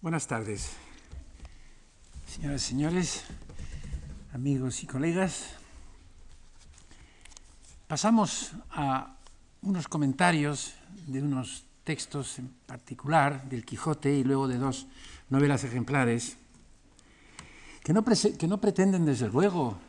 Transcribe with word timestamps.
Buenas 0.00 0.28
tardes, 0.28 0.70
señoras 2.24 2.62
y 2.62 2.68
señores, 2.68 3.24
amigos 4.32 4.84
y 4.84 4.86
colegas. 4.86 5.56
Pasamos 7.88 8.52
a 8.70 9.16
unos 9.60 9.88
comentarios 9.88 10.74
de 11.08 11.20
unos 11.20 11.64
textos 11.82 12.38
en 12.38 12.46
particular 12.64 13.48
del 13.48 13.64
Quijote 13.64 14.14
y 14.14 14.22
luego 14.22 14.46
de 14.46 14.58
dos 14.58 14.86
novelas 15.30 15.64
ejemplares 15.64 16.36
que 17.82 17.92
no, 17.92 18.04
que 18.04 18.46
no 18.46 18.60
pretenden, 18.60 19.04
desde 19.04 19.28
luego, 19.28 19.80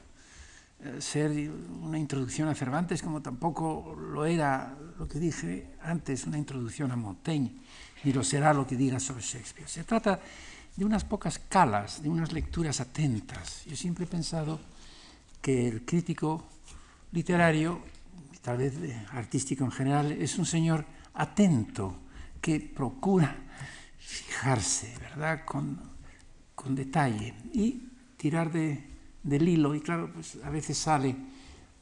ser 0.99 1.51
una 1.81 1.99
introducción 1.99 2.47
a 2.47 2.55
Cervantes, 2.55 3.01
como 3.01 3.21
tampoco 3.21 3.95
lo 3.95 4.25
era 4.25 4.75
lo 4.97 5.07
que 5.07 5.19
dije 5.19 5.75
antes, 5.81 6.25
una 6.25 6.37
introducción 6.37 6.91
a 6.91 6.95
Montaigne, 6.95 7.51
ni 8.03 8.13
lo 8.13 8.23
será 8.23 8.53
lo 8.53 8.65
que 8.65 8.75
diga 8.75 8.99
sobre 8.99 9.21
Shakespeare. 9.21 9.67
Se 9.67 9.83
trata 9.83 10.19
de 10.75 10.85
unas 10.85 11.03
pocas 11.03 11.39
calas, 11.39 12.01
de 12.01 12.09
unas 12.09 12.31
lecturas 12.31 12.79
atentas. 12.79 13.65
Yo 13.65 13.75
siempre 13.75 14.05
he 14.05 14.07
pensado 14.07 14.59
que 15.41 15.67
el 15.67 15.85
crítico 15.85 16.45
literario, 17.11 17.81
tal 18.41 18.57
vez 18.57 18.73
artístico 19.11 19.65
en 19.65 19.71
general, 19.71 20.11
es 20.11 20.37
un 20.37 20.45
señor 20.45 20.85
atento 21.13 21.99
que 22.41 22.59
procura 22.59 23.35
fijarse, 23.99 24.95
¿verdad?, 25.01 25.43
con, 25.43 25.79
con 26.55 26.75
detalle 26.75 27.33
y 27.53 27.89
tirar 28.15 28.51
de, 28.51 28.83
del 29.23 29.47
hilo 29.47 29.75
y 29.75 29.81
claro, 29.81 30.11
pues 30.13 30.37
a 30.43 30.49
veces 30.49 30.77
sale 30.77 31.15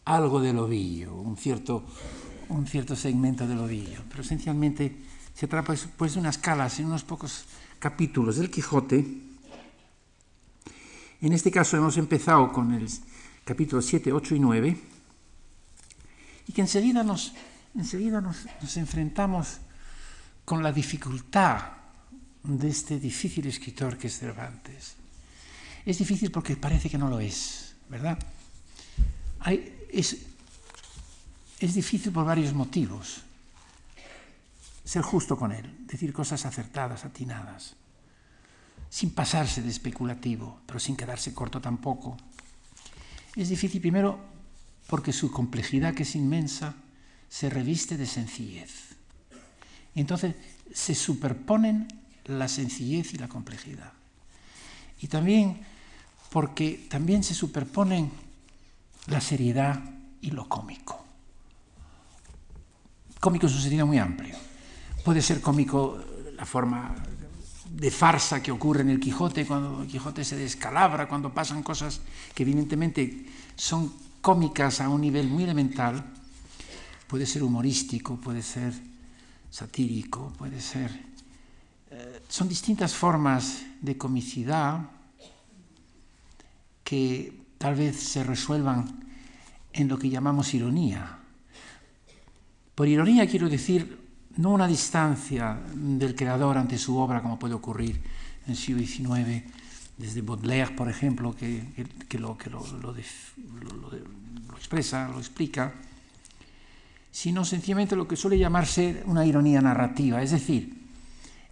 algo 0.06 0.40
del 0.42 0.58
ovillo, 0.58 1.14
un 1.16 1.38
cierto, 1.38 1.86
un 2.50 2.66
cierto 2.66 2.96
segmento 2.96 3.48
del 3.48 3.60
ovillo, 3.60 4.04
pero 4.10 4.22
esencialmente 4.22 4.96
se 5.34 5.48
trata 5.48 5.68
pues, 5.68 5.88
pues 5.98 6.14
de 6.14 6.20
unas 6.20 6.38
calas 6.38 6.80
en 6.80 6.88
unos 6.88 7.04
pocos 7.04 7.46
capítulos 7.80 8.38
del 8.38 8.50
Quijote. 8.50 9.06
En 11.22 11.34
este 11.34 11.52
caso 11.52 11.78
hemos 11.78 11.98
empezado 11.98 12.52
con 12.52 12.74
el 12.74 12.88
capítulo 13.44 13.82
7, 13.82 14.12
8 14.12 14.36
y 14.36 14.40
9 14.40 14.82
y 16.48 16.54
que 16.54 16.62
enseguida 16.62 17.04
nos, 17.04 17.34
enseguida 17.76 18.22
nos, 18.22 18.46
nos 18.62 18.78
enfrentamos 18.78 19.58
con 20.46 20.64
la 20.64 20.72
dificultad 20.72 21.62
de 22.44 22.70
este 22.70 23.00
difícil 23.00 23.46
escritor 23.48 23.98
que 23.98 24.08
es 24.08 24.18
Cervantes. 24.18 24.96
Es 25.88 26.00
difícil 26.00 26.32
porque 26.32 26.58
parece 26.58 26.90
que 26.90 26.98
no 26.98 27.08
lo 27.08 27.22
es, 27.22 27.74
¿verdad? 27.88 28.20
Es, 29.90 30.18
es 31.62 31.74
difícil 31.74 32.12
por 32.12 32.26
varios 32.26 32.54
motivos. 32.54 33.22
Ser 34.84 35.02
justo 35.02 35.38
con 35.38 35.54
él, 35.54 35.88
decir 35.88 36.12
cosas 36.12 36.46
acertadas, 36.46 37.06
atinadas, 37.06 37.78
sin 38.90 39.12
pasarse 39.12 39.62
de 39.62 39.70
especulativo, 39.70 40.60
pero 40.66 40.78
sin 40.78 40.98
quedarse 40.98 41.34
corto 41.34 41.62
tampoco. 41.62 42.18
Es 43.38 43.48
difícil 43.48 43.80
primero 43.80 44.20
porque 44.88 45.14
su 45.14 45.32
complejidad, 45.32 45.94
que 45.94 46.04
es 46.04 46.16
inmensa, 46.16 46.76
se 47.30 47.50
reviste 47.50 47.96
de 47.96 48.08
sencillez. 48.08 48.98
Y 49.96 50.02
entonces 50.02 50.36
se 50.74 50.94
superponen 50.94 51.88
la 52.26 52.50
sencillez 52.50 53.14
y 53.14 53.18
la 53.20 53.30
complejidad. 53.30 53.94
Y 55.00 55.08
también 55.08 55.77
porque 56.32 56.88
también 56.90 57.24
se 57.24 57.34
superponen 57.34 58.12
la 59.08 59.22
seriedad 59.22 59.82
y 60.22 60.32
lo 60.32 60.48
cómico. 60.48 61.06
Cómico 63.20 63.48
es 63.48 63.56
un 63.56 63.62
sentido 63.62 63.88
muy 63.88 63.98
amplio. 63.98 64.36
Puede 65.04 65.22
ser 65.22 65.42
cómico 65.42 65.98
la 66.36 66.46
forma 66.46 66.96
de 67.70 67.92
farsa 67.92 68.42
que 68.42 68.52
ocurre 68.52 68.82
en 68.82 68.90
el 68.90 69.00
Quijote, 69.00 69.46
cuando 69.46 69.82
el 69.82 69.88
Quijote 69.88 70.24
se 70.24 70.36
descalabra, 70.36 71.08
cuando 71.08 71.34
pasan 71.34 71.64
cosas 71.64 72.02
que 72.34 72.44
evidentemente 72.44 73.26
son 73.56 73.94
cómicas 74.22 74.82
a 74.82 74.90
un 74.90 75.02
nivel 75.02 75.28
muy 75.28 75.44
elemental. 75.44 76.04
Puede 77.08 77.26
ser 77.26 77.44
humorístico, 77.44 78.18
puede 78.18 78.42
ser 78.42 78.74
satírico, 79.50 80.34
puede 80.38 80.60
ser... 80.60 80.92
Eh, 81.90 82.22
son 82.28 82.50
distintas 82.50 82.94
formas 82.94 83.64
de 83.82 83.98
comicidad 83.98 84.97
que 86.88 87.34
tal 87.58 87.76
vez 87.76 88.00
se 88.00 88.24
resuelvan 88.24 88.88
en 89.74 89.90
lo 89.90 90.00
que 90.00 90.10
llamamos 90.10 90.54
ironía. 90.54 91.20
Por 92.76 92.88
ironía 92.88 93.28
quiero 93.28 93.50
decir 93.50 94.00
no 94.38 94.52
una 94.52 94.68
distancia 94.68 95.60
del 95.76 96.16
creador 96.16 96.58
ante 96.58 96.78
su 96.78 96.96
obra 96.96 97.22
como 97.22 97.38
puede 97.38 97.56
ocurrir 97.56 98.00
en 98.46 98.52
el 98.52 98.56
siglo 98.56 98.80
XIX, 98.80 99.44
desde 99.98 100.22
Baudelaire, 100.22 100.78
por 100.78 100.90
ejemplo, 100.90 101.36
que, 101.36 101.62
lo, 102.18 102.38
lo, 102.80 102.94
lo 102.94 104.56
expresa, 104.56 105.10
lo 105.10 105.20
explica, 105.20 105.74
sino 107.12 107.44
sencillamente 107.44 107.98
lo 107.98 108.08
que 108.08 108.16
suele 108.16 108.38
llamarse 108.38 109.04
una 109.08 109.26
ironía 109.26 109.60
narrativa, 109.60 110.24
es 110.24 110.32
decir, 110.32 110.74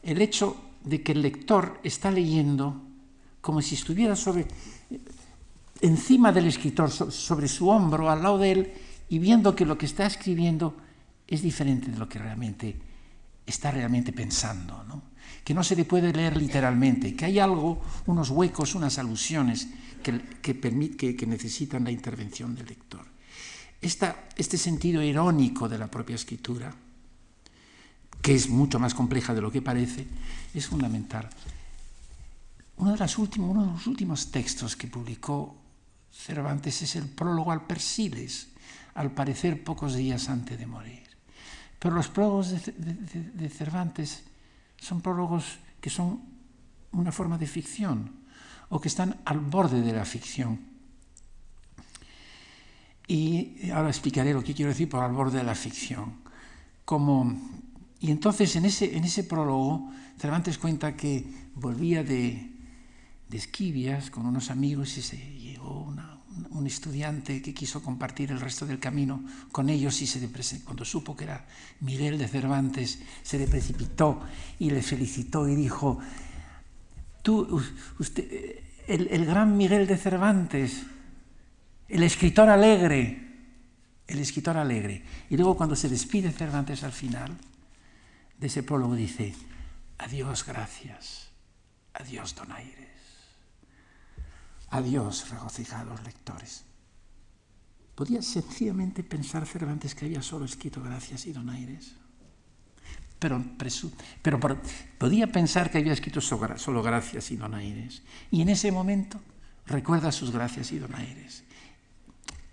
el 0.01 0.21
hecho 0.21 0.55
de 0.85 1.03
que 1.03 1.11
el 1.11 1.21
lector 1.21 1.81
está 1.83 2.09
leyendo 2.09 2.81
como 3.41 3.61
si 3.61 3.75
estuviera 3.75 4.15
sobre, 4.15 4.47
encima 5.81 6.31
del 6.31 6.47
escritor, 6.47 6.91
sobre 6.91 7.47
su 7.47 7.69
hombro, 7.69 8.09
al 8.09 8.23
lado 8.23 8.37
de 8.37 8.51
él, 8.51 8.73
y 9.09 9.19
viendo 9.19 9.55
que 9.55 9.65
lo 9.65 9.77
que 9.77 9.85
está 9.85 10.05
escribiendo 10.05 10.75
es 11.27 11.41
diferente 11.41 11.91
de 11.91 11.97
lo 11.97 12.09
que 12.09 12.19
realmente 12.19 12.79
está 13.45 13.71
realmente 13.71 14.11
pensando, 14.11 14.83
¿no? 14.83 15.03
que 15.43 15.53
no 15.53 15.63
se 15.63 15.75
le 15.75 15.85
puede 15.85 16.11
leer 16.11 16.35
literalmente, 16.35 17.15
que 17.15 17.25
hay 17.25 17.39
algo, 17.39 17.79
unos 18.07 18.31
huecos, 18.31 18.73
unas 18.73 18.97
alusiones 18.97 19.67
que, 20.01 20.19
que, 20.41 20.59
que, 20.97 21.15
que 21.15 21.27
necesitan 21.27 21.83
la 21.83 21.91
intervención 21.91 22.55
del 22.55 22.65
lector. 22.65 23.05
Esta, 23.79 24.25
este 24.35 24.57
sentido 24.57 25.03
irónico 25.03 25.69
de 25.69 25.77
la 25.77 25.85
propia 25.85 26.15
escritura, 26.15 26.73
que 28.21 28.33
es 28.33 28.49
mucho 28.49 28.79
más 28.79 28.95
compleja 28.95 29.35
de 29.35 29.41
lo 29.41 29.51
que 29.51 29.61
parece, 29.61 30.07
es 30.51 30.65
fundamental. 30.65 31.29
Uno 32.77 32.93
de, 32.93 32.97
las 32.97 33.17
últimos, 33.19 33.51
uno 33.51 33.67
de 33.67 33.71
los 33.73 33.85
últimos 33.85 34.31
textos 34.31 34.75
que 34.75 34.87
publicó 34.87 35.55
Cervantes 36.15 36.81
es 36.81 36.95
el 36.95 37.07
prólogo 37.07 37.51
al 37.51 37.67
Persiles, 37.67 38.47
al 38.95 39.11
parecer 39.11 39.63
pocos 39.63 39.95
días 39.95 40.29
antes 40.29 40.57
de 40.57 40.65
morir. 40.65 41.03
Pero 41.77 41.93
los 41.93 42.07
prólogos 42.07 42.51
de, 42.51 43.49
Cervantes 43.49 44.23
son 44.77 45.01
prólogos 45.01 45.59
que 45.81 45.89
son 45.89 46.21
una 46.93 47.11
forma 47.11 47.37
de 47.37 47.45
ficción 47.45 48.11
o 48.69 48.79
que 48.79 48.87
están 48.87 49.21
al 49.25 49.39
borde 49.39 49.81
de 49.81 49.93
la 49.93 50.05
ficción. 50.05 50.59
Y 53.07 53.69
ahora 53.69 53.89
explicaré 53.89 54.33
lo 54.33 54.41
que 54.41 54.55
quiero 54.55 54.71
decir 54.71 54.89
por 54.89 55.03
al 55.03 55.11
borde 55.11 55.37
de 55.39 55.43
la 55.43 55.53
ficción. 55.53 56.23
Como, 56.85 57.37
y 57.99 58.09
entonces 58.09 58.55
en 58.55 58.65
ese, 58.65 58.97
en 58.97 59.03
ese 59.03 59.25
prólogo 59.25 59.91
Cervantes 60.17 60.57
cuenta 60.57 60.95
que 60.95 61.27
volvía 61.53 62.03
de, 62.03 62.54
Esquivias 63.35 64.09
con 64.09 64.25
unos 64.25 64.49
amigos 64.49 64.97
y 64.97 65.01
se 65.01 65.17
llegó 65.17 65.93
un 66.49 66.67
estudiante 66.67 67.41
que 67.41 67.53
quiso 67.53 67.81
compartir 67.81 68.31
el 68.31 68.39
resto 68.39 68.65
del 68.65 68.79
camino 68.79 69.23
con 69.51 69.69
ellos 69.69 70.01
y 70.01 70.07
se 70.07 70.29
cuando 70.63 70.83
supo 70.83 71.15
que 71.15 71.23
era 71.23 71.45
Miguel 71.81 72.17
de 72.17 72.27
Cervantes, 72.27 72.99
se 73.23 73.37
le 73.37 73.47
precipitó 73.47 74.21
y 74.59 74.69
le 74.69 74.81
felicitó 74.81 75.47
y 75.47 75.55
dijo, 75.55 75.99
tú, 77.21 77.61
usted, 77.99 78.63
el, 78.87 79.25
gran 79.25 79.57
Miguel 79.57 79.87
de 79.87 79.97
Cervantes, 79.97 80.83
el 81.87 82.03
escritor 82.03 82.49
alegre, 82.49 83.21
el 84.07 84.19
escritor 84.19 84.57
alegre. 84.57 85.03
Y 85.29 85.37
luego 85.37 85.57
cuando 85.57 85.75
se 85.75 85.89
despide 85.89 86.31
Cervantes 86.31 86.83
al 86.83 86.91
final 86.91 87.35
de 88.37 88.47
ese 88.47 88.63
prólogo 88.63 88.95
dice, 88.95 89.33
adiós, 89.97 90.45
gracias, 90.45 91.29
adiós, 91.93 92.35
donaires. 92.35 92.84
Adiós, 94.69 95.29
regocijados 95.29 96.03
lectores. 96.03 96.65
¿Podía 97.95 98.21
sencillamente 98.21 99.03
pensar 99.03 99.45
Cervantes 99.45 99.95
que 99.95 100.05
había 100.05 100.21
solo 100.21 100.45
escrito 100.45 100.81
gracias 100.81 101.25
y 101.25 101.31
donaires? 101.31 101.95
Pero, 103.19 103.41
pero 104.21 104.39
por, 104.39 104.61
podía 104.97 105.31
pensar 105.31 105.71
que 105.71 105.77
había 105.77 105.93
escrito 105.93 106.19
solo 106.19 106.83
gracias 106.83 107.31
y 107.31 107.37
donaires. 107.37 108.03
Y 108.31 108.41
en 108.41 108.49
ese 108.49 108.71
momento 108.71 109.21
recuerda 109.65 110.11
sus 110.11 110.31
gracias 110.31 110.73
y 110.73 110.79
donaires. 110.79 111.43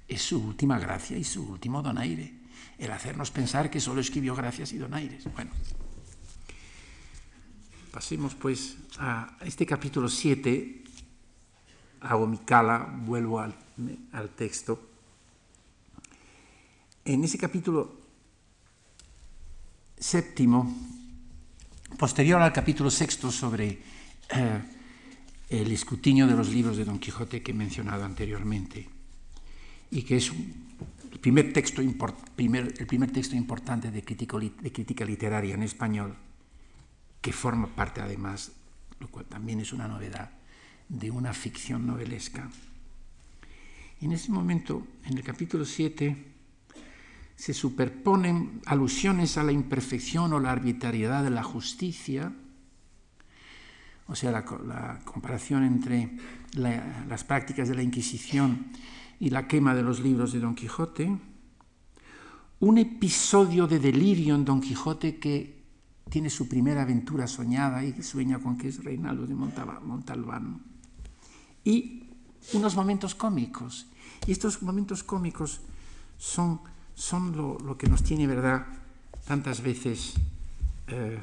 Es 0.06 0.22
su 0.22 0.38
última 0.38 0.78
gracia 0.78 1.18
y 1.18 1.24
su 1.24 1.42
último 1.42 1.82
donaire, 1.82 2.32
el 2.78 2.92
hacernos 2.92 3.30
pensar 3.30 3.70
que 3.70 3.80
solo 3.80 4.00
escribió 4.00 4.36
gracias 4.36 4.72
y 4.72 4.78
donaires. 4.78 5.24
Bueno, 5.34 5.50
pasemos 7.90 8.34
pues 8.36 8.76
a 8.98 9.36
este 9.40 9.66
capítulo 9.66 10.08
7 10.08 10.81
hago 12.02 12.26
mi 12.26 12.38
cala, 12.38 12.86
vuelvo 13.04 13.40
al, 13.40 13.54
al 14.12 14.28
texto. 14.30 14.80
En 17.04 17.24
ese 17.24 17.38
capítulo 17.38 18.02
séptimo, 19.98 20.74
posterior 21.98 22.42
al 22.42 22.52
capítulo 22.52 22.90
sexto 22.90 23.30
sobre 23.30 23.78
eh, 24.30 24.62
el 25.48 25.70
escrutinio 25.70 26.26
de 26.26 26.34
los 26.34 26.48
libros 26.48 26.76
de 26.76 26.84
Don 26.84 26.98
Quijote 26.98 27.42
que 27.42 27.52
he 27.52 27.54
mencionado 27.54 28.04
anteriormente 28.04 28.88
y 29.90 30.02
que 30.02 30.16
es 30.16 30.32
el 31.12 31.18
primer 31.20 31.52
texto, 31.52 31.82
el 31.82 31.94
primer 31.94 33.12
texto 33.12 33.36
importante 33.36 33.90
de, 33.90 34.00
de 34.02 34.72
crítica 34.72 35.04
literaria 35.04 35.54
en 35.54 35.62
español 35.62 36.16
que 37.20 37.32
forma 37.32 37.68
parte 37.68 38.00
además, 38.00 38.52
lo 38.98 39.08
cual 39.08 39.26
también 39.26 39.60
es 39.60 39.72
una 39.72 39.86
novedad, 39.86 40.30
de 40.92 41.10
una 41.10 41.32
ficción 41.32 41.86
novelesca. 41.86 42.50
En 44.02 44.12
ese 44.12 44.30
momento, 44.30 44.86
en 45.04 45.16
el 45.16 45.24
capítulo 45.24 45.64
7, 45.64 46.16
se 47.34 47.54
superponen 47.54 48.60
alusiones 48.66 49.38
a 49.38 49.42
la 49.42 49.52
imperfección 49.52 50.32
o 50.34 50.40
la 50.40 50.52
arbitrariedad 50.52 51.24
de 51.24 51.30
la 51.30 51.42
justicia, 51.42 52.32
o 54.06 54.14
sea, 54.14 54.32
la, 54.32 54.44
comparación 55.04 55.64
entre 55.64 56.10
las 56.52 57.24
prácticas 57.24 57.68
de 57.68 57.74
la 57.74 57.82
Inquisición 57.82 58.66
y 59.18 59.30
la 59.30 59.48
quema 59.48 59.74
de 59.74 59.82
los 59.82 60.00
libros 60.00 60.32
de 60.32 60.40
Don 60.40 60.54
Quijote, 60.54 61.16
un 62.60 62.78
episodio 62.78 63.66
de 63.66 63.78
delirio 63.78 64.34
en 64.34 64.44
Don 64.44 64.60
Quijote 64.60 65.18
que 65.18 65.62
tiene 66.10 66.28
su 66.28 66.48
primera 66.48 66.82
aventura 66.82 67.26
soñada 67.26 67.82
y 67.82 68.02
sueña 68.02 68.40
con 68.40 68.58
que 68.58 68.68
es 68.68 68.84
Reinaldo 68.84 69.26
de 69.26 69.34
Montalbán, 69.34 70.71
y 71.64 72.04
unos 72.52 72.74
momentos 72.74 73.14
cómicos. 73.14 73.86
Y 74.26 74.32
estos 74.32 74.62
momentos 74.62 75.02
cómicos 75.02 75.60
son, 76.18 76.60
son 76.94 77.36
lo, 77.36 77.76
que 77.76 77.88
nos 77.88 78.02
tiene, 78.02 78.26
¿verdad?, 78.26 78.66
tantas 79.26 79.62
veces 79.62 80.14
eh, 80.88 81.18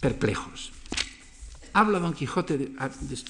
perplejos. 0.00 0.72
Habla 1.72 1.98
Don 1.98 2.14
Quijote, 2.14 2.74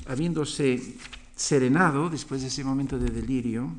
habiéndose 0.07 0.99
serenado 1.35 2.09
después 2.09 2.43
de 2.43 2.49
ese 2.49 2.63
momento 2.63 2.99
de 2.99 3.11
delirio, 3.11 3.75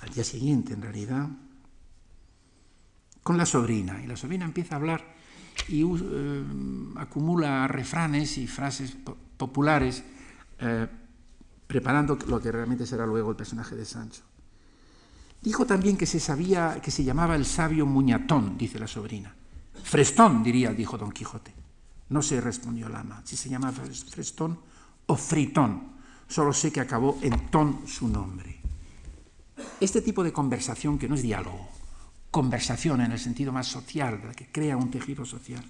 al 0.00 0.08
día 0.10 0.24
siguiente 0.24 0.72
en 0.72 0.82
realidad, 0.82 1.28
con 3.22 3.36
la 3.36 3.44
sobrina. 3.44 4.02
Y 4.02 4.06
la 4.06 4.16
sobrina 4.16 4.46
empieza 4.46 4.74
a 4.74 4.78
hablar 4.78 5.19
y 5.68 5.82
eh, 5.82 6.44
acumula 6.96 7.66
refranes 7.68 8.38
y 8.38 8.46
frases 8.46 8.96
populares, 9.36 10.02
eh, 10.58 10.86
preparando 11.66 12.18
lo 12.26 12.40
que 12.40 12.52
realmente 12.52 12.86
será 12.86 13.06
luego 13.06 13.30
el 13.30 13.36
personaje 13.36 13.76
de 13.76 13.84
Sancho. 13.84 14.22
Dijo 15.42 15.64
también 15.64 15.96
que 15.96 16.06
se 16.06 16.20
sabía 16.20 16.80
que 16.82 16.90
se 16.90 17.04
llamaba 17.04 17.34
el 17.34 17.46
sabio 17.46 17.86
Muñatón, 17.86 18.58
dice 18.58 18.78
la 18.78 18.86
sobrina. 18.86 19.34
Frestón, 19.82 20.42
diría, 20.42 20.72
dijo 20.72 20.98
Don 20.98 21.12
Quijote. 21.12 21.54
No 22.10 22.22
se 22.22 22.40
respondió 22.40 22.88
el 22.88 22.96
ama 22.96 23.22
si 23.24 23.36
se 23.36 23.48
llama 23.48 23.72
Frestón 23.72 24.58
o 25.06 25.16
Fritón. 25.16 26.00
Solo 26.28 26.52
sé 26.52 26.70
que 26.70 26.80
acabó 26.80 27.18
en 27.22 27.50
ton 27.50 27.86
su 27.86 28.08
nombre. 28.08 28.60
Este 29.80 30.02
tipo 30.02 30.22
de 30.22 30.32
conversación, 30.32 30.98
que 30.98 31.08
no 31.08 31.14
es 31.14 31.22
diálogo, 31.22 31.68
conversación 32.30 33.00
en 33.00 33.12
el 33.12 33.18
sentido 33.18 33.52
más 33.52 33.66
social, 33.66 34.20
que 34.36 34.50
crea 34.50 34.76
un 34.76 34.90
tejido 34.90 35.24
social 35.24 35.64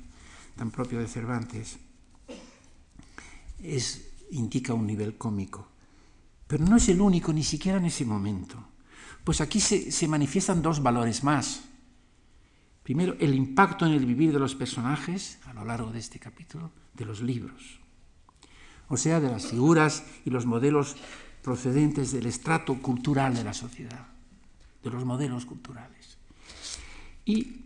tan 0.56 0.70
propio 0.70 0.98
de 0.98 1.08
Cervantes, 1.08 1.78
es, 3.62 4.12
indica 4.30 4.74
un 4.74 4.86
nivel 4.86 5.16
cómico. 5.16 5.68
Pero 6.46 6.64
no 6.64 6.76
es 6.76 6.88
el 6.88 7.00
único, 7.00 7.32
ni 7.32 7.44
siquiera 7.44 7.78
en 7.78 7.86
ese 7.86 8.04
momento. 8.04 8.62
Pues 9.24 9.40
aquí 9.40 9.60
se, 9.60 9.90
se 9.90 10.08
manifiestan 10.08 10.62
dos 10.62 10.82
valores 10.82 11.24
más. 11.24 11.62
Primero, 12.82 13.16
el 13.20 13.34
impacto 13.34 13.86
en 13.86 13.92
el 13.92 14.04
vivir 14.04 14.32
de 14.32 14.38
los 14.38 14.54
personajes 14.54 15.38
a 15.46 15.52
lo 15.54 15.64
largo 15.64 15.92
de 15.92 15.98
este 15.98 16.18
capítulo, 16.18 16.72
de 16.94 17.04
los 17.04 17.20
libros. 17.20 17.80
O 18.88 18.96
sea, 18.96 19.20
de 19.20 19.30
las 19.30 19.46
figuras 19.46 20.04
y 20.24 20.30
los 20.30 20.46
modelos 20.46 20.96
procedentes 21.42 22.12
del 22.12 22.26
estrato 22.26 22.82
cultural 22.82 23.34
de 23.34 23.44
la 23.44 23.54
sociedad, 23.54 24.08
de 24.82 24.90
los 24.90 25.04
modelos 25.04 25.46
culturales 25.46 26.19
y 27.30 27.64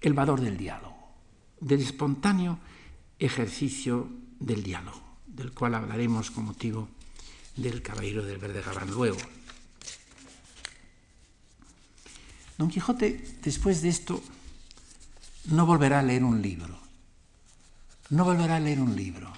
el 0.00 0.12
valor 0.12 0.40
del 0.40 0.56
diálogo, 0.56 1.14
del 1.60 1.80
espontáneo 1.80 2.58
ejercicio 3.18 4.08
del 4.40 4.64
diálogo, 4.64 5.00
del 5.26 5.52
cual 5.52 5.74
hablaremos 5.76 6.32
con 6.32 6.46
motivo 6.46 6.88
del 7.56 7.80
Caballero 7.80 8.24
del 8.24 8.38
Verde 8.38 8.60
Gabán 8.60 8.90
luego. 8.90 9.18
Don 12.58 12.68
Quijote, 12.68 13.38
después 13.42 13.82
de 13.82 13.88
esto, 13.88 14.20
no 15.46 15.64
volverá 15.64 16.00
a 16.00 16.02
leer 16.02 16.24
un 16.24 16.42
libro. 16.42 16.78
No 18.10 18.24
volverá 18.24 18.56
a 18.56 18.60
leer 18.60 18.80
un 18.80 18.96
libro. 18.96 19.32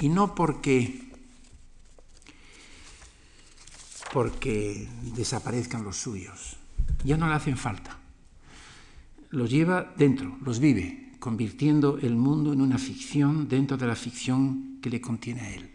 Y 0.00 0.08
no 0.08 0.34
porque 0.34 1.00
porque 4.12 4.88
desaparezcan 5.16 5.82
los 5.82 5.96
suyos. 5.96 6.56
Ya 7.02 7.16
no 7.16 7.26
le 7.28 7.34
hacen 7.34 7.56
falta 7.56 8.03
los 9.34 9.50
lleva 9.50 9.92
dentro, 9.96 10.38
los 10.44 10.60
vive, 10.60 11.10
convirtiendo 11.18 11.98
el 11.98 12.14
mundo 12.16 12.52
en 12.52 12.60
una 12.60 12.78
ficción 12.78 13.48
dentro 13.48 13.76
de 13.76 13.86
la 13.86 13.96
ficción 13.96 14.78
que 14.80 14.90
le 14.90 15.00
contiene 15.00 15.40
a 15.40 15.54
él. 15.54 15.70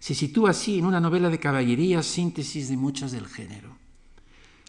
Se 0.00 0.14
sitúa 0.14 0.50
así 0.50 0.78
en 0.78 0.84
una 0.84 1.00
novela 1.00 1.30
de 1.30 1.38
caballería, 1.38 2.02
síntesis 2.02 2.68
de 2.68 2.76
muchas 2.76 3.12
del 3.12 3.26
género. 3.26 3.76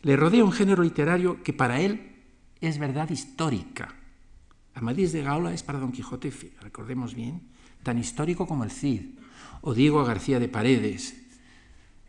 Le 0.04 0.16
rodea 0.16 0.46
un 0.46 0.52
género 0.52 0.84
literario 0.84 1.42
que 1.44 1.52
para 1.52 1.82
él 1.82 2.14
es 2.62 2.78
verdad 2.78 3.10
histórica. 3.10 3.96
Amadís 4.76 5.12
de 5.12 5.24
Gaula 5.24 5.54
es 5.54 5.64
para 5.64 5.80
Don 5.80 5.92
Quijote, 5.92 6.32
recordemos 6.62 7.16
bien, 7.16 7.42
tan 7.84 7.98
histórico 7.98 8.46
como 8.46 8.64
el 8.64 8.72
Cid, 8.72 9.02
o 9.62 9.74
Diego 9.74 10.06
García 10.06 10.40
de 10.40 10.48
Paredes, 10.48 11.25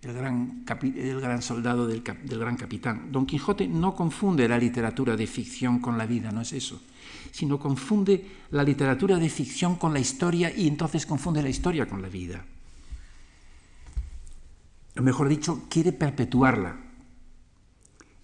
el 0.06 0.14
gran, 0.14 0.64
el 0.82 1.20
gran 1.20 1.42
soldado 1.42 1.86
del, 1.86 2.02
del, 2.02 2.38
gran 2.38 2.56
capitán. 2.56 3.10
Don 3.10 3.26
Quijote 3.26 3.66
no 3.66 3.94
confunde 3.94 4.48
la 4.48 4.56
literatura 4.56 5.16
de 5.16 5.26
ficción 5.26 5.80
con 5.80 5.98
la 5.98 6.06
vida, 6.06 6.30
no 6.30 6.42
es 6.42 6.52
eso, 6.52 6.80
sino 7.32 7.58
confunde 7.58 8.24
la 8.50 8.62
literatura 8.62 9.16
de 9.18 9.28
ficción 9.28 9.76
con 9.76 9.92
la 9.92 9.98
historia 9.98 10.54
y 10.54 10.68
entonces 10.68 11.06
confunde 11.06 11.42
la 11.42 11.48
historia 11.48 11.86
con 11.86 12.02
la 12.02 12.08
vida. 12.08 12.44
O 14.96 15.02
mejor 15.02 15.28
dicho, 15.28 15.64
quiere 15.68 15.92
perpetuarla. 15.92 16.76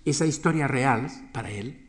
Esa 0.04 0.24
historia 0.24 0.68
real, 0.68 1.10
para 1.32 1.50
él, 1.50 1.88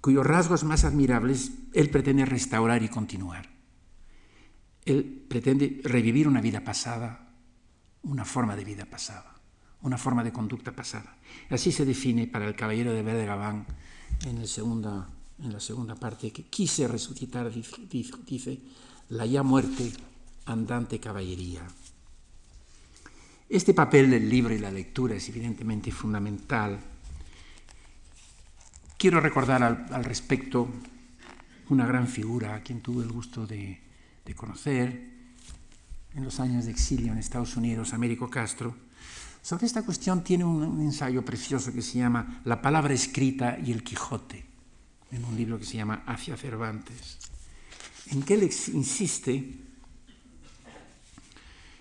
cuyos 0.00 0.26
rasgos 0.26 0.64
más 0.64 0.84
admirables 0.84 1.52
él 1.72 1.88
pretende 1.88 2.26
restaurar 2.26 2.82
y 2.82 2.88
continuar. 2.88 3.48
Él 4.84 5.24
pretende 5.28 5.80
revivir 5.84 6.28
una 6.28 6.40
vida 6.40 6.62
pasada, 6.62 7.31
una 8.04 8.24
forma 8.24 8.56
de 8.56 8.64
vida 8.64 8.84
pasada, 8.84 9.34
una 9.82 9.98
forma 9.98 10.24
de 10.24 10.32
conducta 10.32 10.72
pasada. 10.72 11.16
Así 11.50 11.72
se 11.72 11.84
define 11.84 12.26
para 12.26 12.46
el 12.46 12.56
caballero 12.56 12.92
de 12.92 13.02
Verde 13.02 13.26
Gabán 13.26 13.66
en, 14.24 14.38
en 14.38 15.52
la 15.52 15.60
segunda 15.60 15.94
parte, 15.94 16.32
que 16.32 16.44
quise 16.44 16.88
resucitar, 16.88 17.50
dice, 17.52 18.60
la 19.10 19.26
ya 19.26 19.42
muerte 19.42 19.92
andante 20.46 20.98
caballería. 20.98 21.62
Este 23.48 23.74
papel 23.74 24.10
del 24.10 24.28
libro 24.28 24.54
y 24.54 24.58
la 24.58 24.70
lectura 24.70 25.14
es 25.14 25.28
evidentemente 25.28 25.92
fundamental. 25.92 26.80
Quiero 28.96 29.20
recordar 29.20 29.62
al, 29.62 30.04
respecto 30.04 30.68
una 31.68 31.86
gran 31.86 32.08
figura 32.08 32.54
a 32.54 32.62
quien 32.62 32.80
tuve 32.80 33.04
el 33.04 33.12
gusto 33.12 33.46
de 33.46 33.80
conocer, 34.34 35.11
en 36.14 36.24
los 36.24 36.40
años 36.40 36.66
de 36.66 36.70
exilio 36.70 37.12
en 37.12 37.18
Estados 37.18 37.56
Unidos, 37.56 37.94
Américo 37.94 38.28
Castro, 38.28 38.74
sobre 39.42 39.66
esta 39.66 39.82
cuestión 39.82 40.22
tiene 40.22 40.44
un, 40.44 40.80
ensayo 40.80 41.24
precioso 41.24 41.72
que 41.72 41.82
se 41.82 41.98
llama 41.98 42.40
La 42.44 42.62
palabra 42.62 42.94
escrita 42.94 43.58
y 43.58 43.72
el 43.72 43.82
Quijote, 43.82 44.44
en 45.10 45.24
un 45.24 45.36
libro 45.36 45.58
que 45.58 45.64
se 45.64 45.76
llama 45.76 46.04
Hacia 46.06 46.36
Cervantes, 46.36 47.18
en 48.10 48.22
que 48.22 48.34
él 48.34 48.50
insiste, 48.74 49.58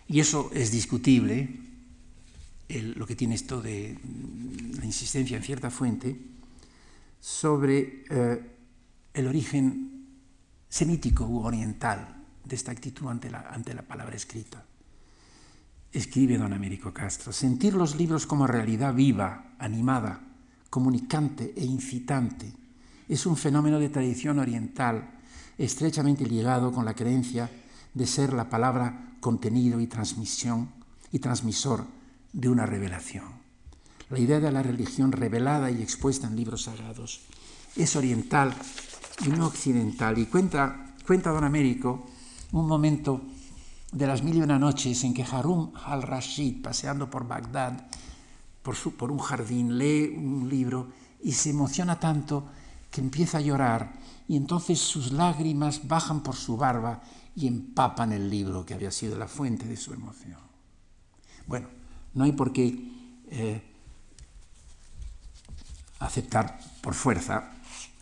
y 0.08 0.20
eso 0.20 0.50
es 0.54 0.72
discutible, 0.72 1.60
lo 2.70 3.06
que 3.06 3.16
tiene 3.16 3.36
esto 3.36 3.62
de 3.62 3.98
la 4.80 4.86
insistencia 4.86 5.38
en 5.38 5.44
cierta 5.44 5.70
fuente, 5.70 6.18
sobre 7.20 8.06
eh, 8.10 8.42
el 9.14 9.28
origen 9.28 10.08
semítico 10.68 11.26
u 11.26 11.44
oriental 11.46 12.21
de 12.44 12.56
esta 12.56 12.72
actitud 12.72 13.08
ante 13.08 13.30
la, 13.30 13.42
ante 13.42 13.74
la 13.74 13.84
palabra 13.84 14.16
escrita. 14.16 14.66
Escribe 15.92 16.38
don 16.38 16.54
Américo 16.54 16.94
Castro, 16.94 17.34
sentir 17.34 17.74
los 17.74 17.96
libros 17.96 18.26
como 18.26 18.48
realidad 18.48 18.94
viva, 18.94 19.56
animada, 19.60 20.22
comunicante 20.70 21.54
e 21.56 21.66
incitante 21.66 22.62
es 23.12 23.26
un 23.26 23.36
fenómeno 23.36 23.78
de 23.78 23.90
tradición 23.90 24.40
oriental 24.40 25.20
estrechamente 25.58 26.26
ligado 26.26 26.72
con 26.72 26.86
la 26.86 26.94
creencia 26.94 27.52
de 27.94 28.08
ser 28.08 28.32
la 28.32 28.50
palabra 28.50 29.18
contenido 29.20 29.82
y 29.82 29.88
transmisión 29.88 30.72
y 31.12 31.20
transmisor 31.20 31.86
de 32.32 32.48
una 32.48 32.66
revelación. 32.66 33.26
La 34.10 34.18
idea 34.18 34.40
de 34.40 34.50
la 34.50 34.64
religión 34.64 35.12
revelada 35.12 35.70
y 35.70 35.82
expuesta 35.82 36.26
en 36.26 36.38
libros 36.38 36.64
sagrados 36.64 37.20
es 37.76 37.98
oriental 37.98 38.54
y 39.26 39.30
no 39.30 39.48
occidental 39.48 40.18
y 40.18 40.28
cuenta 40.28 40.96
cuenta 41.06 41.32
don 41.32 41.44
Américo 41.44 42.10
un 42.52 42.68
momento 42.68 43.22
de 43.92 44.08
las 44.08 44.24
mil 44.24 44.38
y 44.38 44.42
una 44.42 44.60
noches 44.60 45.04
en 45.04 45.14
que 45.14 45.24
Harun 45.24 45.74
al-Rashid, 45.86 46.62
paseando 46.62 47.10
por 47.10 47.28
Bagdad, 47.28 47.88
por, 48.62 48.76
su, 48.76 48.96
por 48.96 49.12
un 49.12 49.20
jardín, 49.20 49.78
lee 49.78 50.16
un 50.18 50.48
libro 50.50 50.90
y 51.24 51.34
se 51.34 51.50
emociona 51.50 52.00
tanto 52.00 52.46
que 52.90 53.02
empieza 53.02 53.38
a 53.38 53.42
llorar 53.42 53.94
y 54.28 54.38
entonces 54.38 54.80
sus 54.80 55.12
lágrimas 55.12 55.88
bajan 55.88 56.22
por 56.22 56.36
su 56.36 56.58
barba 56.58 57.02
y 57.36 57.48
empapan 57.48 58.12
el 58.12 58.30
libro 58.30 58.66
que 58.66 58.74
había 58.74 58.92
sido 58.92 59.18
la 59.18 59.28
fuente 59.28 59.66
de 59.66 59.78
su 59.78 59.94
emoción. 59.94 60.40
Bueno, 61.48 61.68
no 62.14 62.24
hay 62.24 62.32
por 62.34 62.52
qué 62.52 62.92
eh, 63.30 63.62
aceptar 66.00 66.60
por 66.82 66.94
fuerza 66.94 67.52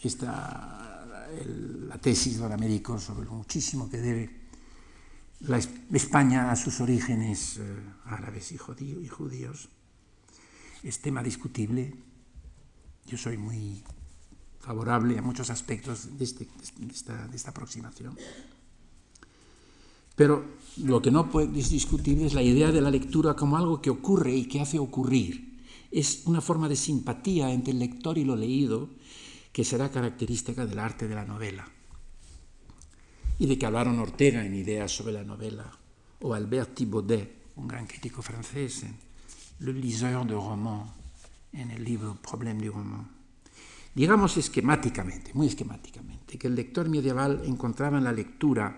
esta, 0.01 1.05
la 1.87 1.97
tesis 1.97 2.39
de 2.39 2.53
Américo 2.53 2.99
sobre 2.99 3.25
lo 3.25 3.33
muchísimo 3.33 3.89
que 3.89 3.97
debe 3.97 4.38
la 5.41 5.59
España 5.93 6.51
a 6.51 6.55
sus 6.55 6.81
orígenes 6.81 7.57
eh, 7.57 7.75
árabes 8.05 8.51
y, 8.51 8.55
y 8.55 9.07
judíos. 9.07 9.69
Es 10.83 10.99
tema 10.99 11.23
discutible. 11.23 11.93
Yo 13.05 13.17
soy 13.17 13.37
muy 13.37 13.83
favorable 14.59 15.17
a 15.17 15.21
muchos 15.21 15.49
aspectos 15.49 16.17
de, 16.17 16.23
este, 16.23 16.47
esta, 16.89 17.27
de, 17.27 17.35
esta, 17.35 17.51
aproximación. 17.51 18.17
Pero 20.15 20.43
lo 20.77 21.01
que 21.01 21.11
no 21.11 21.29
puede 21.29 21.47
discutir 21.47 22.21
es 22.21 22.33
la 22.33 22.43
idea 22.43 22.71
de 22.71 22.81
la 22.81 22.91
lectura 22.91 23.35
como 23.35 23.57
algo 23.57 23.81
que 23.81 23.89
ocurre 23.89 24.35
y 24.35 24.45
que 24.45 24.59
hace 24.59 24.77
ocurrir. 24.77 25.63
Es 25.91 26.23
una 26.25 26.41
forma 26.41 26.67
de 26.67 26.75
simpatía 26.75 27.51
entre 27.51 27.71
el 27.71 27.79
lector 27.79 28.17
y 28.17 28.25
lo 28.25 28.35
leído 28.35 28.89
que 29.53 29.63
será 29.63 29.89
característica 29.89 30.65
del 30.65 30.79
arte 30.79 31.07
de 31.07 31.15
la 31.15 31.25
novela 31.25 31.67
y 33.39 33.47
de 33.47 33.57
que 33.57 33.65
hablaron 33.65 33.97
Ortega 33.99 34.45
en 34.45 34.53
Ideas 34.53 34.91
sobre 34.91 35.13
la 35.13 35.23
novela, 35.23 35.71
o 36.21 36.33
Albert 36.33 36.75
Thibaudet, 36.75 37.53
un 37.55 37.67
gran 37.67 37.87
crítico 37.87 38.21
francés, 38.21 38.83
en 38.83 38.95
Le 39.59 39.73
liseur 39.73 40.27
de 40.27 40.35
roman, 40.35 40.83
en 41.53 41.71
el 41.71 41.83
libro 41.83 42.17
Problème 42.21 42.61
du 42.61 42.71
roman. 42.71 43.07
Digamos 43.95 44.35
esquemáticamente, 44.35 45.31
muy 45.33 45.47
esquemáticamente, 45.47 46.37
que 46.37 46.47
el 46.47 46.55
lector 46.55 46.89
medieval 46.89 47.41
encontraba 47.45 47.97
en 47.97 48.03
la 48.03 48.11
lectura 48.11 48.75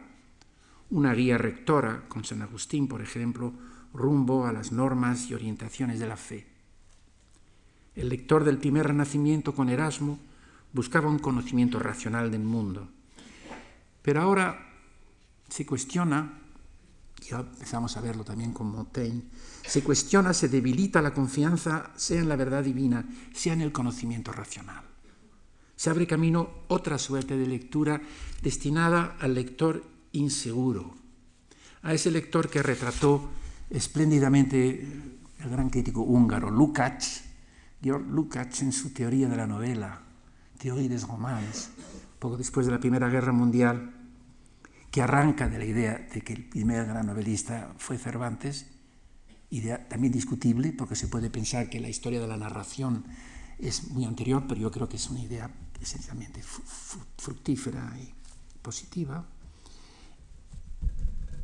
una 0.91 1.13
guía 1.13 1.39
rectora, 1.39 2.07
con 2.07 2.23
San 2.23 2.43
Agustín, 2.43 2.87
por 2.87 3.01
ejemplo, 3.01 3.53
rumbo 3.93 4.45
a 4.45 4.53
las 4.53 4.71
normas 4.71 5.29
y 5.29 5.33
orientaciones 5.33 5.99
de 5.99 6.07
la 6.07 6.17
fe. 6.17 6.47
El 7.95 8.09
lector 8.09 8.43
del 8.43 8.59
primer 8.59 8.87
renacimiento 8.87 9.55
con 9.55 9.69
Erasmo 9.69 10.19
buscaba 10.71 11.09
un 11.09 11.19
conocimiento 11.19 11.79
racional 11.79 12.29
del 12.29 12.43
mundo 12.43 12.89
pero 14.01 14.21
ahora 14.21 14.67
se 15.49 15.65
cuestiona, 15.65 16.39
ya 17.21 17.39
empezamos 17.39 17.97
a 17.97 18.01
verlo 18.01 18.23
también 18.23 18.53
con 18.53 18.71
Montaigne, 18.71 19.23
se 19.65 19.83
cuestiona, 19.83 20.33
se 20.33 20.49
debilita 20.49 21.01
la 21.01 21.13
confianza, 21.13 21.91
sea 21.95 22.21
en 22.21 22.29
la 22.29 22.35
verdad 22.35 22.63
divina, 22.63 23.05
sea 23.33 23.53
en 23.53 23.61
el 23.61 23.71
conocimiento 23.71 24.31
racional. 24.31 24.83
Se 25.75 25.89
abre 25.89 26.07
camino 26.07 26.49
otra 26.67 26.97
suerte 26.97 27.37
de 27.37 27.47
lectura 27.47 28.01
destinada 28.41 29.17
al 29.19 29.33
lector 29.33 29.83
inseguro, 30.13 30.95
a 31.83 31.93
ese 31.93 32.11
lector 32.11 32.49
que 32.49 32.61
retrató 32.61 33.29
espléndidamente 33.69 34.81
el 35.39 35.49
gran 35.49 35.69
crítico 35.69 36.01
húngaro 36.01 36.51
Lukács, 36.51 37.23
Georg 37.81 38.07
Lukács 38.07 38.61
en 38.61 38.71
su 38.71 38.91
teoría 38.91 39.27
de 39.27 39.37
la 39.37 39.47
novela, 39.47 40.01
Théorie 40.59 40.89
des 40.89 41.07
Romans, 41.07 41.71
poco 42.21 42.37
después 42.37 42.67
de 42.67 42.71
la 42.71 42.79
Primera 42.79 43.09
Guerra 43.09 43.31
Mundial, 43.31 43.95
que 44.91 45.01
arranca 45.01 45.49
de 45.49 45.57
la 45.57 45.65
idea 45.65 46.07
de 46.13 46.21
que 46.21 46.33
el 46.33 46.47
primer 46.47 46.85
gran 46.85 47.07
novelista 47.07 47.73
fue 47.79 47.97
Cervantes, 47.97 48.67
idea 49.49 49.89
también 49.89 50.13
discutible, 50.13 50.71
porque 50.71 50.95
se 50.95 51.07
puede 51.07 51.31
pensar 51.31 51.67
que 51.67 51.79
la 51.79 51.89
historia 51.89 52.21
de 52.21 52.27
la 52.27 52.37
narración 52.37 53.05
es 53.57 53.89
muy 53.89 54.05
anterior, 54.05 54.45
pero 54.47 54.61
yo 54.61 54.69
creo 54.69 54.87
que 54.87 54.97
es 54.97 55.09
una 55.09 55.19
idea 55.19 55.49
esencialmente 55.81 56.43
fructífera 57.17 57.97
y 57.99 58.13
positiva. 58.61 59.25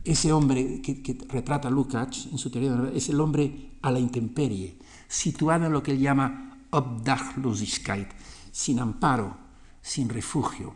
Ese 0.03 0.31
hombre 0.31 0.79
que, 0.84 1.17
retrata 1.27 1.72
Lukács 1.72 2.27
en 2.31 2.38
su 2.38 2.51
teoría 2.51 2.91
es 2.93 3.10
el 3.10 3.19
hombre 3.19 3.72
a 3.81 3.89
la 3.89 4.00
intemperie, 4.00 4.77
situado 5.07 5.65
en 5.65 5.72
lo 5.72 5.81
que 5.81 5.93
él 5.93 6.00
llama 6.00 6.60
Obdachlosigkeit, 6.69 8.10
sin 8.51 8.79
amparo, 8.79 9.47
sin 9.88 10.10
refugio. 10.10 10.75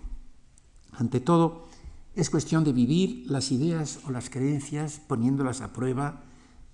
Ante 0.93 1.19
todo, 1.19 1.67
es 2.15 2.29
cuestión 2.29 2.63
de 2.63 2.71
vivir 2.71 3.25
las 3.27 3.51
ideas 3.51 3.99
o 4.05 4.11
las 4.11 4.29
creencias 4.29 5.01
poniéndolas 5.05 5.59
a 5.59 5.73
prueba, 5.73 6.23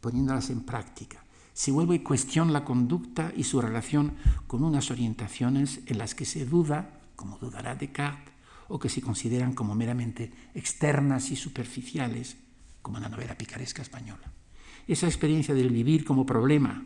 poniéndolas 0.01 0.51
en 0.51 0.61
práctica. 0.61 1.23
Se 1.53 1.71
vuelve 1.71 2.03
cuestión 2.03 2.53
la 2.53 2.63
conducta 2.63 3.33
y 3.35 3.43
su 3.43 3.59
relación 3.59 4.13
con 4.45 4.63
unas 4.63 4.91
orientaciones 4.91 5.81
en 5.87 5.97
las 5.97 6.13
que 6.13 6.25
se 6.25 6.45
duda, 6.45 6.99
como 7.15 7.39
dudará 7.39 7.75
Descartes, 7.75 8.33
o 8.67 8.77
que 8.77 8.89
se 8.89 9.01
consideran 9.01 9.53
como 9.53 9.73
meramente 9.73 10.31
externas 10.53 11.31
y 11.31 11.35
superficiales, 11.35 12.37
como 12.83 12.97
en 12.97 13.03
la 13.03 13.09
novela 13.09 13.35
picaresca 13.35 13.81
española. 13.81 14.31
Esa 14.87 15.07
experiencia 15.07 15.55
del 15.55 15.71
vivir 15.71 16.05
como 16.05 16.25
problema, 16.25 16.85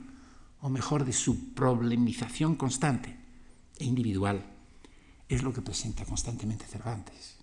o 0.62 0.70
mejor 0.70 1.04
de 1.04 1.14
su 1.14 1.54
problemización 1.54 2.56
constante 2.56 3.18
e 3.78 3.84
individual, 3.84 4.51
es 5.36 5.44
lo 5.44 5.54
que 5.54 5.62
presenta 5.62 6.06
constantemente 6.06 6.66
Cervantes. 6.66 7.38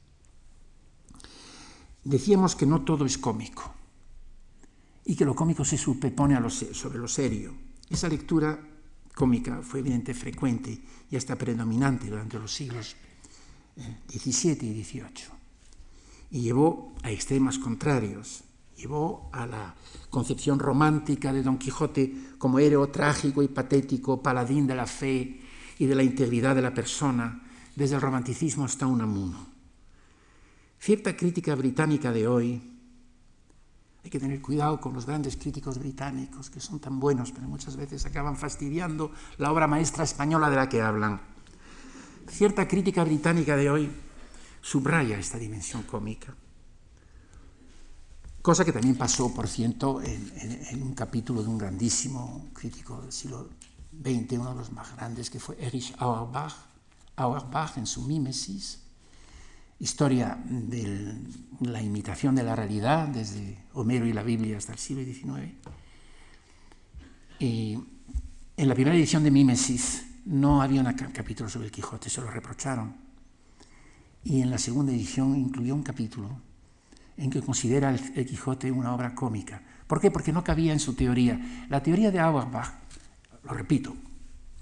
Decíamos 2.05 2.55
que 2.55 2.67
no 2.67 2.83
todo 2.83 3.05
es 3.05 3.19
cómico 3.19 3.75
y 5.05 5.17
que 5.17 5.25
lo 5.25 5.35
cómico 5.35 5.65
se 5.65 5.79
superpone 5.79 6.39
sobre 6.51 6.99
lo 6.99 7.09
serio. 7.09 7.55
Esa 7.89 8.09
lectura 8.09 8.59
cómica 9.15 9.61
fue 9.63 9.81
evidente, 9.81 10.15
frecuente 10.15 10.81
y 11.11 11.17
hasta 11.17 11.37
predominante 11.37 12.09
durante 12.09 12.39
los 12.39 12.55
siglos 12.55 12.97
XVII 13.77 14.53
eh, 14.53 14.79
y 14.79 14.85
XVIII 14.85 15.39
y 16.31 16.43
llevó 16.43 16.95
a 17.03 17.11
extremos 17.11 17.59
contrarios. 17.59 18.45
Llevó 18.77 19.29
a 19.33 19.47
la 19.47 19.75
concepción 20.09 20.59
romántica 20.59 21.33
de 21.33 21.43
Don 21.43 21.59
Quijote 21.59 22.37
como 22.39 22.61
héroe 22.61 22.87
trágico 22.89 23.43
y 23.43 23.49
patético, 23.49 24.23
paladín 24.23 24.67
de 24.67 24.77
la 24.77 24.87
fe 24.87 25.41
y 25.79 25.87
de 25.87 25.95
la 25.95 26.05
integridad 26.05 26.55
de 26.55 26.63
la 26.63 26.75
persona, 26.75 27.43
desde 27.79 27.95
el 27.95 28.01
romanticismo 28.01 28.65
hasta 28.65 28.89
un 28.89 29.01
amuno. 29.01 29.39
Cierta 30.81 31.17
crítica 31.17 31.55
británica 31.55 32.11
de 32.11 32.27
hoy, 32.27 32.61
hay 34.03 34.11
que 34.11 34.19
tener 34.19 34.43
cuidado 34.43 34.81
con 34.81 34.95
los 34.95 35.07
grandes 35.07 35.37
críticos 35.37 35.79
británicos, 35.79 36.51
que 36.51 36.59
son 36.59 36.81
tan 36.81 36.99
buenos, 36.99 37.31
pero 37.31 37.47
muchas 37.47 37.77
veces 37.77 38.05
acaban 38.05 38.37
fastidiando 38.37 39.13
la 39.39 39.53
obra 39.53 39.69
maestra 39.69 40.03
española 40.03 40.51
de 40.51 40.57
la 40.57 40.69
que 40.69 40.83
hablan. 40.83 41.21
Cierta 42.29 42.67
crítica 42.67 43.05
británica 43.05 43.57
de 43.57 43.71
hoy 43.71 43.91
subraya 44.61 45.17
esta 45.17 45.39
dimensión 45.39 45.85
cómica, 45.85 46.35
cosa 48.43 48.65
que 48.65 48.73
también 48.73 48.97
pasó, 48.97 49.33
por 49.33 49.47
cierto, 49.47 50.03
en, 50.03 50.33
en 50.71 50.83
un 50.83 50.95
capítulo 50.95 51.45
de 51.45 51.49
un 51.49 51.59
grandísimo 51.59 52.49
crítico 52.55 53.01
del 53.03 53.13
siglo 53.13 53.51
XX, 54.03 54.33
uno 54.33 54.51
de 54.51 54.57
los 54.57 54.73
más 54.73 54.97
grandes, 54.97 55.31
que 55.31 55.39
fue 55.39 55.57
Erich 55.61 55.95
Auerbach, 55.99 56.68
Auerbach 57.19 57.77
en 57.77 57.87
su 57.87 58.03
Mímesis, 58.03 58.81
historia 59.81 60.39
de 60.45 61.17
la 61.61 61.83
imitación 61.83 62.35
de 62.35 62.45
la 62.45 62.57
realidad 62.57 63.09
desde 63.09 63.59
Homero 63.75 64.07
y 64.07 64.13
la 64.13 64.23
Biblia 64.23 64.57
hasta 64.57 64.73
el 64.73 64.79
siglo 64.79 65.05
XIX. 65.05 65.53
Y 67.41 67.79
en 68.57 68.69
la 68.69 68.75
primera 68.75 68.97
edición 68.97 69.23
de 69.23 69.31
Mímesis 69.31 70.07
no 70.27 70.63
había 70.63 70.81
un 70.81 70.93
capítulo 70.93 71.49
sobre 71.49 71.67
el 71.67 71.73
Quijote, 71.73 72.09
se 72.09 72.21
lo 72.21 72.31
reprocharon. 72.31 72.97
Y 74.25 74.41
en 74.41 74.51
la 74.51 74.59
segunda 74.59 74.93
edición 74.93 75.37
incluyó 75.37 75.75
un 75.75 75.83
capítulo 75.83 76.41
en 77.17 77.31
que 77.31 77.43
considera 77.43 77.91
el, 77.91 78.01
el 78.15 78.27
Quijote 78.27 78.71
una 78.71 78.95
obra 78.95 79.15
cómica. 79.15 79.63
¿Por 79.87 80.01
qué? 80.01 80.11
Porque 80.11 80.33
no 80.33 80.45
cabía 80.45 80.73
en 80.73 80.81
su 80.81 80.95
teoría. 80.95 81.67
La 81.69 81.83
teoría 81.83 82.11
de 82.11 82.21
Auerbach, 82.21 82.75
lo 83.45 83.55
repito, 83.55 83.97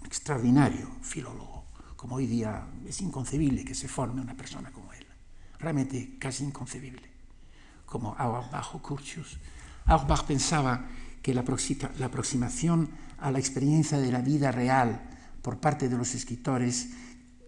extraordinario 0.04 0.88
filólogo 1.02 1.55
como 1.96 2.16
hoy 2.16 2.26
día 2.26 2.66
es 2.86 3.00
inconcebible 3.00 3.64
que 3.64 3.74
se 3.74 3.88
forme 3.88 4.20
una 4.20 4.36
persona 4.36 4.70
como 4.70 4.92
él, 4.92 5.06
realmente 5.58 6.16
casi 6.18 6.44
inconcebible, 6.44 7.08
como 7.86 8.14
Auerbach 8.18 8.74
o 8.74 8.82
Curtius. 8.82 9.38
Auerbach 9.86 10.24
pensaba 10.24 10.86
que 11.22 11.34
la, 11.34 11.40
aproximación 11.40 12.90
a 13.18 13.30
la 13.30 13.38
experiencia 13.38 13.98
de 13.98 14.12
la 14.12 14.20
vida 14.20 14.52
real 14.52 15.00
por 15.42 15.58
parte 15.58 15.88
de 15.88 15.96
los 15.96 16.14
escritores 16.14 16.90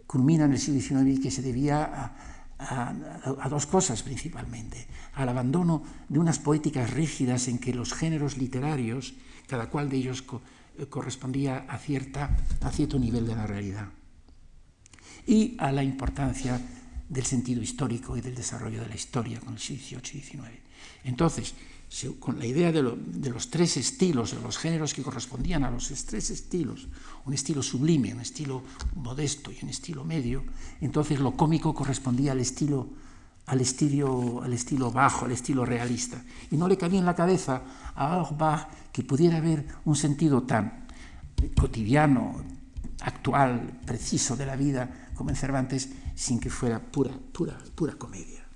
culmina 0.06 0.46
en 0.46 0.52
el 0.52 0.58
siglo 0.58 0.80
XIX 0.80 1.18
y 1.18 1.20
que 1.20 1.30
se 1.30 1.42
debía 1.42 1.84
a, 1.84 2.16
a, 2.58 2.94
a, 3.42 3.48
dos 3.48 3.66
cosas 3.66 4.02
principalmente, 4.02 4.88
al 5.14 5.28
abandono 5.28 5.82
de 6.08 6.18
unas 6.18 6.38
poéticas 6.38 6.90
rígidas 6.90 7.46
en 7.48 7.58
que 7.58 7.74
los 7.74 7.92
géneros 7.92 8.38
literarios, 8.38 9.14
cada 9.46 9.68
cual 9.68 9.90
de 9.90 9.98
ellos 9.98 10.22
co 10.22 10.40
eh, 10.78 10.86
correspondía 10.86 11.66
a, 11.68 11.76
cierta, 11.76 12.36
a 12.62 12.70
cierto 12.70 12.98
nivel 12.98 13.26
de 13.26 13.36
la 13.36 13.46
realidad 13.46 13.88
y 15.28 15.54
a 15.58 15.70
la 15.70 15.84
importancia 15.84 16.58
del 17.06 17.24
sentido 17.24 17.60
histórico 17.60 18.16
y 18.16 18.22
del 18.22 18.34
desarrollo 18.34 18.80
de 18.80 18.88
la 18.88 18.94
historia 18.94 19.40
con 19.40 19.52
el 19.52 19.60
XVIII 19.60 20.00
y 20.14 20.20
XIX. 20.20 20.48
Entonces, 21.04 21.54
con 22.18 22.38
la 22.38 22.46
idea 22.46 22.72
de, 22.72 22.82
los 22.82 23.50
tres 23.50 23.76
estilos, 23.76 24.34
de 24.34 24.40
los 24.40 24.56
géneros 24.56 24.94
que 24.94 25.02
correspondían 25.02 25.64
a 25.64 25.70
los 25.70 25.88
tres 26.06 26.30
estilos, 26.30 26.88
un 27.26 27.34
estilo 27.34 27.62
sublime, 27.62 28.14
un 28.14 28.20
estilo 28.20 28.62
modesto 28.96 29.52
y 29.52 29.58
un 29.62 29.68
estilo 29.68 30.02
medio, 30.02 30.44
entonces 30.80 31.20
lo 31.20 31.36
cómico 31.36 31.74
correspondía 31.74 32.32
al 32.32 32.40
estilo, 32.40 32.88
al 33.46 33.60
estilo, 33.60 34.42
al 34.42 34.54
estilo 34.54 34.90
bajo, 34.90 35.26
al 35.26 35.32
estilo 35.32 35.66
realista. 35.66 36.22
Y 36.50 36.56
no 36.56 36.68
le 36.68 36.78
cabía 36.78 37.00
en 37.00 37.06
la 37.06 37.14
cabeza 37.14 37.62
a 37.94 38.14
Auerbach 38.14 38.68
que 38.92 39.02
pudiera 39.02 39.36
haber 39.36 39.66
un 39.84 39.94
sentido 39.94 40.42
tan 40.42 40.86
cotidiano, 41.54 42.44
actual, 43.00 43.78
preciso 43.86 44.36
de 44.36 44.46
la 44.46 44.56
vida 44.56 45.07
como 45.18 45.30
en 45.30 45.36
Cervantes, 45.36 45.90
sin 46.14 46.38
que 46.38 46.48
fuera 46.48 46.78
pura, 46.78 47.10
pura, 47.10 47.58
pura 47.74 47.94
comedia. 47.94 48.46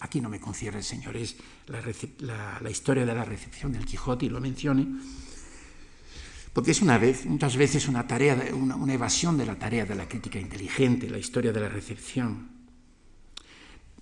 Aquí 0.00 0.22
no 0.22 0.30
me 0.30 0.40
concierne, 0.40 0.82
señores, 0.82 1.36
la, 1.66 2.70
historia 2.70 3.04
de 3.04 3.14
la 3.14 3.26
recepción 3.26 3.70
del 3.70 3.84
Quijote, 3.84 4.24
y 4.24 4.30
lo 4.30 4.40
mencione, 4.40 4.88
porque 6.54 6.70
es 6.70 6.80
una 6.80 6.96
vez, 6.96 7.26
muchas 7.26 7.58
veces 7.58 7.88
una, 7.88 8.06
tarea, 8.06 8.42
una, 8.54 8.76
una 8.76 8.94
evasión 8.94 9.36
de 9.36 9.44
la 9.44 9.58
tarea 9.58 9.84
de 9.84 9.96
la 9.96 10.08
crítica 10.08 10.40
inteligente, 10.40 11.10
la 11.10 11.18
historia 11.18 11.52
de 11.52 11.60
la 11.60 11.68
recepción. 11.68 12.48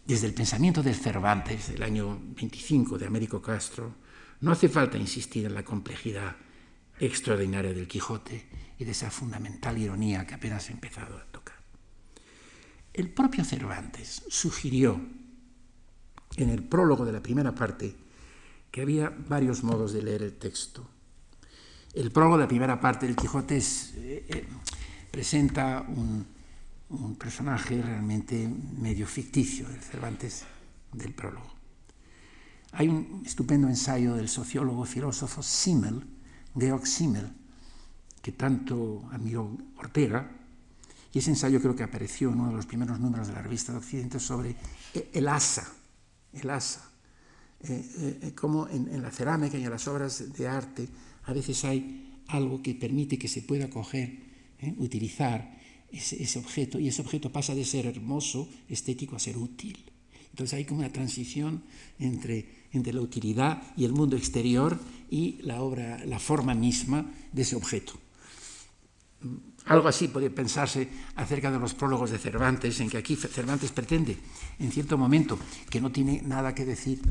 Desde 0.07 0.29
el 0.29 0.35
pensamiento 0.35 0.81
del 0.81 0.95
Cervantes, 0.95 1.73
del 1.73 1.83
año 1.83 2.21
25 2.37 2.99
de 2.99 3.07
Américo 3.07 3.43
Castro, 3.43 3.97
no 4.43 4.53
hace 4.53 4.69
falta 4.69 4.97
insistir 4.97 5.47
en 5.47 5.55
la 5.55 5.65
complejidad 5.65 6.37
extraordinaria 7.01 7.75
del 7.75 7.89
Quijote 7.89 8.66
y 8.79 8.85
de 8.85 8.93
esa 8.93 9.11
fundamental 9.11 9.79
ironía 9.79 10.27
que 10.27 10.35
apenas 10.35 10.69
ha 10.69 10.73
empezado 10.73 11.17
a 11.17 11.25
tocar. 11.25 11.57
El 12.93 13.11
propio 13.11 13.45
Cervantes 13.45 14.23
sugirió 14.29 15.01
en 16.37 16.51
el 16.51 16.63
prólogo 16.63 17.05
de 17.05 17.13
la 17.13 17.23
primera 17.23 17.55
parte 17.55 17.95
que 18.71 18.83
había 18.83 19.11
varios 19.11 19.63
modos 19.63 19.93
de 19.93 20.03
leer 20.03 20.23
el 20.23 20.37
texto. 20.37 20.87
El 21.95 22.11
prólogo 22.11 22.37
de 22.37 22.45
la 22.45 22.49
primera 22.49 22.81
parte 22.81 23.07
del 23.07 23.17
Quijote 23.17 23.57
eh, 23.57 24.27
eh, 24.29 24.49
presenta 25.11 25.83
un, 25.89 26.27
un, 26.91 27.17
personaje 27.17 27.81
realmente 27.81 28.47
medio 28.79 29.07
ficticio, 29.07 29.69
el 29.71 29.81
Cervantes 29.81 30.45
del 30.93 31.15
prólogo. 31.15 31.51
Hay 32.73 32.89
un 32.89 33.23
estupendo 33.25 33.69
ensayo 33.69 34.15
del 34.15 34.29
sociólogo 34.29 34.85
filósofo 34.85 35.43
Simmel, 35.43 36.05
Georg 36.59 36.87
Simmel, 36.87 37.33
que 38.27 38.33
tanto 38.33 39.09
admiró 39.13 39.57
Ortega, 39.79 40.29
y 41.13 41.21
ese 41.21 41.31
ensayo 41.31 41.61
creo 41.61 41.77
que 41.77 41.85
apareció 41.85 42.29
en 42.29 42.41
uno 42.41 42.49
de 42.49 42.57
los 42.57 42.67
primeros 42.67 42.99
números 42.99 43.29
de 43.29 43.35
la 43.35 43.41
revista 43.41 43.71
de 43.71 43.79
Occidente 43.79 44.19
sobre 44.19 44.57
el 45.13 45.29
asa, 45.29 45.73
el 46.33 46.51
asa. 46.51 46.91
Eh, 47.61 47.71
eh, 47.71 48.19
eh, 48.23 48.33
como 48.35 48.67
en, 48.67 49.01
la 49.01 49.13
cerámica 49.13 49.57
y 49.57 49.63
en 49.63 49.71
las 49.71 49.87
obras 49.87 50.33
de 50.37 50.49
arte 50.49 50.89
a 51.27 51.33
veces 51.33 51.65
hay 51.65 52.21
algo 52.27 52.61
que 52.61 52.75
permite 52.75 53.17
que 53.17 53.29
se 53.29 53.43
pueda 53.43 53.71
coger, 53.71 54.19
utilizar 54.79 55.57
ese, 55.93 56.21
ese, 56.21 56.41
objeto, 56.41 56.81
y 56.81 56.89
ese 56.89 57.03
objeto 57.03 57.31
pasa 57.31 57.55
de 57.55 57.65
ser 57.65 57.87
hermoso, 57.87 58.49
estético, 58.69 59.15
a 59.15 59.21
ser 59.21 59.37
útil. 59.37 59.85
Entonces 60.31 60.55
hay 60.55 60.65
como 60.65 60.81
una 60.81 60.93
transición 60.93 61.63
entre, 62.01 62.67
entre 62.73 62.93
la 62.93 63.03
utilidad 63.03 63.63
y 63.77 63.85
el 63.85 63.93
mundo 63.93 64.17
exterior 64.17 64.81
y 65.13 65.39
la 65.43 65.63
obra, 65.63 66.05
la 66.05 66.19
forma 66.19 66.57
misma 66.57 67.09
de 67.33 67.43
ese 67.43 67.55
objeto. 67.55 68.01
Algo 69.67 69.89
así 69.89 70.09
puede 70.09 70.31
pensarse 70.31 70.89
acerca 71.17 71.51
de 71.51 71.59
los 71.59 71.75
prólogos 71.75 72.11
de 72.11 72.19
Cervantes, 72.19 72.79
en 72.81 72.89
que 72.89 72.99
aquí 72.99 73.17
Cervantes 73.17 73.73
pretende, 73.73 74.17
en 74.59 74.71
cierto 74.71 74.97
momento, 74.97 75.39
que 75.69 75.81
no 75.81 75.91
tiene 75.91 76.23
nada 76.23 76.55
que 76.55 76.65
decir. 76.65 77.03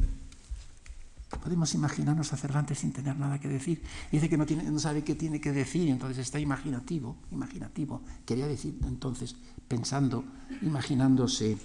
Podemos 1.43 1.73
imaginarnos 1.73 2.31
a 2.31 2.37
Cervantes 2.37 2.79
sin 2.79 2.93
tener 2.93 3.17
nada 3.17 3.39
que 3.39 3.49
decir. 3.49 3.83
Dice 4.09 4.29
que 4.29 4.37
no, 4.37 4.79
sabe 4.79 5.03
qué 5.03 5.15
tiene 5.15 5.41
que 5.41 5.51
decir, 5.51 5.89
entonces 5.89 6.19
está 6.19 6.39
imaginativo, 6.39 7.17
imaginativo. 7.31 8.01
Quería 8.25 8.47
decir 8.47 8.79
entonces, 8.87 9.35
pensando, 9.67 10.23
imaginándose 10.61 11.51
eh, 11.51 11.57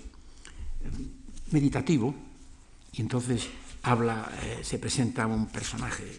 meditativo, 1.52 2.14
y 2.92 3.00
entonces 3.00 3.46
habla, 3.84 4.28
eh, 4.42 4.60
se 4.62 4.78
presenta 4.78 5.26
un 5.28 5.46
personaje 5.46 6.18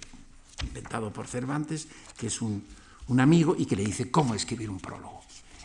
inventado 0.63 1.12
por 1.12 1.27
Cervantes, 1.27 1.89
que 2.17 2.27
es 2.27 2.41
un 2.41 2.63
un 3.07 3.19
amigo 3.19 3.55
y 3.57 3.65
que 3.65 3.75
le 3.75 3.83
dice 3.83 4.11
cómo 4.11 4.33
escribir 4.33 4.69
un 4.69 4.79
prólogo. 4.79 5.21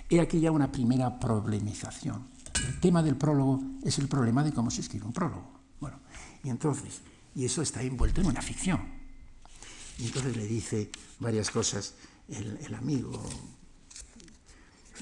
He 0.08 0.20
aquí 0.20 0.40
ya 0.40 0.50
una 0.50 0.70
primera 0.70 1.18
problemización. 1.18 2.28
El 2.54 2.80
tema 2.80 3.02
del 3.02 3.16
prólogo 3.16 3.60
es 3.84 3.98
el 3.98 4.08
problema 4.08 4.42
de 4.42 4.52
cómo 4.52 4.70
se 4.70 4.80
escribe 4.80 5.06
un 5.06 5.12
prólogo. 5.12 5.60
Bueno, 5.80 5.98
y 6.42 6.48
entonces, 6.48 7.00
y 7.34 7.44
eso 7.44 7.62
está 7.62 7.82
envuelto 7.82 8.20
en 8.20 8.28
una 8.28 8.42
ficción. 8.42 8.80
Y 9.98 10.06
entonces 10.06 10.36
le 10.36 10.46
dice 10.46 10.90
varias 11.18 11.50
cosas 11.50 11.94
el, 12.28 12.58
el 12.64 12.74
amigo. 12.74 13.22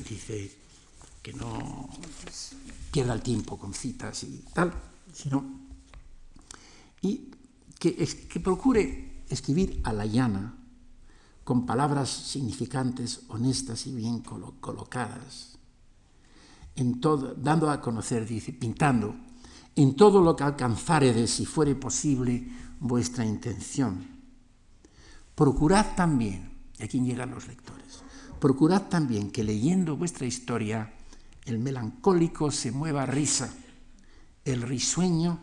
Dice 0.09 0.51
que 1.23 1.33
no 1.33 1.88
pierda 2.90 3.14
el 3.14 3.23
tiempo 3.23 3.59
con 3.59 3.73
citas 3.73 4.25
y 4.25 4.44
tal, 4.53 4.73
sino 5.12 5.64
y 7.01 7.31
que, 7.79 7.94
que 7.97 8.40
procure 8.40 9.23
escribir 9.29 9.81
a 9.85 9.92
la 9.92 10.07
llana 10.07 10.55
con 11.45 11.67
palabras 11.67 12.09
significantes, 12.09 13.21
honestas 13.29 13.87
y 13.87 13.95
bien 13.95 14.21
colocadas, 14.21 15.59
en 16.75 17.01
todo, 17.01 17.35
dando 17.35 17.71
a 17.71 17.81
conocer, 17.81 18.27
dice, 18.27 18.53
pintando, 18.53 19.15
en 19.77 19.95
todo 19.95 20.23
lo 20.23 20.35
que 20.35 20.45
alcanzare 20.45 21.27
si 21.27 21.45
fuere 21.45 21.75
posible, 21.75 22.49
vuestra 22.81 23.25
intención. 23.25 24.07
Procurad 25.35 25.95
también, 25.95 26.51
y 26.79 26.83
aquí 26.83 27.01
llegan 27.01 27.31
los 27.31 27.47
lectores, 27.47 28.03
procurad 28.41 28.89
también 28.89 29.31
que 29.31 29.45
leyendo 29.45 29.97
vuestra 29.97 30.27
historia, 30.27 30.95
el 31.45 31.59
melancólico 31.59 32.51
se 32.51 32.73
mueva 32.73 33.03
a 33.03 33.07
risa, 33.07 33.55
el 34.45 34.63
risueño 34.63 35.41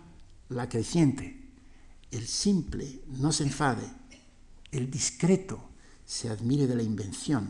la 0.49 0.67
creciente, 0.67 1.49
el 2.11 2.27
simple 2.27 3.01
no 3.07 3.31
se 3.31 3.43
enfade, 3.43 3.89
el 4.71 4.91
discreto 4.91 5.70
se 6.11 6.29
admire 6.29 6.67
de 6.67 6.75
la 6.75 6.83
invención, 6.83 7.49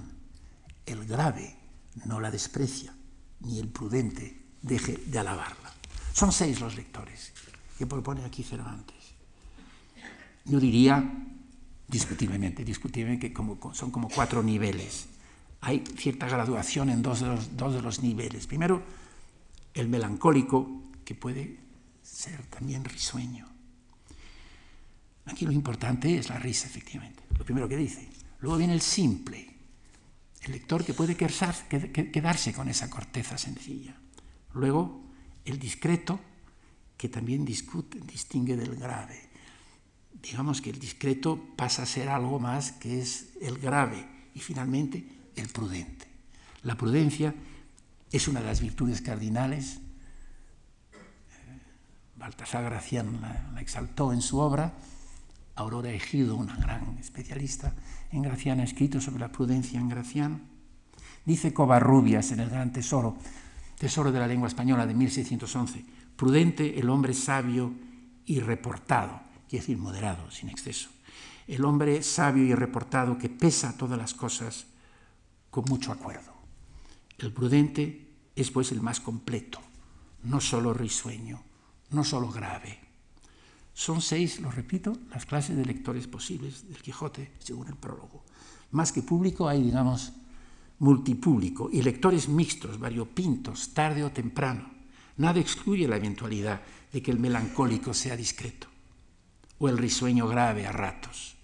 el 0.85 1.03
grave 1.07 1.55
no 2.05 2.19
la 2.19 2.29
desprecia, 2.29 2.93
ni 3.39 3.57
el 3.57 3.67
prudente 3.69 4.39
deje 4.61 4.97
de 4.97 5.17
alabarla. 5.17 5.73
Son 6.13 6.31
seis 6.31 6.61
los 6.61 6.75
lectores 6.75 7.33
que 7.75 7.87
propone 7.87 8.23
aquí 8.23 8.43
Cervantes. 8.43 9.15
Yo 10.45 10.59
diría, 10.59 11.03
discutiblemente, 11.87 12.63
discutiblemente 12.63 13.33
que 13.33 13.43
son 13.73 13.89
como 13.89 14.07
cuatro 14.07 14.43
niveles. 14.43 15.07
Hay 15.61 15.83
cierta 15.97 16.27
graduación 16.27 16.91
en 16.91 17.01
dos 17.01 17.21
de, 17.21 17.27
los, 17.29 17.57
dos 17.57 17.73
de 17.73 17.81
los 17.81 18.03
niveles. 18.03 18.45
Primero, 18.45 18.83
el 19.73 19.89
melancólico, 19.89 20.83
que 21.03 21.15
puede 21.15 21.57
ser 22.03 22.45
también 22.45 22.85
risueño. 22.85 23.47
Aquí 25.25 25.47
lo 25.47 25.51
importante 25.51 26.15
es 26.15 26.29
la 26.29 26.37
risa, 26.37 26.67
efectivamente. 26.67 27.23
Lo 27.39 27.43
primero 27.43 27.67
que 27.67 27.77
dice. 27.77 28.20
Luego 28.41 28.57
viene 28.57 28.73
el 28.73 28.81
simple, 28.81 29.55
el 30.41 30.51
lector 30.51 30.83
que 30.83 30.93
puede 30.93 31.15
quedarse 31.15 32.53
con 32.53 32.69
esa 32.69 32.89
corteza 32.89 33.37
sencilla. 33.37 33.95
Luego 34.53 35.03
el 35.45 35.59
discreto, 35.59 36.19
que 36.97 37.07
también 37.07 37.45
discute, 37.45 37.99
distingue 38.01 38.57
del 38.57 38.75
grave. 38.75 39.29
Digamos 40.21 40.61
que 40.61 40.71
el 40.71 40.79
discreto 40.79 41.53
pasa 41.55 41.83
a 41.83 41.87
ser 41.87 42.09
algo 42.09 42.39
más 42.39 42.71
que 42.73 42.99
es 42.99 43.33
el 43.41 43.57
grave 43.57 44.07
y 44.33 44.39
finalmente 44.39 45.05
el 45.35 45.47
prudente. 45.49 46.07
La 46.63 46.75
prudencia 46.75 47.33
es 48.11 48.27
una 48.27 48.39
de 48.39 48.47
las 48.47 48.61
virtudes 48.61 49.01
cardinales. 49.01 49.79
Baltasar 52.15 52.63
Gracián 52.63 53.21
la 53.21 53.61
exaltó 53.61 54.13
en 54.13 54.21
su 54.21 54.37
obra 54.37 54.73
Aurora 55.55 55.91
Ejido, 55.91 56.35
una 56.35 56.55
gran 56.55 56.97
especialista 56.99 57.73
en 58.11 58.21
Gracián, 58.21 58.59
ha 58.59 58.63
escrito 58.63 59.01
sobre 59.01 59.19
la 59.19 59.31
prudencia 59.31 59.79
en 59.79 59.89
Gracián. 59.89 60.41
Dice 61.25 61.53
Covarrubias 61.53 62.31
en 62.31 62.39
el 62.39 62.49
Gran 62.49 62.71
Tesoro, 62.71 63.17
Tesoro 63.77 64.11
de 64.11 64.19
la 64.19 64.27
Lengua 64.27 64.47
Española 64.47 64.85
de 64.85 64.93
1611, 64.93 65.85
prudente 66.15 66.79
el 66.79 66.89
hombre 66.89 67.13
sabio 67.13 67.73
y 68.25 68.39
reportado, 68.39 69.19
quiere 69.49 69.61
decir 69.61 69.77
moderado, 69.77 70.29
sin 70.31 70.49
exceso. 70.49 70.89
El 71.47 71.65
hombre 71.65 72.01
sabio 72.03 72.43
y 72.43 72.53
reportado 72.53 73.17
que 73.17 73.29
pesa 73.29 73.77
todas 73.77 73.97
las 73.97 74.13
cosas 74.13 74.67
con 75.49 75.65
mucho 75.65 75.91
acuerdo. 75.91 76.31
El 77.17 77.33
prudente 77.33 78.07
es 78.35 78.49
pues 78.51 78.71
el 78.71 78.81
más 78.81 78.99
completo, 78.99 79.59
no 80.23 80.39
solo 80.39 80.73
risueño, 80.73 81.43
no 81.91 82.03
solo 82.03 82.29
grave, 82.29 82.79
son 83.73 84.01
seis, 84.01 84.39
lo 84.39 84.51
repito, 84.51 84.97
las 85.11 85.25
clases 85.25 85.55
de 85.55 85.65
lectores 85.65 86.07
posibles 86.07 86.67
del 86.67 86.81
Quijote, 86.81 87.31
según 87.39 87.67
el 87.67 87.75
prólogo. 87.75 88.23
Más 88.71 88.91
que 88.91 89.01
público 89.01 89.47
hay, 89.47 89.61
digamos, 89.61 90.13
multipúblico 90.79 91.69
y 91.71 91.81
lectores 91.81 92.27
mixtos, 92.27 92.79
variopintos, 92.79 93.73
tarde 93.73 94.03
o 94.03 94.11
temprano. 94.11 94.69
Nada 95.17 95.39
excluye 95.39 95.87
la 95.87 95.97
eventualidad 95.97 96.61
de 96.91 97.01
que 97.01 97.11
el 97.11 97.19
melancólico 97.19 97.93
sea 97.93 98.17
discreto 98.17 98.67
o 99.59 99.69
el 99.69 99.77
risueño 99.77 100.27
grave 100.27 100.65
a 100.65 100.71
ratos. 100.71 101.35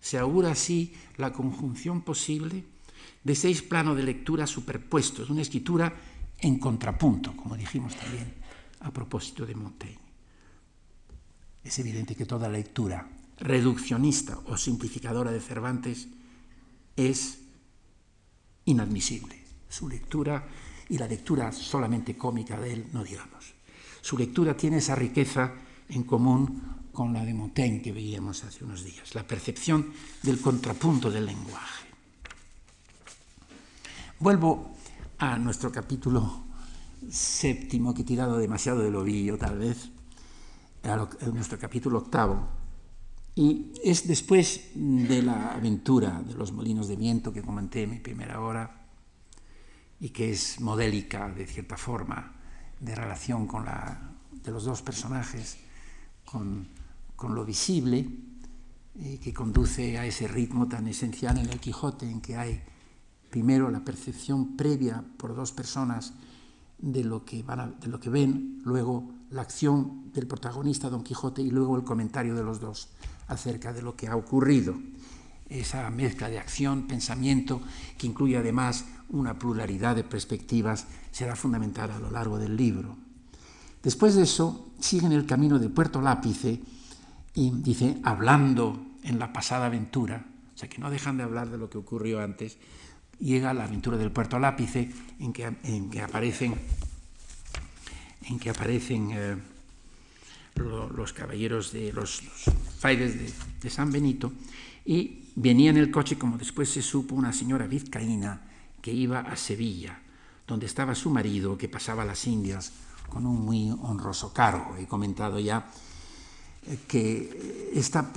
Se 0.00 0.18
augura 0.18 0.52
así 0.52 0.94
la 1.16 1.32
conjunción 1.32 2.02
posible 2.02 2.64
de 3.24 3.34
seis 3.34 3.62
planos 3.62 3.96
de 3.96 4.02
lectura 4.02 4.46
superpuestos, 4.46 5.30
una 5.30 5.42
escritura 5.42 5.92
en 6.38 6.58
contrapunto, 6.58 7.34
como 7.34 7.56
dijimos 7.56 7.96
también 7.96 8.34
a 8.80 8.90
propósito 8.92 9.46
de 9.46 9.54
Montaigne. 9.54 10.05
Es 11.66 11.80
evidente 11.80 12.14
que 12.14 12.26
toda 12.26 12.48
lectura 12.48 13.08
reduccionista 13.38 14.38
o 14.46 14.56
simplificadora 14.56 15.32
de 15.32 15.40
Cervantes 15.40 16.06
es 16.94 17.40
inadmisible. 18.66 19.42
Su 19.68 19.88
lectura 19.88 20.46
y 20.88 20.96
la 20.96 21.08
lectura 21.08 21.50
solamente 21.50 22.16
cómica 22.16 22.56
de 22.60 22.72
él, 22.72 22.86
no 22.92 23.02
digamos. 23.02 23.52
Su 24.00 24.16
lectura 24.16 24.56
tiene 24.56 24.76
esa 24.76 24.94
riqueza 24.94 25.54
en 25.88 26.04
común 26.04 26.62
con 26.92 27.12
la 27.12 27.24
de 27.24 27.34
Montaigne 27.34 27.82
que 27.82 27.90
veíamos 27.90 28.44
hace 28.44 28.62
unos 28.62 28.84
días, 28.84 29.16
la 29.16 29.26
percepción 29.26 29.92
del 30.22 30.40
contrapunto 30.40 31.10
del 31.10 31.26
lenguaje. 31.26 31.84
Vuelvo 34.20 34.76
a 35.18 35.36
nuestro 35.36 35.72
capítulo 35.72 36.44
séptimo, 37.10 37.92
que 37.92 38.02
he 38.02 38.04
tirado 38.04 38.38
demasiado 38.38 38.82
del 38.82 38.94
ovillo 38.94 39.36
tal 39.36 39.58
vez, 39.58 39.90
nuestro 41.32 41.58
capítulo 41.58 41.98
octavo, 41.98 42.48
y 43.34 43.72
es 43.84 44.06
después 44.08 44.70
de 44.74 45.22
la 45.22 45.52
aventura 45.52 46.22
de 46.22 46.34
los 46.34 46.52
molinos 46.52 46.88
de 46.88 46.96
viento 46.96 47.32
que 47.32 47.42
comenté 47.42 47.82
en 47.82 47.90
mi 47.90 47.98
primera 47.98 48.40
hora 48.40 48.86
y 50.00 50.08
que 50.10 50.30
es 50.30 50.60
modélica 50.60 51.28
de 51.28 51.46
cierta 51.46 51.76
forma 51.76 52.34
de 52.80 52.94
relación 52.94 53.46
con 53.46 53.64
la, 53.64 54.12
de 54.32 54.50
los 54.50 54.64
dos 54.64 54.82
personajes, 54.82 55.58
con, 56.24 56.68
con 57.14 57.34
lo 57.34 57.44
visible, 57.44 58.08
eh, 58.98 59.18
que 59.22 59.34
conduce 59.34 59.98
a 59.98 60.06
ese 60.06 60.26
ritmo 60.28 60.68
tan 60.68 60.88
esencial 60.88 61.36
en 61.38 61.50
el 61.50 61.60
Quijote, 61.60 62.10
en 62.10 62.22
que 62.22 62.36
hay 62.36 62.62
primero 63.28 63.70
la 63.70 63.84
percepción 63.84 64.56
previa 64.56 65.04
por 65.18 65.34
dos 65.34 65.52
personas 65.52 66.14
de 66.78 67.04
lo 67.04 67.24
que, 67.24 67.42
van 67.42 67.78
de 67.80 67.88
lo 67.88 68.00
que 68.00 68.10
ven, 68.10 68.60
luego 68.64 69.10
la 69.30 69.42
acción 69.42 70.12
del 70.12 70.26
protagonista 70.26 70.90
Don 70.90 71.02
Quijote 71.02 71.42
y 71.42 71.50
luego 71.50 71.76
el 71.76 71.84
comentario 71.84 72.34
de 72.34 72.44
los 72.44 72.60
dos 72.60 72.88
acerca 73.28 73.72
de 73.72 73.82
lo 73.82 73.96
que 73.96 74.08
ha 74.08 74.16
ocurrido. 74.16 74.74
Esa 75.48 75.88
mezcla 75.90 76.28
de 76.28 76.38
acción, 76.38 76.86
pensamiento, 76.86 77.60
que 77.98 78.06
incluye 78.06 78.36
además 78.36 78.84
una 79.08 79.38
pluralidad 79.38 79.94
de 79.96 80.04
perspectivas, 80.04 80.86
será 81.12 81.36
fundamental 81.36 81.90
a 81.90 81.98
lo 81.98 82.10
largo 82.10 82.38
del 82.38 82.56
libro. 82.56 82.96
Después 83.82 84.16
de 84.16 84.22
eso, 84.22 84.72
siguen 84.80 85.12
el 85.12 85.26
camino 85.26 85.58
de 85.58 85.68
Puerto 85.68 86.00
Lápice 86.00 86.60
y 87.34 87.50
dice, 87.50 87.98
hablando 88.02 88.86
en 89.04 89.18
la 89.18 89.32
pasada 89.32 89.66
aventura, 89.66 90.26
o 90.54 90.58
sea 90.58 90.68
que 90.68 90.78
no 90.78 90.90
dejan 90.90 91.16
de 91.16 91.22
hablar 91.22 91.50
de 91.50 91.58
lo 91.58 91.70
que 91.70 91.78
ocurrió 91.78 92.20
antes, 92.20 92.58
llega 93.18 93.54
la 93.54 93.64
aventura 93.64 93.96
del 93.96 94.10
Puerto 94.10 94.38
Lápice 94.38 94.90
en 95.18 95.32
que, 95.32 95.44
en 95.62 95.90
que 95.90 96.02
aparecen, 96.02 96.54
en 98.22 98.38
que 98.38 98.50
aparecen 98.50 99.10
eh, 99.12 99.36
los 100.56 101.12
caballeros 101.12 101.72
de 101.72 101.92
los, 101.92 102.22
los 102.22 102.82
de, 102.82 103.70
San 103.70 103.92
Benito, 103.92 104.32
y 104.84 105.30
venía 105.34 105.70
en 105.70 105.76
el 105.76 105.90
coche, 105.90 106.16
como 106.16 106.38
después 106.38 106.70
se 106.70 106.82
supo, 106.82 107.14
una 107.14 107.32
señora 107.32 107.66
vizcaína 107.66 108.42
que 108.80 108.92
iba 108.92 109.20
a 109.20 109.36
Sevilla, 109.36 109.98
donde 110.46 110.66
estaba 110.66 110.94
su 110.94 111.10
marido, 111.10 111.58
que 111.58 111.68
pasaba 111.68 112.04
las 112.04 112.26
Indias 112.26 112.72
con 113.08 113.26
un 113.26 113.44
muy 113.44 113.70
honroso 113.70 114.32
cargo. 114.32 114.76
He 114.76 114.86
comentado 114.86 115.38
ya 115.38 115.66
eh, 116.66 116.78
que 116.86 117.70
esta 117.74 118.10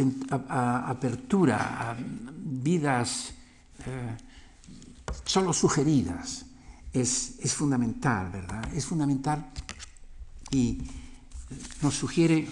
apertura 0.87 1.91
a 1.91 1.97
vidas 1.97 3.33
eh, 3.85 4.28
solo 5.25 5.53
sugeridas 5.53 6.45
es, 6.93 7.35
es 7.39 7.53
fundamental, 7.53 8.29
¿verdad? 8.31 8.73
Es 8.73 8.85
fundamental 8.85 9.51
y 10.51 10.81
nos 11.81 11.95
sugiere, 11.95 12.47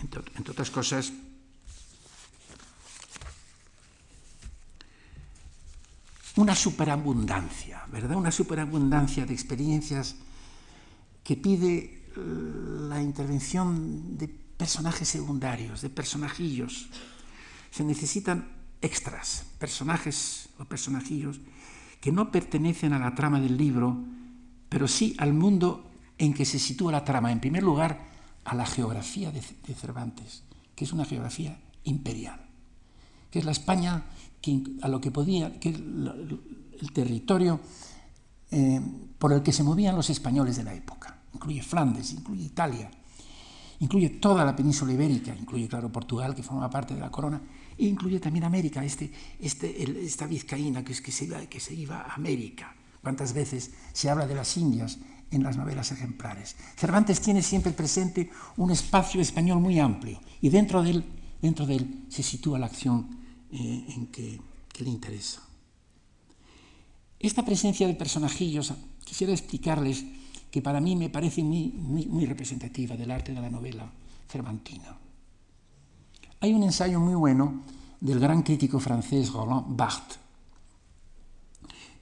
entre 0.00 0.52
otras 0.52 0.70
cosas, 0.70 1.12
una 6.36 6.54
superabundancia, 6.54 7.84
¿verdad? 7.92 8.16
Una 8.16 8.30
superabundancia 8.30 9.26
de 9.26 9.34
experiencias 9.34 10.16
que 11.22 11.36
pide 11.36 11.78
eh, 11.78 12.00
la 12.88 13.02
intervención 13.02 14.16
de 14.16 14.28
personajes 14.28 15.08
secundarios, 15.08 15.82
de 15.82 15.90
personajillos. 15.90 16.88
Se 17.70 17.84
necesitan 17.84 18.48
extras, 18.80 19.44
personajes 19.60 20.48
o 20.58 20.64
personajillos 20.64 21.38
que 22.00 22.10
no 22.10 22.32
pertenecen 22.32 22.92
a 22.92 22.98
la 22.98 23.14
trama 23.14 23.40
del 23.40 23.56
libro, 23.56 24.02
pero 24.68 24.88
sí 24.88 25.14
al 25.18 25.34
mundo 25.34 25.86
en 26.18 26.34
que 26.34 26.44
se 26.44 26.58
sitúa 26.58 26.90
la 26.90 27.04
trama, 27.04 27.30
en 27.30 27.40
primer 27.40 27.62
lugar, 27.62 28.08
a 28.44 28.54
la 28.54 28.66
geografía 28.66 29.30
de, 29.30 29.42
Cervantes, 29.74 30.42
que 30.74 30.84
es 30.84 30.92
una 30.92 31.04
geografía 31.04 31.60
imperial, 31.84 32.40
que 33.30 33.38
es 33.38 33.44
la 33.44 33.52
España 33.52 34.04
que, 34.40 34.62
a 34.82 34.88
lo 34.88 35.00
que 35.00 35.10
podía, 35.10 35.60
que 35.60 35.68
el, 35.68 36.40
el 36.80 36.92
territorio 36.92 37.60
eh, 38.50 38.80
por 39.18 39.32
el 39.32 39.42
que 39.42 39.52
se 39.52 39.62
movían 39.62 39.94
los 39.94 40.10
españoles 40.10 40.56
de 40.56 40.64
la 40.64 40.74
época. 40.74 41.20
Incluye 41.34 41.62
Flandes, 41.62 42.12
incluye 42.12 42.44
Italia, 42.44 42.90
incluye 43.78 44.08
toda 44.08 44.44
la 44.44 44.56
península 44.56 44.92
ibérica, 44.92 45.36
incluye, 45.38 45.68
claro, 45.68 45.92
Portugal, 45.92 46.34
que 46.34 46.42
forma 46.42 46.68
parte 46.70 46.94
de 46.94 47.00
la 47.00 47.10
corona, 47.10 47.40
e 47.80 47.88
incluye 47.88 48.20
también 48.20 48.44
América, 48.44 48.84
este, 48.84 49.10
este, 49.40 50.04
esta 50.04 50.26
vizcaína 50.26 50.84
que, 50.84 50.92
es 50.92 51.00
que, 51.00 51.12
se, 51.12 51.48
que 51.48 51.60
se 51.60 51.74
iba 51.74 52.02
a 52.02 52.14
América. 52.14 52.74
¿Cuántas 53.02 53.32
veces 53.32 53.70
se 53.92 54.10
habla 54.10 54.26
de 54.26 54.34
las 54.34 54.56
Indias 54.56 54.98
en 55.30 55.42
las 55.42 55.56
novelas 55.56 55.92
ejemplares. 55.92 56.56
Cervantes 56.76 57.20
tiene 57.20 57.42
siempre 57.42 57.72
presente 57.72 58.30
un 58.56 58.70
espacio 58.70 59.20
español 59.20 59.60
muy 59.60 59.78
amplio 59.78 60.20
y 60.40 60.48
dentro 60.48 60.82
de 60.82 60.90
él, 60.90 61.04
dentro 61.40 61.66
de 61.66 61.76
él 61.76 62.04
se 62.08 62.22
sitúa 62.22 62.58
la 62.58 62.66
acción 62.66 63.08
eh, 63.52 63.84
en 63.88 64.06
que, 64.08 64.40
le 64.80 64.88
interesa. 64.88 65.42
Esta 67.18 67.44
presencia 67.44 67.86
de 67.86 67.92
personajillos, 67.92 68.72
quisiera 69.04 69.30
explicarles 69.30 70.06
que 70.50 70.62
para 70.62 70.80
mí 70.80 70.96
me 70.96 71.10
parece 71.10 71.42
muy, 71.42 71.68
muy 71.68 72.24
representativa 72.24 72.96
del 72.96 73.10
arte 73.10 73.34
de 73.34 73.42
la 73.42 73.50
novela 73.50 73.92
cervantina. 74.26 74.96
Hay 76.42 76.54
un 76.54 76.62
ensayo 76.62 76.98
muy 77.00 77.14
bueno 77.14 77.64
del 78.00 78.18
gran 78.18 78.42
crítico 78.42 78.80
francés 78.80 79.30
Roland 79.30 79.76
Barthes, 79.76 80.18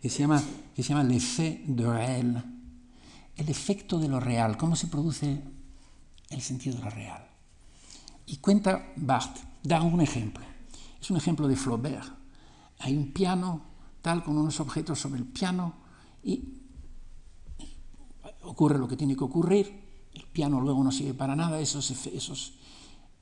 que 0.01 0.09
se 0.09 0.21
llama, 0.21 0.41
que 0.77 0.83
se 0.83 0.91
llama 0.91 1.03
de 1.03 1.93
réel, 1.93 2.45
el 3.35 3.49
efecto 3.49 3.99
de 3.99 4.09
lo 4.09 4.21
real, 4.21 4.57
cómo 4.57 4.77
se 4.77 4.87
produce 4.87 5.43
el 6.31 6.41
sentido 6.41 6.77
de 6.77 6.85
lo 6.85 6.91
real. 6.91 7.27
Y 8.27 8.37
cuenta 8.37 8.93
Barthes, 8.95 9.43
da 9.65 9.83
un 9.83 10.01
ejemplo. 10.01 10.45
Es 11.01 11.11
un 11.11 11.17
ejemplo 11.17 11.49
de 11.49 11.57
Flaubert. 11.57 12.09
Hay 12.79 12.97
un 12.97 13.13
piano 13.13 13.63
tal 14.03 14.23
con 14.23 14.37
unos 14.37 14.61
objetos 14.61 15.01
sobre 15.01 15.19
el 15.19 15.27
piano 15.27 15.75
y 16.23 16.61
ocurre 18.43 18.79
lo 18.79 18.87
que 18.87 18.97
tiene 18.97 19.17
que 19.17 19.25
ocurrir. 19.25 19.89
El 20.13 20.25
piano 20.27 20.61
luego 20.61 20.85
no 20.85 20.93
sirve 20.93 21.15
para 21.15 21.35
nada, 21.35 21.59
esos, 21.61 21.91
esos, 21.91 22.58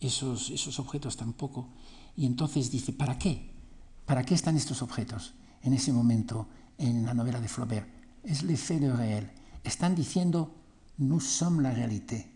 esos, 0.01 0.51
esos 0.51 0.79
objetos 0.79 1.17
tampoco. 1.17 1.69
Y 2.17 2.27
entonces 2.27 2.71
dice, 2.71 2.93
¿para 2.93 3.19
qué? 3.19 3.51
¿Para 4.05 4.25
qué 4.25 4.35
están 4.35 4.57
estos 4.57 4.83
objetos 4.83 5.35
en 5.63 5.73
ese 5.73 5.93
momento 5.93 6.49
en 6.79 7.05
la 7.05 7.15
novela 7.15 7.41
de 7.41 7.49
Flaubert? 7.49 7.89
Es 8.23 8.43
l'effet 8.43 8.81
de 8.81 8.93
réel 8.93 9.31
están 9.67 9.95
diciendo, 9.95 10.55
nous 10.99 11.21
sommes 11.21 11.63
la 11.63 11.73
réalité, 11.73 12.27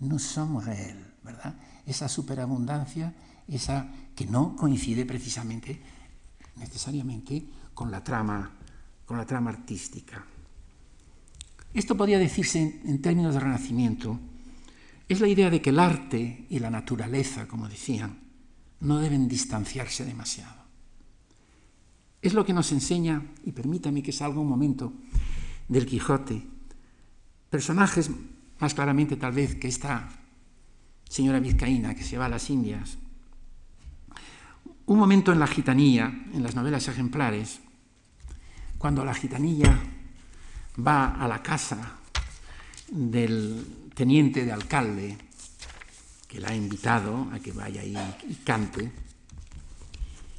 nous 0.00 0.18
sommes 0.18 0.64
réels, 0.64 0.98
¿verdad? 1.22 1.54
Esa 1.86 2.08
superabundancia, 2.08 3.14
esa 3.48 3.88
que 4.14 4.26
no 4.26 4.56
coincide 4.56 5.06
precisamente, 5.06 5.80
necesariamente, 6.56 7.46
con 7.72 7.90
la 7.90 8.02
trama, 8.02 8.50
con 9.06 9.16
la 9.16 9.24
trama 9.24 9.50
artística. 9.50 10.24
Esto 11.72 11.96
podría 11.96 12.18
decirse 12.18 12.60
en, 12.60 12.82
en 12.84 13.00
términos 13.00 13.34
de 13.34 13.40
renacimiento, 13.40 14.18
es 15.10 15.20
la 15.20 15.26
idea 15.26 15.50
de 15.50 15.60
que 15.60 15.70
el 15.70 15.80
arte 15.80 16.46
y 16.48 16.60
la 16.60 16.70
naturaleza, 16.70 17.48
como 17.48 17.68
decían, 17.68 18.20
no 18.78 19.00
deben 19.00 19.26
distanciarse 19.26 20.04
demasiado. 20.04 20.54
Es 22.22 22.32
lo 22.32 22.44
que 22.46 22.52
nos 22.52 22.70
enseña, 22.70 23.20
y 23.44 23.50
permítame 23.50 24.04
que 24.04 24.12
salga 24.12 24.38
un 24.38 24.48
momento 24.48 24.92
del 25.66 25.84
Quijote, 25.84 26.46
personajes, 27.50 28.08
más 28.60 28.72
claramente 28.72 29.16
tal 29.16 29.32
vez 29.32 29.56
que 29.56 29.66
esta 29.66 30.08
señora 31.08 31.40
vizcaína 31.40 31.96
que 31.96 32.04
se 32.04 32.16
va 32.16 32.26
a 32.26 32.28
las 32.28 32.48
Indias. 32.48 32.96
Un 34.86 34.96
momento 34.96 35.32
en 35.32 35.40
la 35.40 35.48
gitanía, 35.48 36.26
en 36.32 36.44
las 36.44 36.54
novelas 36.54 36.86
ejemplares, 36.86 37.58
cuando 38.78 39.04
la 39.04 39.14
gitanilla 39.14 39.76
va 40.78 41.16
a 41.16 41.26
la 41.26 41.42
casa 41.42 41.96
del 42.92 43.79
teniente 44.00 44.46
de 44.46 44.52
alcalde, 44.52 45.18
que 46.26 46.40
la 46.40 46.48
ha 46.48 46.54
invitado 46.54 47.28
a 47.34 47.38
que 47.38 47.52
vaya 47.52 47.84
y 47.84 47.94
cante 48.44 48.90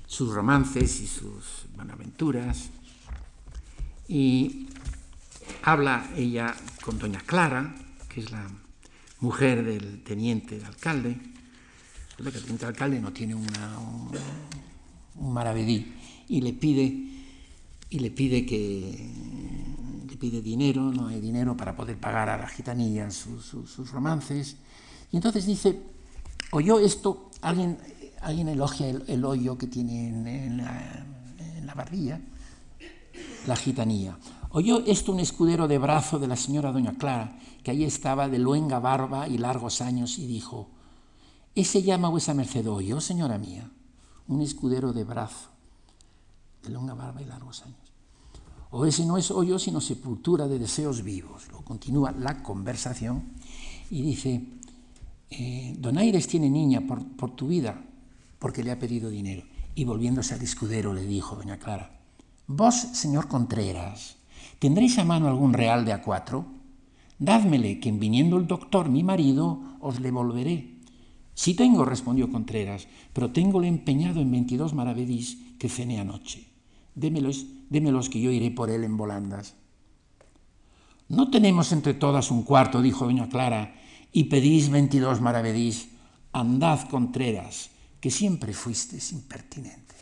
sus 0.08 0.34
romances 0.34 1.00
y 1.00 1.06
sus 1.06 1.68
buenaventuras, 1.76 2.72
y 4.08 4.66
habla 5.62 6.10
ella 6.18 6.56
con 6.84 6.98
doña 6.98 7.20
Clara, 7.20 7.76
que 8.10 8.22
es 8.22 8.32
la 8.32 8.48
mujer 9.20 9.64
del 9.64 10.02
teniente 10.02 10.58
de 10.58 10.66
alcalde, 10.66 11.20
el 12.18 12.32
teniente 12.32 12.66
de 12.66 12.66
alcalde 12.66 13.00
no 13.00 13.14
tiene 13.14 13.36
una, 13.36 13.78
un, 13.78 15.32
maravedí, 15.32 15.94
y 16.30 16.42
le 16.42 16.54
pide 16.54 16.98
y 17.92 18.00
le 18.00 18.10
pide 18.10 18.44
que 18.44 19.08
pide 20.22 20.40
dinero, 20.44 20.84
no 20.84 21.08
hay 21.08 21.20
dinero 21.20 21.58
para 21.58 21.76
poder 21.76 22.00
pagar 22.00 22.30
a 22.30 22.38
la 22.38 22.48
gitanilla 22.48 23.10
sus, 23.10 23.92
romances. 23.92 24.56
Y 25.12 25.16
entonces 25.16 25.48
dice, 25.48 25.82
oyó 26.52 26.78
esto, 26.78 27.32
alguien, 27.42 27.80
alguien 28.22 28.48
elogia 28.48 28.88
el, 28.88 29.26
hoyo 29.26 29.58
que 29.58 29.66
tiene 29.66 30.10
en, 30.10 30.58
la, 30.58 31.06
en 31.40 31.66
la 31.66 31.74
barrilla, 31.74 32.22
la 33.48 33.56
gitanilla. 33.56 34.16
Oyó 34.52 34.86
esto 34.86 35.12
un 35.12 35.20
escudero 35.20 35.68
de 35.68 35.80
brazo 35.80 36.20
de 36.20 36.28
la 36.28 36.36
señora 36.36 36.72
doña 36.72 36.94
Clara, 36.94 37.40
que 37.64 37.72
allí 37.72 37.84
estaba 37.84 38.30
de 38.30 38.38
luenga 38.38 38.78
barba 38.78 39.28
y 39.28 39.40
largos 39.40 39.82
años, 39.82 40.20
y 40.20 40.28
dijo, 40.28 40.70
¿ese 41.56 41.82
llama 41.82 42.10
vuesa 42.10 42.36
merced 42.36 42.70
oyó, 42.70 43.02
señora 43.02 43.40
mía? 43.40 43.72
Un 44.28 44.42
escudero 44.42 44.94
de 44.94 45.04
brazo, 45.04 45.50
de 46.62 46.70
luenga 46.70 46.94
barba 46.94 47.24
y 47.24 47.26
largos 47.26 47.64
años. 47.64 47.81
O 48.72 48.86
ese 48.86 49.06
no 49.06 49.18
es 49.18 49.32
hoyo, 49.32 49.60
sino 49.60 49.82
sepultura 49.82 50.48
de 50.48 50.58
deseos 50.58 51.04
vivos. 51.04 51.48
Luego 51.50 51.66
continúa 51.66 52.12
la 52.12 52.42
conversación 52.42 53.24
y 53.90 54.02
dice, 54.02 54.42
eh, 55.30 55.76
Donaires 55.78 56.28
tiene 56.28 56.50
niña 56.50 56.82
por, 56.88 57.36
tu 57.36 57.48
vida, 57.48 57.84
porque 58.40 58.64
le 58.64 58.72
ha 58.72 58.80
pedido 58.80 59.10
dinero. 59.10 59.44
Y 59.76 59.84
volviéndose 59.84 60.34
al 60.34 60.42
escudero 60.42 60.94
le 60.94 61.06
dijo, 61.06 61.36
doña 61.36 61.60
Clara, 61.60 62.00
vos, 62.48 62.76
señor 62.76 63.28
Contreras, 63.28 64.16
¿tendréis 64.60 64.98
a 64.98 65.04
mano 65.04 65.28
algún 65.28 65.52
real 65.52 65.84
de 65.84 65.92
a 65.92 66.02
cuatro? 66.02 66.46
Dádmele, 67.20 67.80
que 67.80 67.90
en 67.90 68.00
viniendo 68.00 68.38
el 68.38 68.48
doctor, 68.48 68.90
mi 68.90 69.04
marido, 69.04 69.60
os 69.82 70.00
le 70.00 70.12
volveré. 70.12 70.80
Sí 71.34 71.56
tengo, 71.56 71.84
respondió 71.84 72.32
Contreras, 72.32 72.88
pero 73.12 73.32
tengo 73.32 73.62
empeñado 73.64 74.22
en 74.22 74.32
veintidós 74.32 74.74
maravedís 74.74 75.38
que 75.60 75.70
cené 75.70 76.00
anoche. 76.00 76.48
Démelos 76.96 77.46
démelos 77.72 78.12
que 78.12 78.20
yo 78.20 78.30
iré 78.32 78.52
por 78.52 78.70
él 78.70 78.84
en 78.84 78.98
volandas. 79.00 79.56
No 81.08 81.32
tenemos 81.32 81.72
entre 81.72 81.94
todas 81.94 82.30
un 82.30 82.44
cuarto, 82.44 82.82
dijo 82.82 83.06
doña 83.06 83.32
Clara, 83.32 83.80
y 84.12 84.28
pedís 84.28 84.68
veintidós 84.68 85.24
maravedís. 85.24 85.88
Andad, 86.36 86.88
Contreras, 86.88 87.72
que 88.00 88.12
siempre 88.12 88.54
fuisteis 88.54 89.12
impertinente. 89.12 89.96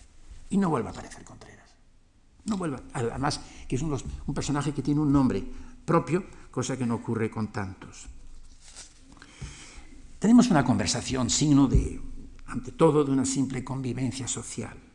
Y 0.49 0.57
no 0.57 0.69
vuelva 0.69 0.89
a 0.89 0.93
aparecer 0.93 1.23
Contreras. 1.23 1.69
No 2.45 2.57
vuelva. 2.57 2.81
Además, 2.93 3.41
que 3.67 3.75
es 3.77 3.81
un, 3.81 3.93
un 3.93 4.33
personaje 4.33 4.73
que 4.73 4.81
tiene 4.81 5.01
un 5.01 5.13
nombre 5.13 5.45
propio, 5.85 6.25
cosa 6.49 6.77
que 6.77 6.85
no 6.85 6.95
ocurre 6.95 7.29
con 7.29 7.53
tantos. 7.53 8.09
Tenemos 10.17 10.49
una 10.49 10.65
conversación, 10.65 11.29
signo 11.29 11.67
de, 11.67 12.01
ante 12.47 12.71
todo, 12.71 13.05
de 13.05 13.11
una 13.11 13.25
simple 13.25 13.63
convivencia 13.63 14.27
social 14.27 14.88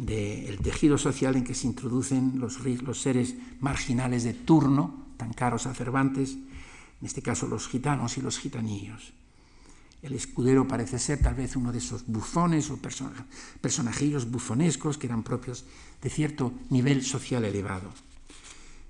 del 0.00 0.58
tejido 0.60 0.96
social 0.96 1.36
en 1.36 1.44
que 1.44 1.54
se 1.54 1.66
introducen 1.66 2.40
los, 2.40 2.58
los, 2.64 3.00
seres 3.00 3.34
marginales 3.60 4.24
de 4.24 4.32
turno, 4.32 5.12
tan 5.18 5.34
caros 5.34 5.66
a 5.66 5.74
Cervantes, 5.74 6.32
en 6.32 7.06
este 7.06 7.20
caso 7.20 7.46
los 7.46 7.68
gitanos 7.68 8.16
y 8.16 8.22
los 8.22 8.38
gitanillos. 8.38 9.12
El 10.00 10.14
escudero 10.14 10.66
parece 10.66 10.98
ser 10.98 11.20
tal 11.20 11.34
vez 11.34 11.54
uno 11.54 11.70
de 11.70 11.78
esos 11.78 12.06
bufones 12.06 12.70
o 12.70 12.78
personajillos 13.60 14.30
bufonescos 14.30 14.96
que 14.96 15.06
eran 15.06 15.22
propios 15.22 15.66
de 16.00 16.08
cierto 16.08 16.54
nivel 16.70 17.04
social 17.04 17.44
elevado. 17.44 17.92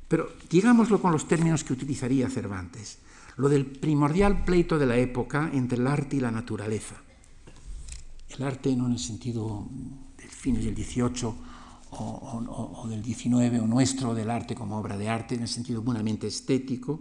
Pero 0.07 0.31
digámoslo 0.49 1.03
con 1.03 1.11
los 1.11 1.27
términos 1.27 1.65
que 1.65 1.73
utilizaría 1.73 2.31
Cervantes, 2.31 2.99
lo 3.37 3.49
del 3.49 3.67
primordial 3.67 4.45
pleito 4.45 4.79
de 4.79 4.87
la 4.87 4.97
época 4.97 5.51
entre 5.53 5.79
el 5.79 5.87
arte 5.89 6.17
y 6.17 6.21
la 6.21 6.31
naturaleza. 6.31 6.95
El 8.29 8.45
arte 8.45 8.77
no 8.77 8.87
en 8.87 8.93
el 8.93 8.99
sentido 9.01 9.69
fines 10.41 10.65
del 10.65 10.75
18 10.75 11.35
o, 11.93 12.87
del 12.89 13.03
19 13.03 13.61
o 13.61 13.67
nuestro 13.67 14.15
del 14.15 14.31
arte 14.31 14.55
como 14.55 14.79
obra 14.79 14.97
de 14.97 15.09
arte 15.09 15.35
en 15.35 15.43
el 15.43 15.49
sentido 15.49 15.83
puramente 15.83 16.27
estético, 16.27 17.01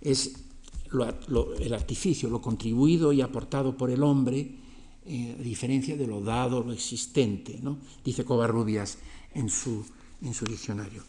es 0.00 0.32
el 1.60 1.74
artificio, 1.74 2.28
lo 2.28 2.40
contribuido 2.40 3.12
y 3.12 3.20
aportado 3.20 3.76
por 3.76 3.90
el 3.90 4.02
hombre, 4.02 4.56
eh, 5.04 5.36
a 5.38 5.42
diferencia 5.42 5.96
de 5.96 6.06
lo 6.06 6.20
dado, 6.20 6.62
lo 6.62 6.72
existente, 6.72 7.58
¿no? 7.62 7.78
dice 8.04 8.24
Covarrubias 8.24 8.98
en 9.34 9.48
su, 9.48 9.84
en 10.22 10.34
su 10.34 10.44
diccionario. 10.44 11.02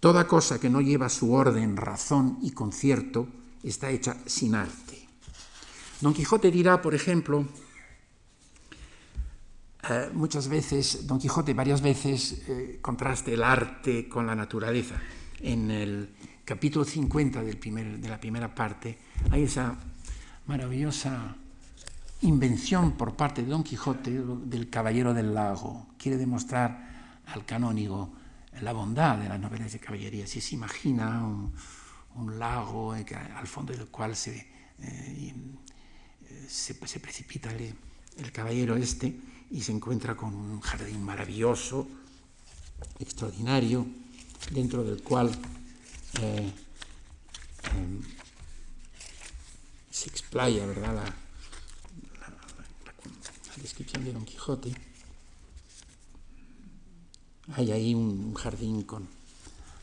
Toda 0.00 0.26
cosa 0.26 0.58
que 0.58 0.70
no 0.70 0.80
lleva 0.80 1.08
su 1.08 1.32
orden, 1.32 1.76
razón 1.76 2.38
y 2.42 2.52
concierto 2.52 3.28
está 3.62 3.90
hecha 3.90 4.16
sin 4.26 4.54
arte. 4.54 5.06
Don 6.00 6.14
Quijote 6.14 6.50
dirá, 6.50 6.80
por 6.80 6.94
ejemplo, 6.94 7.46
eh, 9.88 10.10
muchas 10.12 10.48
veces, 10.48 11.06
Don 11.06 11.18
Quijote 11.18 11.54
varias 11.54 11.80
veces 11.80 12.42
eh, 12.48 12.78
contraste 12.82 13.32
el 13.32 13.42
arte 13.42 14.08
con 14.08 14.26
la 14.26 14.34
naturaleza. 14.34 15.00
En 15.40 15.70
el 15.70 16.10
capítulo 16.44 16.84
50 16.84 17.42
del 17.42 17.56
primer, 17.56 17.98
de 17.98 18.08
la 18.08 18.20
primera 18.20 18.54
parte 18.54 18.98
hay 19.30 19.44
esa 19.44 19.76
maravillosa 20.46 21.34
invención 22.22 22.92
por 22.92 23.16
parte 23.16 23.42
de 23.42 23.48
Don 23.48 23.62
Quijote 23.62 24.10
del 24.44 24.68
Caballero 24.68 25.14
del 25.14 25.32
Lago. 25.32 25.86
Quiere 25.96 26.18
demostrar 26.18 27.22
al 27.26 27.46
canónigo 27.46 28.12
la 28.60 28.72
bondad 28.72 29.16
de 29.16 29.30
las 29.30 29.40
novelas 29.40 29.72
de 29.72 29.78
caballería. 29.78 30.26
Si 30.26 30.42
se 30.42 30.56
imagina 30.56 31.24
un, 31.24 32.38
lago 32.38 32.94
eh, 32.94 33.06
al 33.34 33.46
fondo 33.46 33.72
del 33.72 33.86
cual 33.86 34.14
se, 34.14 34.46
se, 36.46 36.74
precipita 36.74 37.50
el 37.50 38.32
caballero 38.32 38.76
este, 38.76 39.16
y 39.50 39.60
se 39.60 39.72
encuentra 39.72 40.16
con 40.16 40.34
un 40.34 40.60
jardín 40.60 41.02
maravilloso, 41.04 41.86
extraordinario, 42.98 43.86
dentro 44.52 44.84
del 44.84 45.02
cual 45.02 45.30
eh, 46.20 46.52
em, 47.74 48.00
se 49.90 50.08
explaya 50.08 50.66
¿verdad? 50.66 50.94
La, 50.94 51.14
descripción 53.60 54.04
de 54.04 54.12
Don 54.12 54.24
Quijote. 54.24 54.72
Hay 57.54 57.72
ahí 57.72 57.94
un 57.94 58.32
jardín 58.34 58.82
con 58.84 59.06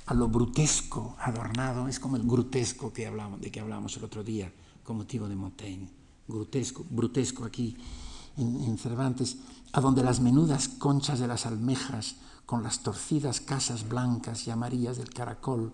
a 0.07 0.13
lo 0.13 0.29
brutesco 0.29 1.17
adornado, 1.19 1.87
es 1.89 1.99
como 1.99 2.15
el 2.15 2.23
grotesco 2.23 2.93
que 2.93 3.05
hablamos, 3.05 3.41
de 3.41 3.51
que 3.51 3.59
hablamos 3.59 3.95
el 3.97 4.05
otro 4.05 4.23
día 4.23 4.51
con 4.83 4.97
motivo 4.97 5.27
de 5.27 5.35
Montaigne. 5.35 5.89
Grotesco, 6.27 6.85
brutesco 6.89 7.43
aquí 7.43 7.77
en, 8.37 8.77
Cervantes, 8.77 9.37
a 9.73 9.81
donde 9.81 10.03
las 10.03 10.19
menudas 10.19 10.67
conchas 10.67 11.19
de 11.19 11.27
las 11.27 11.45
almejas, 11.45 12.15
con 12.45 12.63
las 12.63 12.79
torcidas 12.79 13.41
casas 13.41 13.87
blancas 13.87 14.47
y 14.47 14.51
amarillas 14.51 14.97
del 14.97 15.09
caracol, 15.09 15.73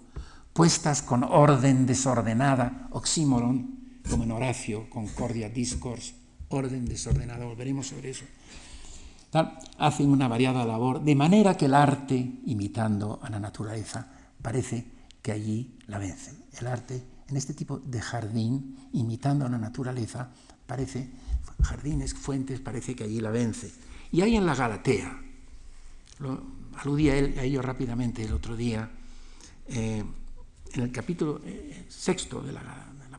puestas 0.54 1.02
con 1.02 1.24
orden 1.24 1.86
desordenada, 1.86 2.88
oxímoron, 2.92 4.00
como 4.10 4.24
en 4.24 4.32
Horacio, 4.32 4.90
Concordia 4.90 5.50
Discourse, 5.50 6.16
orden 6.50 6.86
desordenada, 6.86 7.46
volveremos 7.46 7.88
sobre 7.88 8.12
eso. 8.12 8.26
Hacen 9.78 10.10
una 10.10 10.28
variada 10.28 10.66
labor, 10.66 11.02
de 11.02 11.16
manera 11.16 11.58
que 11.58 11.66
el 11.66 11.74
arte, 11.74 12.40
imitando 12.46 13.20
a 13.22 13.30
la 13.30 13.40
naturaleza, 13.40 14.08
parece 14.42 14.86
que 15.22 15.32
allí 15.32 15.78
la 15.88 15.98
vence. 15.98 16.34
El 16.60 16.68
arte, 16.68 17.04
en 17.28 17.38
este 17.38 17.54
tipo 17.54 17.80
de 17.80 18.00
jardín, 18.00 18.78
imitando 18.94 19.46
a 19.46 19.50
la 19.50 19.58
naturaleza, 19.58 20.30
parece 20.68 21.10
jardines, 21.62 22.14
fuentes, 22.14 22.60
parece 22.60 22.96
que 22.96 23.04
allí 23.04 23.20
la 23.20 23.32
vence. 23.32 23.72
Y 24.12 24.22
hay 24.22 24.36
en 24.36 24.46
la 24.46 24.56
Galatea, 24.56 25.22
lo, 26.20 26.42
aludí 26.78 27.10
a, 27.10 27.18
ello 27.18 27.62
rápidamente 27.62 28.24
el 28.24 28.34
otro 28.34 28.56
día, 28.56 28.90
eh, 29.68 30.04
en 30.74 30.82
el 30.82 30.92
capítulo 30.92 31.42
eh, 31.46 31.86
sexto 31.90 32.42
de 32.42 32.52
la, 32.52 32.62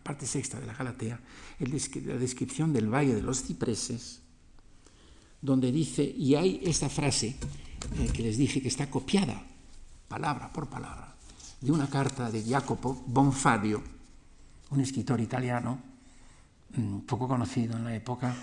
parte 0.03 0.27
sexta 0.27 0.61
de 0.61 0.67
la 0.67 0.75
Galatea, 0.75 1.19
la 1.61 2.17
descripción 2.19 2.75
del 2.75 2.93
Valle 2.93 3.15
de 3.15 3.23
los 3.23 3.43
Cipreses, 3.43 4.21
donde 5.41 5.73
dice, 5.73 6.05
y 6.05 6.35
hay 6.35 6.61
esta 6.63 6.91
frase 6.91 7.37
eh, 7.99 8.11
que 8.13 8.23
les 8.23 8.37
dije 8.37 8.61
que 8.61 8.69
está 8.69 8.91
copiada, 8.91 9.43
palabra 10.09 10.53
por 10.53 10.69
palabra, 10.69 11.15
de 11.61 11.73
una 11.73 11.89
carta 11.89 12.31
de 12.31 12.45
Jacopo 12.45 13.03
Bonfabio, 13.07 13.83
un 14.71 14.81
escritor 14.81 15.21
italiano, 15.21 15.94
poco 17.07 17.29
conocido 17.29 17.77
en 17.77 17.85
la 17.85 17.95
época, 17.95 18.35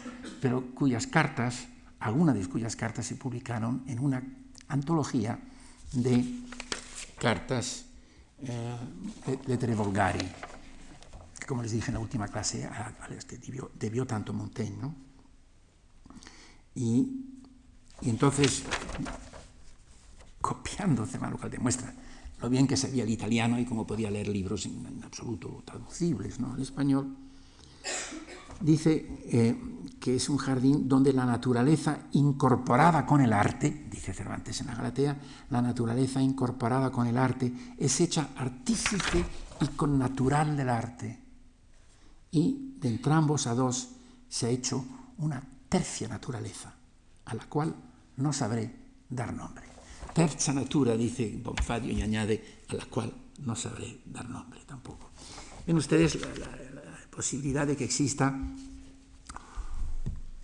pero 0.42 0.74
cuyas 0.74 1.08
cartas, 1.08 1.68
algunas 2.00 2.36
de 2.36 2.48
cuyas 2.48 2.76
cartas 2.76 3.06
se 3.06 3.16
publicaron 3.16 3.84
en 3.88 4.00
una 4.00 4.24
antología 4.68 5.40
de 5.94 6.24
cartas 7.20 7.86
eh, 8.40 8.76
de, 9.28 9.38
de 9.38 9.58
Trevolgari, 9.58 10.26
que 11.40 11.46
como 11.46 11.62
les 11.62 11.72
dije 11.72 11.90
en 11.90 11.96
la 11.96 12.00
última 12.00 12.28
clase, 12.28 12.66
a, 12.66 12.96
a 13.02 13.10
las 13.10 13.26
que 13.26 13.38
debió, 13.38 14.08
tanto 14.08 14.34
Montaigne. 14.34 14.96
Y, 16.74 17.26
entonces, 18.04 18.64
copiando 20.40 21.06
lo 21.30 21.38
cual 21.38 21.52
demuestra 21.52 21.94
lo 22.42 22.50
bien 22.50 22.66
que 22.66 22.76
sabía 22.76 23.04
el 23.04 23.10
italiano 23.10 23.60
y 23.60 23.66
cómo 23.66 23.86
podía 23.86 24.10
leer 24.10 24.30
libros 24.30 24.66
en, 24.66 24.84
en 24.88 25.04
absoluto 25.04 25.62
traducibles 25.64 26.40
¿no? 26.40 26.54
al 26.54 26.62
español, 26.62 27.16
dice 28.60 29.20
eh, 29.26 29.56
que 30.00 30.16
es 30.16 30.30
un 30.30 30.38
jardín 30.38 30.88
donde 30.88 31.14
la 31.14 31.26
naturaleza 31.26 32.08
incorporada 32.14 33.06
con 33.06 33.22
el 33.22 33.34
arte, 33.34 33.88
dice 33.90 34.14
Cervantes 34.14 34.60
en 34.62 34.68
la 34.68 34.76
Galatea, 34.76 35.18
la 35.50 35.62
naturaleza 35.62 36.22
incorporada 36.22 36.92
con 36.92 37.08
el 37.08 37.18
arte 37.18 37.54
es 37.78 38.02
hecha 38.02 38.30
artífice 38.36 39.24
y 39.62 39.68
con 39.68 40.00
natural 40.00 40.58
del 40.58 40.70
arte. 40.70 41.20
Y 42.32 42.78
de 42.80 42.90
entrambos 42.90 43.46
a 43.48 43.54
dos 43.54 43.90
se 44.28 44.48
ha 44.48 44.50
hecho 44.50 44.84
una 45.20 45.44
tercia 45.70 46.08
naturaleza, 46.08 46.74
a 47.26 47.36
la 47.36 47.46
cual 47.46 47.76
no 48.18 48.34
sabré 48.34 48.74
dar 49.10 49.34
nombre. 49.34 49.66
Terza 50.14 50.52
natura, 50.52 50.98
dice 50.98 51.40
Bonfadio 51.42 51.92
y 51.92 52.02
añade, 52.02 52.64
a 52.70 52.74
la 52.76 52.86
cual 52.86 53.14
no 53.40 53.56
sabré 53.56 54.02
dar 54.06 54.28
nombre 54.30 54.62
tampoco. 54.66 55.12
Ven 55.66 55.78
ustedes 55.78 56.18
la, 56.40 56.71
posibilidad 57.12 57.68
de 57.68 57.76
que 57.76 57.84
exista 57.84 58.34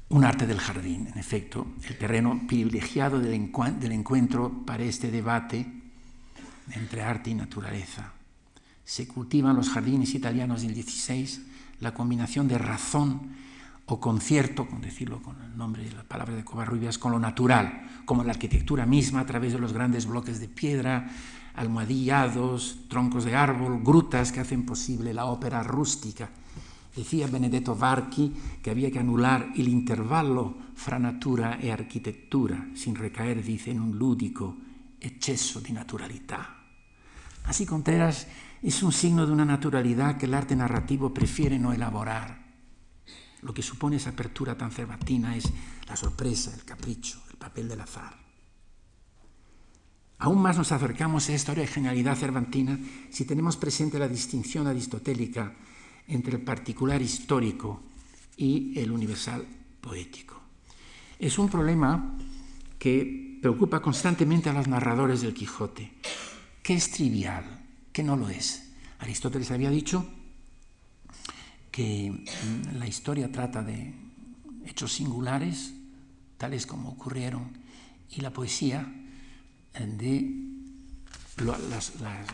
un 0.09 0.23
arte 0.23 0.45
del 0.45 0.59
jardín, 0.59 1.07
en 1.07 1.17
efecto, 1.17 1.67
el 1.87 1.97
terreno 1.97 2.41
privilegiado 2.47 3.19
del, 3.19 3.33
encu 3.33 3.63
del, 3.79 3.91
encuentro 3.91 4.65
para 4.65 4.83
este 4.83 5.09
debate 5.09 5.65
entre 6.71 7.01
arte 7.01 7.29
y 7.29 7.35
naturaleza. 7.35 8.13
Se 8.83 9.07
cultivan 9.07 9.55
los 9.55 9.69
jardines 9.69 10.13
italianos 10.13 10.61
del 10.61 10.75
XVI 10.75 11.45
la 11.79 11.93
combinación 11.93 12.47
de 12.47 12.57
razón 12.57 13.35
o 13.85 13.99
concierto, 13.99 14.67
con 14.67 14.81
decirlo 14.81 15.21
con 15.21 15.41
el 15.41 15.55
nombre 15.55 15.83
y 15.85 15.91
la 15.91 16.03
palabra 16.03 16.35
de 16.35 16.43
Covarrubias, 16.43 16.97
con 16.97 17.11
lo 17.11 17.19
natural, 17.19 18.03
como 18.05 18.23
la 18.23 18.31
arquitectura 18.31 18.85
misma 18.85 19.21
a 19.21 19.25
través 19.25 19.53
de 19.53 19.59
los 19.59 19.73
grandes 19.73 20.05
bloques 20.05 20.39
de 20.39 20.47
piedra, 20.47 21.09
almohadillados, 21.55 22.79
troncos 22.89 23.23
de 23.23 23.35
árbol, 23.35 23.81
grutas 23.83 24.31
que 24.31 24.41
hacen 24.41 24.65
posible 24.65 25.13
la 25.13 25.25
ópera 25.25 25.63
rústica 25.63 26.29
Decía 26.97 27.27
Benedetto 27.27 27.75
Varchi 27.75 28.33
que 28.59 28.71
había 28.71 28.89
que 28.89 28.97
anular 28.97 29.53
el 29.55 29.67
intervalo 29.67 30.73
fra 30.73 30.97
natura 30.97 31.61
e 31.61 31.69
arquitectura, 31.69 32.73
sin 32.73 32.97
recaer, 32.97 33.45
dice, 33.45 33.69
en 33.69 33.85
un 33.85 33.93
lúdico 33.93 34.57
exceso 34.99 35.61
de 35.61 35.77
naturalidad. 35.77 36.57
Así 37.45 37.67
Contreras 37.69 38.25
es 38.63 38.81
un 38.81 38.91
signo 38.91 39.27
de 39.27 39.31
una 39.31 39.45
naturalidad 39.45 40.17
que 40.17 40.25
el 40.25 40.33
arte 40.33 40.55
narrativo 40.55 41.13
prefiere 41.13 41.59
no 41.59 41.71
elaborar. 41.71 42.41
Lo 43.43 43.53
que 43.53 43.61
supone 43.61 43.97
esa 43.97 44.09
apertura 44.09 44.57
tan 44.57 44.71
cervantina 44.71 45.37
es 45.37 45.45
la 45.87 45.95
sorpresa, 45.95 46.51
el 46.51 46.65
capricho, 46.65 47.21
el 47.29 47.37
papel 47.37 47.69
del 47.69 47.81
azar. 47.81 48.17
Aún 50.17 50.41
más 50.41 50.57
nos 50.57 50.71
acercamos 50.71 51.29
a 51.29 51.33
esta 51.33 51.51
originalidad 51.51 52.17
cervantina 52.17 52.79
si 53.11 53.25
tenemos 53.25 53.55
presente 53.55 53.99
la 53.99 54.07
distinción 54.07 54.65
aristotélica 54.65 55.53
entre 56.07 56.37
el 56.37 56.41
particular 56.41 57.01
histórico 57.01 57.81
y 58.37 58.77
el 58.79 58.91
universal 58.91 59.45
poético. 59.81 60.39
Es 61.19 61.37
un 61.37 61.49
problema 61.49 62.15
que 62.77 63.39
preocupa 63.41 63.81
constantemente 63.81 64.49
a 64.49 64.53
los 64.53 64.67
narradores 64.67 65.21
del 65.21 65.33
Quijote. 65.33 65.93
¿Qué 66.61 66.75
es 66.75 66.91
trivial? 66.91 67.65
¿Qué 67.91 68.03
no 68.03 68.15
lo 68.15 68.29
es? 68.29 68.71
Aristóteles 68.99 69.51
había 69.51 69.69
dicho 69.69 70.07
que 71.71 72.11
mm, 72.11 72.77
la 72.77 72.87
historia 72.87 73.31
trata 73.31 73.63
de 73.63 73.93
hechos 74.65 74.93
singulares, 74.93 75.73
tales 76.37 76.65
como 76.65 76.89
ocurrieron, 76.89 77.57
y 78.09 78.21
la 78.21 78.31
poesía 78.31 78.91
de 79.73 80.33
las, 81.69 81.99
las, 81.99 82.27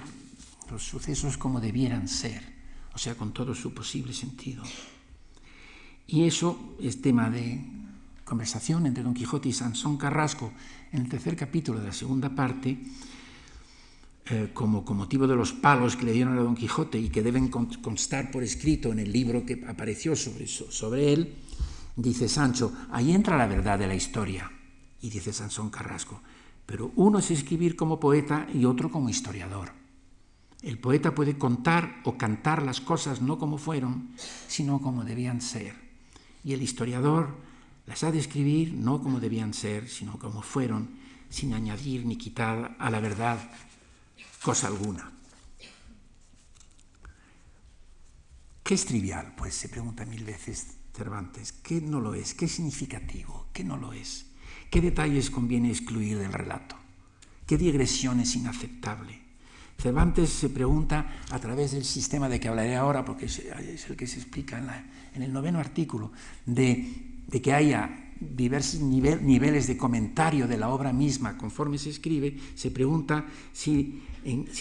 los 0.71 0.83
sucesos 0.83 1.37
como 1.37 1.59
debieran 1.59 2.07
ser 2.07 2.52
o 2.93 2.97
sea, 2.97 3.15
con 3.15 3.33
todo 3.33 3.55
su 3.55 3.73
posible 3.73 4.13
sentido. 4.13 4.63
Y 6.07 6.25
eso 6.25 6.75
es 6.79 7.01
tema 7.01 7.29
de 7.29 7.61
conversación 8.23 8.85
entre 8.85 9.03
Don 9.03 9.13
Quijote 9.13 9.49
y 9.49 9.53
Sansón 9.53 9.97
Carrasco 9.97 10.51
en 10.91 11.01
el 11.01 11.09
tercer 11.09 11.35
capítulo 11.35 11.79
de 11.79 11.87
la 11.87 11.93
segunda 11.93 12.29
parte, 12.29 12.77
eh, 14.25 14.51
como 14.53 14.85
con 14.85 14.97
motivo 14.97 15.27
de 15.27 15.35
los 15.35 15.53
palos 15.53 15.95
que 15.95 16.05
le 16.05 16.13
dieron 16.13 16.37
a 16.37 16.41
Don 16.41 16.55
Quijote 16.55 16.99
y 16.99 17.09
que 17.09 17.23
deben 17.23 17.49
constar 17.49 18.31
por 18.31 18.43
escrito 18.43 18.91
en 18.91 18.99
el 18.99 19.11
libro 19.11 19.45
que 19.45 19.63
apareció 19.67 20.15
sobre, 20.15 20.47
sobre 20.47 21.13
él, 21.13 21.35
dice 21.95 22.29
Sancho, 22.29 22.73
ahí 22.91 23.11
entra 23.11 23.37
la 23.37 23.47
verdad 23.47 23.79
de 23.79 23.87
la 23.87 23.95
historia. 23.95 24.51
Y 25.01 25.09
dice 25.09 25.33
Sansón 25.33 25.69
Carrasco, 25.69 26.21
pero 26.65 26.91
uno 26.95 27.19
es 27.19 27.31
escribir 27.31 27.75
como 27.75 27.99
poeta 27.99 28.47
y 28.53 28.63
otro 28.63 28.89
como 28.89 29.09
historiador. 29.09 29.82
El 30.63 30.79
poeta 30.79 31.13
puede 31.13 31.37
contar 31.37 32.01
o 32.05 32.17
cantar 32.17 32.63
las 32.63 32.79
cosas 32.79 33.21
no 33.21 33.37
como 33.37 33.57
fueron, 33.57 34.15
sino 34.47 34.81
como 34.81 35.03
debían 35.03 35.41
ser. 35.41 35.75
Y 36.43 36.53
el 36.53 36.61
historiador 36.61 37.37
las 37.85 38.03
ha 38.03 38.11
de 38.11 38.19
escribir 38.19 38.73
no 38.73 39.01
como 39.03 39.19
debían 39.19 39.53
ser, 39.53 39.89
sino 39.89 40.17
como 40.17 40.41
fueron, 40.41 40.97
sin 41.29 41.53
añadir 41.53 42.05
ni 42.05 42.15
quitar 42.15 42.77
a 42.79 42.89
la 42.89 43.01
verdad 43.01 43.39
cosa 44.41 44.67
alguna. 44.67 45.11
¿Qué 48.63 48.73
es 48.73 48.85
trivial? 48.85 49.33
Pues 49.35 49.55
se 49.55 49.67
pregunta 49.67 50.05
mil 50.05 50.23
veces 50.23 50.77
Cervantes. 50.95 51.51
¿Qué 51.51 51.81
no 51.81 51.99
lo 51.99 52.13
es? 52.13 52.33
¿Qué 52.33 52.45
es 52.45 52.53
significativo? 52.53 53.47
¿Qué 53.51 53.63
no 53.63 53.77
lo 53.77 53.93
es? 53.93 54.27
¿Qué 54.69 54.79
detalles 54.79 55.29
conviene 55.29 55.69
excluir 55.69 56.19
del 56.19 56.31
relato? 56.31 56.77
¿Qué 57.47 57.57
digresión 57.57 58.19
es 58.19 58.35
inaceptable? 58.35 59.22
Cervantes 59.77 60.29
se 60.29 60.49
pregunta 60.49 61.07
a 61.29 61.39
través 61.39 61.71
del 61.71 61.83
sistema 61.83 62.29
de 62.29 62.39
que 62.39 62.47
hablaré 62.47 62.75
ahora, 62.75 63.03
porque 63.03 63.25
es, 63.25 63.39
el 63.89 63.95
que 63.97 64.07
se 64.07 64.19
explica 64.19 64.57
en, 65.15 65.21
el 65.21 65.33
noveno 65.33 65.59
artículo, 65.59 66.11
de, 66.45 66.87
que 67.41 67.53
haya 67.53 68.11
diversos 68.19 68.79
nivel, 68.79 69.25
niveles 69.25 69.67
de 69.67 69.75
comentario 69.75 70.47
de 70.47 70.57
la 70.57 70.69
obra 70.69 70.93
misma 70.93 71.37
conforme 71.37 71.77
se 71.77 71.89
escribe, 71.89 72.37
se 72.55 72.71
pregunta 72.71 73.25
si, 73.51 74.01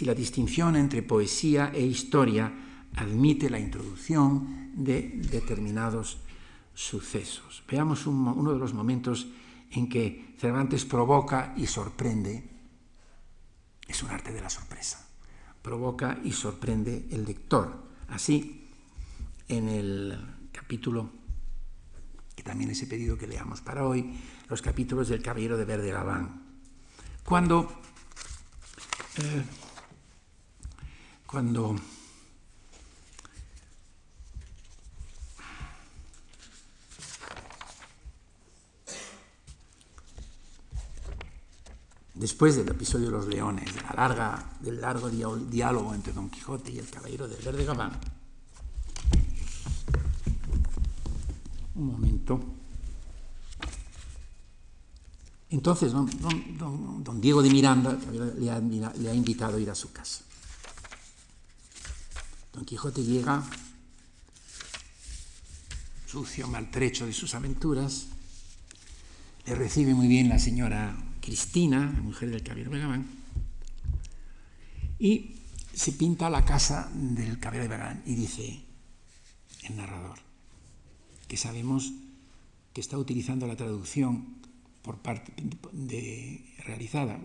la 0.03 0.15
distinción 0.15 0.75
entre 0.75 1.03
poesía 1.03 1.71
e 1.73 1.83
historia 1.83 2.53
admite 2.97 3.49
la 3.49 3.61
introducción 3.61 4.73
de 4.75 5.21
determinados 5.31 6.19
sucesos. 6.75 7.63
Veamos 7.71 8.07
un, 8.07 8.27
uno 8.27 8.53
de 8.53 8.59
los 8.59 8.75
momentos 8.75 9.29
en 9.71 9.89
que 9.89 10.35
Cervantes 10.39 10.85
provoca 10.85 11.55
y 11.57 11.67
sorprende. 11.67 12.52
Es 13.89 14.03
un 14.03 14.11
arte 14.11 14.33
de 14.33 14.41
la 14.41 14.51
sorpresa 14.51 15.07
provoca 15.63 16.19
y 16.25 16.33
sorprende 16.33 17.07
el 17.11 17.25
lector. 17.25 17.83
Así, 18.09 18.69
en 19.49 19.69
el 19.69 20.19
capítulo 20.51 21.11
que 22.37 22.43
también 22.43 22.69
les 22.69 22.83
he 22.83 22.87
pedido 22.87 23.17
que 23.17 23.27
leamos 23.27 23.61
para 23.61 23.85
hoy, 23.87 24.19
los 24.49 24.63
capítulos 24.63 25.09
del 25.09 25.23
Caballero 25.23 25.57
de 25.57 25.65
Verde 25.65 25.93
Gabán. 25.93 26.43
Cuando, 27.25 27.71
eh, 29.19 29.45
cuando 31.27 31.77
después 42.23 42.55
del 42.55 42.69
episodio 42.69 43.07
de 43.07 43.13
los 43.13 43.27
leones, 43.27 43.69
del 44.61 44.81
largo 44.81 45.11
diálogo 45.11 45.93
entre 45.93 46.13
Don 46.13 46.31
Quijote 46.31 46.71
y 46.71 46.79
el 46.79 46.89
caballero 46.89 47.27
del 47.27 47.43
verde 47.43 47.65
gabán, 47.65 47.99
un 51.75 51.87
momento. 51.89 52.41
Entonces, 55.51 55.91
don 55.93 57.21
Diego 57.21 57.43
de 57.43 57.51
Miranda 57.51 57.99
le 58.39 58.51
ha, 58.53 58.61
le 58.61 59.11
ha 59.11 59.15
invitado 59.15 59.57
a 59.57 59.61
ir 59.61 59.69
a 59.69 59.75
su 59.75 59.91
casa. 59.93 60.23
Don 62.53 62.65
Quijote 62.65 63.03
llega, 63.03 63.43
sucio, 66.07 66.47
maltrecho 66.47 67.05
de 67.05 67.13
sus 67.13 67.35
aventuras, 67.35 68.07
le 69.45 69.57
recibe 69.57 69.93
muy 69.93 70.07
bien 70.07 70.29
la 70.29 70.39
señora 70.39 70.97
Cristina, 71.23 71.91
la 71.95 72.03
mujer 72.03 72.31
del 72.31 72.43
caballero 72.43 72.71
de 72.71 72.77
Begabán, 72.77 73.07
y 74.99 75.37
se 75.73 75.93
pinta 75.93 76.29
la 76.29 76.45
casa 76.45 76.91
del 76.93 77.39
caballero 77.39 77.65
de 77.65 77.69
Begabán 77.69 78.03
y 78.05 78.15
dice 78.15 78.61
el 79.63 79.77
narrador 79.77 80.19
que 81.29 81.37
sabemos 81.39 81.93
que 82.75 82.81
está 82.81 82.99
utilizando 82.99 83.47
la 83.47 83.57
traducción 83.57 84.37
por 84.83 84.99
parte 84.99 85.33
de, 85.73 86.45
realizada 86.67 87.19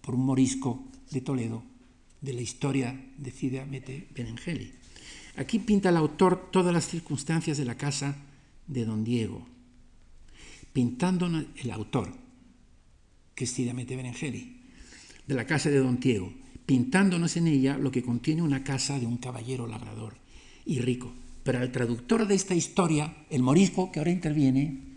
por 0.00 0.14
un 0.14 0.24
morisco 0.24 0.84
de 1.10 1.20
Toledo 1.20 1.62
de 2.20 2.32
la 2.32 2.40
historia 2.40 2.98
de 3.16 3.66
Mete 3.66 4.08
Benengeli. 4.14 4.72
Aquí 5.36 5.58
pinta 5.58 5.90
el 5.90 5.96
autor 5.96 6.50
todas 6.50 6.72
las 6.72 6.88
circunstancias 6.88 7.58
de 7.58 7.64
la 7.64 7.76
casa 7.76 8.16
de 8.66 8.84
don 8.84 9.04
Diego, 9.04 9.46
pintándonos 10.72 11.44
el 11.56 11.70
autor, 11.70 12.12
Mete 13.74 13.96
Benengeli, 13.96 14.60
de 15.26 15.34
la 15.34 15.46
casa 15.46 15.70
de 15.70 15.78
don 15.78 15.98
Diego, 15.98 16.32
pintándonos 16.66 17.36
en 17.36 17.46
ella 17.46 17.78
lo 17.78 17.90
que 17.90 18.02
contiene 18.02 18.42
una 18.42 18.62
casa 18.62 18.98
de 18.98 19.06
un 19.06 19.16
caballero 19.16 19.66
labrador 19.66 20.16
y 20.66 20.80
rico. 20.80 21.12
Pero 21.42 21.58
al 21.58 21.72
traductor 21.72 22.26
de 22.26 22.34
esta 22.34 22.54
historia, 22.54 23.24
el 23.30 23.42
morisco 23.42 23.90
que 23.90 23.98
ahora 23.98 24.10
interviene, 24.10 24.90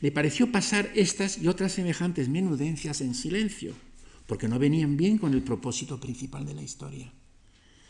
le 0.00 0.12
pareció 0.12 0.50
pasar 0.50 0.90
estas 0.94 1.38
y 1.38 1.48
otras 1.48 1.72
semejantes 1.72 2.28
menudencias 2.28 3.00
en 3.00 3.14
silencio, 3.14 3.74
porque 4.26 4.48
no 4.48 4.58
venían 4.58 4.96
bien 4.96 5.18
con 5.18 5.34
el 5.34 5.42
propósito 5.42 6.00
principal 6.00 6.46
de 6.46 6.54
la 6.54 6.62
historia, 6.62 7.12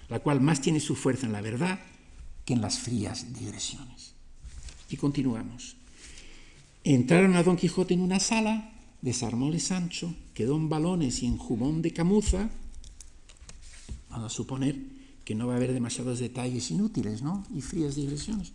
la 0.08 0.20
cual 0.20 0.40
más 0.40 0.60
tiene 0.60 0.80
su 0.80 0.96
fuerza 0.96 1.26
en 1.26 1.32
la 1.32 1.40
verdad 1.40 1.80
que 2.44 2.54
en 2.54 2.60
las 2.60 2.78
frías 2.78 3.32
digresiones. 3.32 4.14
Y 4.90 4.96
continuamos. 4.96 5.76
Entraron 6.82 7.36
a 7.36 7.42
Don 7.42 7.56
Quijote 7.56 7.94
en 7.94 8.00
una 8.00 8.20
sala, 8.20 8.72
desarmóle 9.02 9.60
Sancho, 9.60 10.14
quedó 10.34 10.56
en 10.56 10.68
balones 10.68 11.22
y 11.22 11.26
en 11.26 11.38
jubón 11.38 11.82
de 11.82 11.92
camuza, 11.92 12.50
a 14.10 14.28
suponer 14.28 14.76
que 15.24 15.34
no 15.34 15.46
va 15.46 15.54
a 15.54 15.56
haber 15.56 15.72
demasiados 15.72 16.18
detalles 16.18 16.70
inútiles, 16.70 17.22
¿no? 17.22 17.44
Y 17.54 17.60
frías 17.60 17.94
digresiones. 17.94 18.52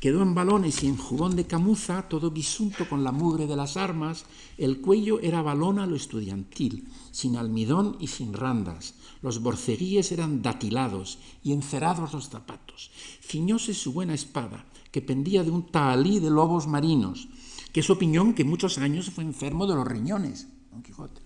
Quedó 0.00 0.22
en 0.22 0.34
balones 0.34 0.84
y 0.84 0.86
en 0.86 0.96
jubón 0.96 1.34
de 1.34 1.46
camuza, 1.46 2.08
todo 2.08 2.30
bisunto 2.30 2.88
con 2.88 3.02
la 3.02 3.10
mugre 3.10 3.48
de 3.48 3.56
las 3.56 3.76
armas, 3.76 4.26
el 4.56 4.80
cuello 4.80 5.18
era 5.20 5.42
balón 5.42 5.80
a 5.80 5.86
lo 5.86 5.96
estudiantil, 5.96 6.88
sin 7.10 7.36
almidón 7.36 7.96
y 7.98 8.06
sin 8.06 8.32
randas, 8.32 8.94
los 9.22 9.42
borceguíes 9.42 10.12
eran 10.12 10.40
datilados 10.40 11.18
y 11.42 11.52
encerados 11.52 12.12
los 12.12 12.28
zapatos, 12.28 12.92
ciñóse 13.20 13.74
su 13.74 13.92
buena 13.92 14.14
espada, 14.14 14.66
que 14.92 15.02
pendía 15.02 15.42
de 15.42 15.50
un 15.50 15.66
talí 15.66 16.20
de 16.20 16.30
lobos 16.30 16.68
marinos, 16.68 17.28
que 17.72 17.80
es 17.80 17.90
opinión 17.90 18.34
que 18.34 18.44
muchos 18.44 18.78
años 18.78 19.10
fue 19.10 19.24
enfermo 19.24 19.66
de 19.66 19.74
los 19.74 19.86
riñones, 19.86 20.48
Don 20.70 20.82
Quijote. 20.82 21.20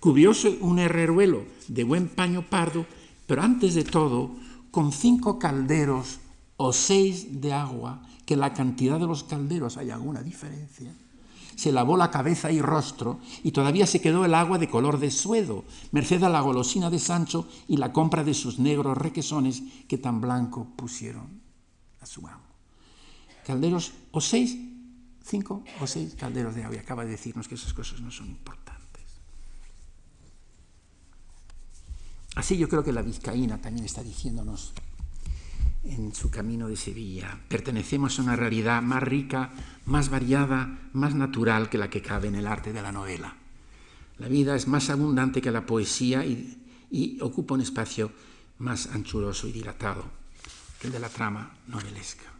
Cubrióse 0.00 0.58
un 0.60 0.78
herreruelo 0.78 1.44
de 1.68 1.84
buen 1.84 2.08
paño 2.08 2.44
pardo, 2.48 2.86
pero 3.26 3.42
antes 3.42 3.74
de 3.74 3.84
todo, 3.84 4.30
con 4.70 4.92
cinco 4.92 5.38
calderos 5.38 6.20
o 6.56 6.72
seis 6.72 7.40
de 7.40 7.52
agua, 7.52 8.02
que 8.26 8.36
la 8.36 8.52
cantidad 8.54 8.98
de 8.98 9.06
los 9.06 9.24
calderos 9.24 9.76
hay 9.76 9.90
alguna 9.90 10.22
diferencia, 10.22 10.94
se 11.56 11.72
lavó 11.72 11.96
la 11.96 12.10
cabeza 12.10 12.50
y 12.50 12.60
rostro 12.60 13.20
y 13.42 13.52
todavía 13.52 13.86
se 13.86 14.00
quedó 14.00 14.24
el 14.24 14.34
agua 14.34 14.58
de 14.58 14.68
color 14.68 14.98
de 14.98 15.10
suedo, 15.10 15.64
merced 15.92 16.22
a 16.22 16.28
la 16.28 16.40
golosina 16.40 16.90
de 16.90 16.98
Sancho 16.98 17.46
y 17.68 17.76
la 17.76 17.92
compra 17.92 18.24
de 18.24 18.34
sus 18.34 18.58
negros 18.58 18.98
requesones 18.98 19.62
que 19.88 19.98
tan 19.98 20.20
blanco 20.20 20.66
pusieron 20.76 21.40
a 22.00 22.06
su 22.06 22.26
amo. 22.26 22.42
Calderos 23.46 23.92
o 24.10 24.20
seis, 24.20 24.58
cinco 25.24 25.64
o 25.80 25.86
seis 25.86 26.14
calderos 26.14 26.54
de 26.54 26.64
agua. 26.64 26.78
Acaba 26.78 27.04
de 27.04 27.12
decirnos 27.12 27.48
que 27.48 27.56
esas 27.56 27.72
cosas 27.72 28.00
no 28.00 28.10
son 28.10 28.28
importantes. 28.28 28.84
Así 32.36 32.56
yo 32.58 32.68
creo 32.68 32.84
que 32.84 32.92
la 32.92 33.02
vizcaína 33.02 33.60
también 33.60 33.86
está 33.86 34.02
diciéndonos 34.02 34.74
en 35.84 36.14
su 36.14 36.30
camino 36.30 36.68
de 36.68 36.76
Sevilla. 36.76 37.40
Pertenecemos 37.48 38.18
a 38.18 38.22
una 38.22 38.36
realidad 38.36 38.82
más 38.82 39.02
rica, 39.02 39.52
más 39.86 40.08
variada, 40.08 40.90
más 40.92 41.14
natural 41.14 41.68
que 41.68 41.78
la 41.78 41.90
que 41.90 42.02
cabe 42.02 42.28
en 42.28 42.34
el 42.34 42.46
arte 42.46 42.72
de 42.72 42.82
la 42.82 42.92
novela. 42.92 43.36
La 44.18 44.28
vida 44.28 44.56
es 44.56 44.66
más 44.66 44.90
abundante 44.90 45.42
que 45.42 45.50
la 45.50 45.66
poesía 45.66 46.24
y, 46.24 46.62
y 46.90 47.20
ocupa 47.20 47.54
un 47.54 47.60
espacio 47.60 48.12
más 48.58 48.86
anchuroso 48.86 49.48
y 49.48 49.52
dilatado 49.52 50.04
que 50.80 50.86
el 50.86 50.92
de 50.92 51.00
la 51.00 51.08
trama 51.08 51.56
novelesca. 51.68 52.33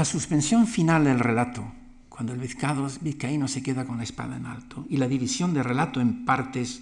La 0.00 0.06
suspensión 0.06 0.66
final 0.66 1.04
del 1.04 1.18
relato 1.18 1.62
cuando 2.08 2.32
el 2.32 2.40
vizcaíno 2.40 3.48
se 3.48 3.62
queda 3.62 3.84
con 3.84 3.98
la 3.98 4.04
espada 4.04 4.34
en 4.34 4.46
alto, 4.46 4.86
y 4.88 4.96
la 4.96 5.06
división 5.06 5.52
del 5.52 5.64
relato 5.64 6.00
en 6.00 6.24
partes, 6.24 6.80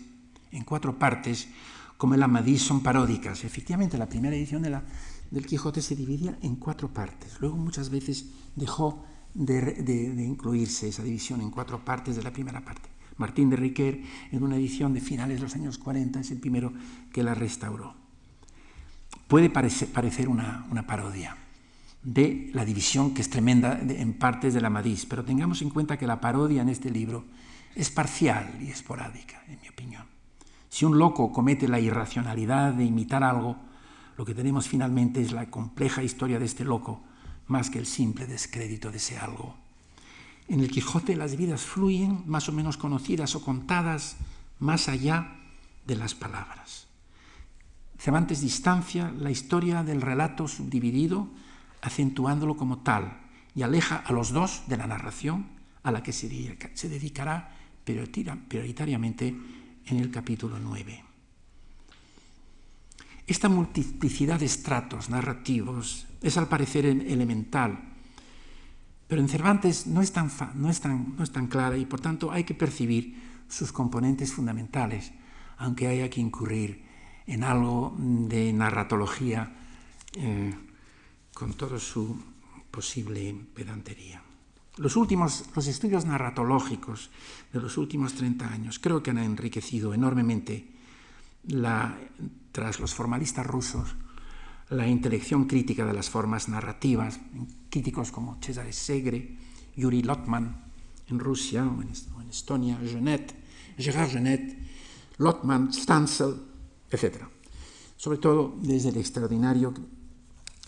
en 0.53 0.62
cuatro 0.62 1.01
partes, 1.01 1.49
como 1.97 2.14
el 2.14 2.23
Amadís, 2.23 2.62
son 2.62 2.81
paródicas. 2.81 3.43
Efectivamente, 3.43 3.99
la 3.99 4.09
primera 4.09 4.37
edición 4.37 4.62
del 4.62 5.47
Quijote 5.47 5.83
se 5.83 5.97
dividía 5.97 6.39
en 6.43 6.55
cuatro 6.55 6.95
partes. 6.95 7.41
Luego 7.41 7.57
muchas 7.57 7.91
veces 7.91 8.27
dejó 8.55 9.05
de, 9.35 10.14
incluirse 10.25 10.87
esa 10.87 11.03
división 11.03 11.41
en 11.41 11.51
cuatro 11.51 11.85
partes 11.85 12.14
de 12.14 12.23
la 12.23 12.33
primera 12.33 12.64
parte. 12.64 12.89
Martín 13.16 13.51
de 13.51 13.57
Riquer, 13.57 14.01
en 14.31 14.45
una 14.45 14.55
edición 14.55 14.95
de 14.95 15.01
finales 15.01 15.39
de 15.39 15.43
los 15.43 15.57
años 15.57 15.77
40, 15.79 16.21
es 16.21 16.31
el 16.31 16.39
primero 16.39 16.73
que 17.12 17.25
la 17.25 17.35
restauró. 17.35 17.97
Puede 19.27 19.51
parecer, 19.51 20.29
una 20.29 20.87
parodia 20.87 21.37
de 22.03 22.51
la 22.55 22.65
división 22.65 23.13
que 23.15 23.23
es 23.23 23.31
tremenda 23.31 23.81
en 23.81 24.15
partes 24.15 24.55
de 24.55 24.61
la 24.61 24.71
Madís, 24.71 25.07
pero 25.07 25.25
tengamos 25.25 25.63
en 25.63 25.71
cuenta 25.71 25.99
que 25.99 26.07
la 26.07 26.21
parodia 26.21 26.63
en 26.63 26.69
este 26.69 26.91
libro 26.91 27.25
es 27.75 27.91
parcial 27.91 28.59
y 28.61 28.71
esporádica, 28.71 29.43
en 29.49 29.61
mi 29.61 29.69
opinión. 29.69 30.05
Si 30.69 30.85
un 30.85 30.99
loco 30.99 31.33
comete 31.33 31.69
la 31.69 31.81
irracionalidad 31.81 32.73
de 32.73 32.85
imitar 32.85 33.25
algo, 33.25 33.57
lo 34.17 34.25
que 34.25 34.35
tenemos 34.35 34.69
finalmente 34.69 35.21
es 35.21 35.33
la 35.33 35.51
compleja 35.51 36.03
historia 36.03 36.39
de 36.39 36.45
este 36.45 36.65
loco, 36.65 37.03
más 37.47 37.71
que 37.71 37.79
el 37.79 37.87
simple 37.87 38.27
descrédito 38.27 38.91
de 38.91 38.99
ese 38.99 39.17
algo. 39.19 39.57
En 40.49 40.61
el 40.61 40.71
Quijote 40.71 41.17
las 41.17 41.37
vidas 41.37 41.63
fluyen, 41.63 42.23
más 42.27 42.49
o 42.49 42.53
menos 42.53 42.77
conocidas 42.77 43.35
o 43.35 43.45
contadas, 43.45 44.17
más 44.59 44.89
allá 44.89 45.37
de 45.87 45.97
las 45.97 46.15
palabras. 46.15 46.87
Cervantes 47.99 48.41
distancia 48.41 49.13
la 49.19 49.31
historia 49.31 49.83
del 49.83 50.01
relato 50.01 50.49
subdividido 50.49 51.29
acentuándolo 51.83 52.57
como 52.57 52.79
tal 52.79 53.20
y 53.55 53.62
aleja 53.62 53.97
a 53.97 54.12
los 54.12 54.33
dos 54.33 54.62
de 54.66 54.76
la 54.76 54.87
narración 54.87 55.47
a 55.83 55.91
la 55.91 56.03
que 56.03 56.12
se, 56.12 56.29
dedicará 56.29 57.57
prioritariamente 57.85 59.35
en 59.87 59.99
el 59.99 60.11
capítulo 60.11 60.59
9. 60.59 61.05
Esta 63.26 63.49
multiplicidad 63.49 64.41
de 64.41 64.47
estratos 64.47 65.11
narrativos 65.11 66.07
es 66.22 66.37
al 66.37 66.49
parecer 66.49 66.87
elemental, 66.87 67.79
pero 69.07 69.20
en 69.20 69.29
Cervantes 69.29 69.87
no 69.87 70.03
es, 70.03 70.12
tan, 70.12 70.31
no, 70.55 70.70
es 70.70 70.81
tan, 70.81 71.16
no 71.16 71.24
es 71.24 71.33
tan 71.33 71.47
clara 71.47 71.76
y 71.76 71.87
por 71.87 72.01
tanto 72.01 72.31
hay 72.31 72.45
que 72.45 72.55
percibir 72.55 73.16
sus 73.49 73.72
componentes 73.72 74.33
fundamentales, 74.33 75.12
aunque 75.57 75.89
haya 75.89 76.11
que 76.11 76.20
incurrir 76.20 76.85
en 77.26 77.45
algo 77.45 77.95
de 77.99 78.53
narratología 78.53 79.53
eh, 80.14 80.55
con 81.39 81.55
toda 81.55 81.78
su 81.78 82.18
posible 82.68 83.32
pedantería. 83.55 84.20
Los 84.76 84.97
últimos, 84.97 85.45
los 85.55 85.68
estudios 85.68 86.05
narratológicos 86.05 87.11
de 87.53 87.61
los 87.61 87.78
últimos 87.78 88.14
30 88.14 88.53
años 88.53 88.78
creo 88.80 89.03
que 89.03 89.11
han 89.11 89.18
enriquecido 89.18 89.95
enormemente 89.95 90.66
la, 91.47 91.97
tras 92.51 92.80
los 92.80 92.93
formalistas 92.93 93.47
rusos 93.47 93.95
la 94.70 94.86
intelección 94.86 95.47
crítica 95.47 95.86
de 95.86 95.95
las 95.95 96.11
formas 96.11 96.49
narrativas, 96.49 97.20
críticos 97.70 98.11
como 98.11 98.39
Cesare 98.43 98.72
Segre, 98.72 99.39
Yuri 99.76 100.03
Lotman 100.03 100.64
en 101.07 101.18
Rusia 101.18 101.64
o 101.64 101.80
en, 101.80 101.91
o 102.16 102.20
en 102.20 102.28
Estonia, 102.28 102.78
Genet, 102.84 103.34
Gérard 103.78 104.11
Genet, 104.11 104.59
Lotman, 105.18 105.72
Stansel, 105.72 106.34
etc. 106.91 107.22
Sobre 107.97 108.18
todo 108.18 108.59
desde 108.61 108.91
el 108.91 108.99
extraordinario 108.99 109.72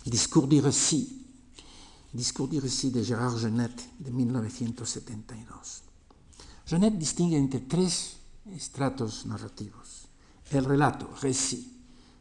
Discours 0.05 0.49
du 0.49 0.61
récit, 0.61 1.21
Discours 2.13 2.49
du 2.49 2.59
récit 2.59 2.91
de 2.91 3.03
Gérard 3.03 3.39
Genet 3.39 3.71
de 3.99 4.11
1972. 4.11 5.83
Genet 6.67 6.99
distingue 6.99 7.37
entre 7.37 7.61
tres 7.61 8.17
estratos 8.51 9.27
narrativos. 9.27 10.09
El 10.51 10.65
relato, 10.65 11.09
récit. 11.21 11.69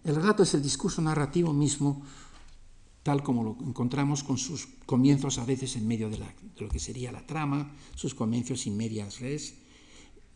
El 0.04 0.16
relato 0.16 0.44
es 0.44 0.54
el 0.54 0.62
discurso 0.62 1.02
narrativo 1.02 1.54
mismo, 1.54 2.04
tal 3.02 3.24
como 3.24 3.44
lo 3.44 3.58
encontramos 3.66 4.24
con 4.24 4.38
sus 4.38 4.68
comienzos 4.86 5.40
a 5.40 5.46
veces 5.46 5.76
en 5.76 5.88
medio 5.88 6.10
de, 6.10 6.20
la, 6.20 6.28
de 6.28 6.62
lo 6.62 6.70
que 6.70 6.80
sería 6.80 7.12
la 7.12 7.26
trama, 7.26 7.72
sus 7.96 8.14
comienzos 8.14 8.62
sin 8.62 8.78
medias 8.78 9.20
res, 9.20 9.56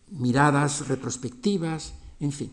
miradas 0.10 0.88
retrospectivas, 0.88 1.94
en 2.20 2.32
fin, 2.32 2.52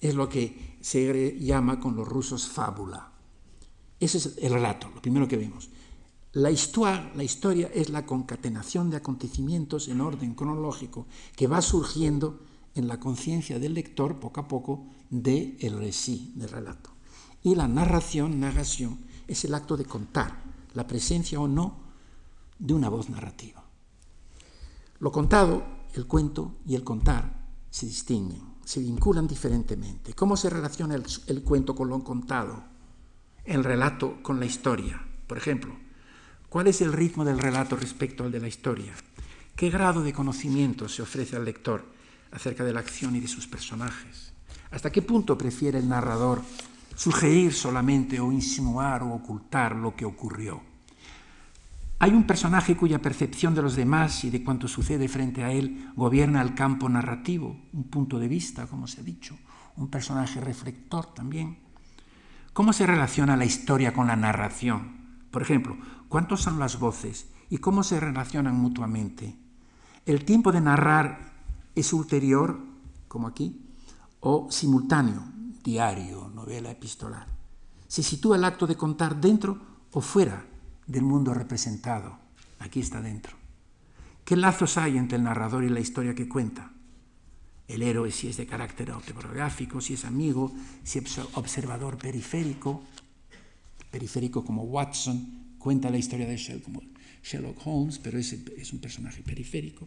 es 0.00 0.14
lo 0.14 0.28
que 0.28 0.78
se 0.80 1.36
llama 1.40 1.80
con 1.80 1.96
los 1.96 2.06
rusos 2.06 2.46
fábula. 2.46 3.17
Ese 4.00 4.18
es 4.18 4.38
el 4.38 4.52
relato, 4.52 4.90
lo 4.94 5.02
primero 5.02 5.26
que 5.26 5.36
vemos. 5.36 5.70
La 6.32 6.50
historia, 6.50 7.10
la 7.14 7.24
historia 7.24 7.70
es 7.74 7.88
la 7.88 8.06
concatenación 8.06 8.90
de 8.90 8.98
acontecimientos 8.98 9.88
en 9.88 10.00
orden 10.00 10.34
cronológico 10.34 11.06
que 11.34 11.46
va 11.46 11.62
surgiendo 11.62 12.40
en 12.74 12.86
la 12.86 13.00
conciencia 13.00 13.58
del 13.58 13.74
lector 13.74 14.20
poco 14.20 14.40
a 14.40 14.48
poco 14.48 14.86
del 15.10 15.56
el 15.60 15.78
récit, 15.78 16.34
del 16.34 16.50
relato. 16.50 16.90
Y 17.42 17.54
la 17.54 17.66
narración, 17.66 18.38
narración, 18.40 18.98
es 19.26 19.44
el 19.44 19.54
acto 19.54 19.76
de 19.76 19.84
contar 19.84 20.42
la 20.74 20.86
presencia 20.86 21.40
o 21.40 21.48
no 21.48 21.76
de 22.58 22.74
una 22.74 22.88
voz 22.88 23.08
narrativa. 23.08 23.64
Lo 25.00 25.10
contado, 25.10 25.64
el 25.94 26.06
cuento 26.06 26.56
y 26.66 26.74
el 26.74 26.84
contar 26.84 27.48
se 27.70 27.86
distinguen, 27.86 28.42
se 28.64 28.80
vinculan 28.80 29.26
diferentemente. 29.26 30.12
¿Cómo 30.14 30.36
se 30.36 30.50
relaciona 30.50 30.94
el, 30.94 31.04
el 31.26 31.42
cuento 31.42 31.74
con 31.74 31.88
lo 31.88 32.02
contado? 32.04 32.77
El 33.48 33.64
relato 33.64 34.18
con 34.20 34.38
la 34.38 34.44
historia. 34.44 35.00
Por 35.26 35.38
ejemplo, 35.38 35.74
¿cuál 36.50 36.66
es 36.66 36.82
el 36.82 36.92
ritmo 36.92 37.24
del 37.24 37.38
relato 37.38 37.76
respecto 37.76 38.22
al 38.22 38.30
de 38.30 38.40
la 38.40 38.46
historia? 38.46 38.92
¿Qué 39.56 39.70
grado 39.70 40.02
de 40.02 40.12
conocimiento 40.12 40.86
se 40.86 41.00
ofrece 41.00 41.34
al 41.34 41.46
lector 41.46 41.82
acerca 42.30 42.62
de 42.62 42.74
la 42.74 42.80
acción 42.80 43.16
y 43.16 43.20
de 43.20 43.26
sus 43.26 43.46
personajes? 43.46 44.34
¿Hasta 44.70 44.92
qué 44.92 45.00
punto 45.00 45.38
prefiere 45.38 45.78
el 45.78 45.88
narrador 45.88 46.42
sugerir 46.94 47.54
solamente 47.54 48.20
o 48.20 48.30
insinuar 48.30 49.02
o 49.02 49.14
ocultar 49.14 49.74
lo 49.76 49.96
que 49.96 50.04
ocurrió? 50.04 50.60
Hay 52.00 52.10
un 52.10 52.26
personaje 52.26 52.76
cuya 52.76 53.00
percepción 53.00 53.54
de 53.54 53.62
los 53.62 53.76
demás 53.76 54.24
y 54.24 54.30
de 54.30 54.44
cuanto 54.44 54.68
sucede 54.68 55.08
frente 55.08 55.42
a 55.42 55.52
él 55.52 55.90
gobierna 55.96 56.42
el 56.42 56.54
campo 56.54 56.86
narrativo, 56.90 57.58
un 57.72 57.84
punto 57.84 58.18
de 58.18 58.28
vista, 58.28 58.66
como 58.66 58.86
se 58.86 59.00
ha 59.00 59.04
dicho, 59.04 59.38
un 59.76 59.88
personaje 59.88 60.38
reflector 60.38 61.14
también. 61.14 61.66
¿Cómo 62.58 62.72
se 62.72 62.88
relaciona 62.88 63.36
la 63.36 63.44
historia 63.44 63.94
con 63.94 64.08
la 64.08 64.16
narración? 64.16 65.20
Por 65.30 65.42
ejemplo, 65.42 65.76
¿cuántos 66.08 66.42
son 66.42 66.58
las 66.58 66.80
voces 66.80 67.28
y 67.48 67.58
cómo 67.58 67.84
se 67.84 68.00
relacionan 68.00 68.56
mutuamente? 68.56 69.38
¿El 70.06 70.24
tiempo 70.24 70.50
de 70.50 70.60
narrar 70.60 71.34
es 71.76 71.92
ulterior, 71.92 72.58
como 73.06 73.28
aquí, 73.28 73.64
o 74.18 74.48
simultáneo, 74.50 75.22
diario, 75.62 76.32
novela 76.34 76.72
epistolar? 76.72 77.28
¿Se 77.86 78.02
sitúa 78.02 78.34
el 78.34 78.42
acto 78.42 78.66
de 78.66 78.74
contar 78.74 79.20
dentro 79.20 79.60
o 79.92 80.00
fuera 80.00 80.44
del 80.84 81.04
mundo 81.04 81.34
representado. 81.34 82.18
Aquí 82.58 82.80
está 82.80 83.00
dentro. 83.00 83.36
¿Qué 84.24 84.34
lazos 84.34 84.78
hay 84.78 84.98
entre 84.98 85.18
el 85.18 85.22
narrador 85.22 85.62
y 85.62 85.68
la 85.68 85.78
historia 85.78 86.16
que 86.16 86.28
cuenta? 86.28 86.72
El 87.68 87.82
héroe 87.82 88.10
si 88.10 88.28
es 88.28 88.38
de 88.38 88.46
carácter 88.46 88.90
autobiográfico, 88.90 89.80
si 89.80 89.94
es 89.94 90.04
amigo, 90.04 90.52
si 90.82 90.98
es 90.98 91.18
observador 91.34 91.98
periférico, 91.98 92.82
periférico 93.90 94.44
como 94.44 94.64
Watson, 94.64 95.56
cuenta 95.58 95.90
la 95.90 95.98
historia 95.98 96.26
de 96.26 96.36
Sherlock 96.36 97.66
Holmes, 97.66 97.98
pero 97.98 98.18
es, 98.18 98.32
es 98.32 98.72
un 98.72 98.80
personaje 98.80 99.22
periférico. 99.22 99.86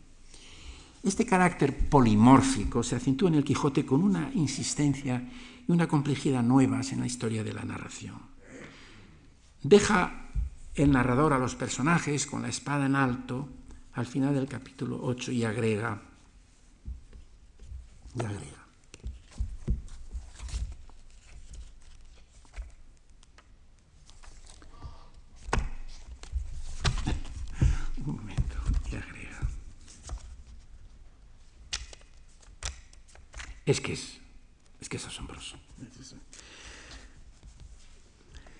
Este 1.04 1.26
carácter 1.26 1.90
polimórfico 1.90 2.84
se 2.84 2.96
acentúa 2.96 3.30
en 3.30 3.36
el 3.36 3.44
Quijote 3.44 3.86
con 3.86 4.04
una 4.04 4.32
insistencia 4.36 5.28
y 5.68 5.72
una 5.72 5.88
complejidad 5.88 6.44
nuevas 6.44 6.92
en 6.92 7.00
la 7.00 7.08
historia 7.08 7.44
de 7.44 7.54
la 7.54 7.64
narración. 7.64 8.22
Deja 9.64 10.30
el 10.76 10.92
narrador 10.92 11.34
a 11.34 11.40
los 11.40 11.56
personajes 11.56 12.28
con 12.28 12.44
la 12.44 12.50
espada 12.50 12.86
en 12.86 12.96
alto 12.96 13.50
al 13.94 14.06
final 14.06 14.34
del 14.34 14.48
capítulo 14.48 15.00
8 15.02 15.32
y 15.32 15.44
agrega, 15.44 16.02
y 18.16 18.26
agrega. 18.26 18.66
Un 28.06 28.16
momento, 28.16 28.56
y 28.92 28.96
agrega. 28.96 29.40
Es 33.66 33.80
que 33.80 33.94
es, 33.94 34.18
es 34.82 34.90
que 34.90 34.98
es 34.98 35.06
asombroso. 35.06 35.58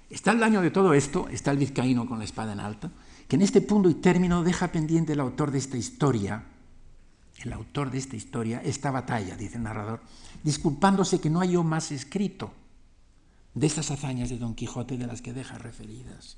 Está 0.10 0.32
el 0.32 0.40
daño 0.40 0.62
de 0.62 0.72
todo 0.72 0.94
esto, 0.94 1.28
está 1.30 1.52
el 1.52 1.58
vizcaíno 1.58 2.06
con 2.06 2.20
la 2.20 2.26
espada 2.26 2.54
en 2.54 2.60
alta, 2.60 2.92
que 3.28 3.38
en 3.38 3.42
este 3.42 3.62
punto 3.62 3.90
y 3.90 3.96
término 3.96 4.44
deja 4.44 4.72
pendiente 4.72 5.14
el 5.14 5.22
autor 5.22 5.52
de 5.52 5.58
esta 5.58 5.78
historia, 5.78 6.44
el 7.44 7.54
autor 7.54 7.92
de 7.92 7.98
esta 7.98 8.16
historia, 8.16 8.62
esta 8.64 8.92
batalla, 8.92 9.36
dice 9.36 9.58
el 9.58 9.64
narrador, 9.64 10.02
disculpándose 10.44 11.20
que 11.20 11.30
no 11.30 11.40
halló 11.40 11.64
más 11.64 11.92
escrito 11.92 12.52
de 13.54 13.68
estas 13.68 13.92
hazañas 13.92 14.30
de 14.30 14.38
Don 14.38 14.56
Quijote 14.56 14.98
de 14.98 15.08
las 15.08 15.22
que 15.22 15.34
deja 15.34 15.58
referidas. 15.58 16.38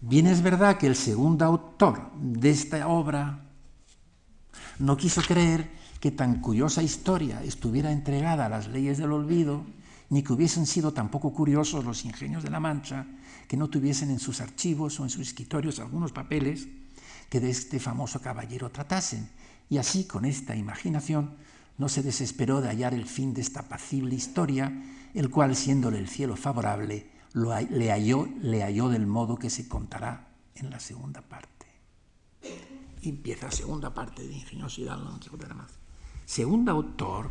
Bien 0.00 0.26
es 0.26 0.42
verdad 0.42 0.78
que 0.78 0.86
el 0.86 0.96
segundo 0.96 1.44
autor 1.44 2.12
de 2.14 2.50
esta 2.50 2.86
obra 2.86 3.44
no 4.78 4.96
quiso 4.96 5.22
creer 5.22 5.70
que 6.00 6.10
tan 6.12 6.40
curiosa 6.40 6.82
historia 6.82 7.42
estuviera 7.42 7.90
entregada 7.90 8.46
a 8.46 8.48
las 8.48 8.68
leyes 8.68 8.98
del 8.98 9.12
olvido 9.12 9.64
ni 10.10 10.22
que 10.22 10.32
hubiesen 10.32 10.66
sido 10.66 10.92
tampoco 10.92 11.32
curiosos 11.32 11.84
los 11.84 12.04
ingenios 12.04 12.42
de 12.42 12.50
la 12.50 12.60
Mancha 12.60 13.06
que 13.48 13.56
no 13.56 13.68
tuviesen 13.68 14.10
en 14.10 14.20
sus 14.20 14.40
archivos 14.40 15.00
o 15.00 15.04
en 15.04 15.10
sus 15.10 15.28
escritorios 15.28 15.80
algunos 15.80 16.12
papeles 16.12 16.68
que 17.28 17.40
de 17.40 17.50
este 17.50 17.80
famoso 17.80 18.20
caballero 18.20 18.70
tratasen. 18.70 19.28
Y 19.70 19.78
así, 19.78 20.06
con 20.06 20.24
esta 20.24 20.56
imaginación, 20.56 21.36
no 21.76 21.88
se 21.88 22.02
desesperó 22.02 22.60
de 22.60 22.68
hallar 22.68 22.94
el 22.94 23.06
fin 23.06 23.34
de 23.34 23.40
esta 23.40 23.60
apacible 23.60 24.14
historia, 24.14 24.72
el 25.14 25.30
cual, 25.30 25.54
siéndole 25.54 25.98
el 25.98 26.08
cielo 26.08 26.36
favorable, 26.36 27.10
lo, 27.34 27.54
le, 27.60 27.90
halló, 27.90 28.28
le 28.40 28.62
halló 28.62 28.88
del 28.88 29.06
modo 29.06 29.38
que 29.38 29.50
se 29.50 29.68
contará 29.68 30.28
en 30.54 30.70
la 30.70 30.80
segunda 30.80 31.22
parte. 31.22 31.66
Y 33.02 33.10
empieza 33.10 33.46
la 33.46 33.52
segunda 33.52 33.94
parte 33.94 34.26
de 34.26 34.34
Ingeniosidad, 34.34 34.96
no 34.98 35.20
se 35.22 35.30
más. 35.54 35.70
Segundo 36.24 36.72
autor, 36.72 37.30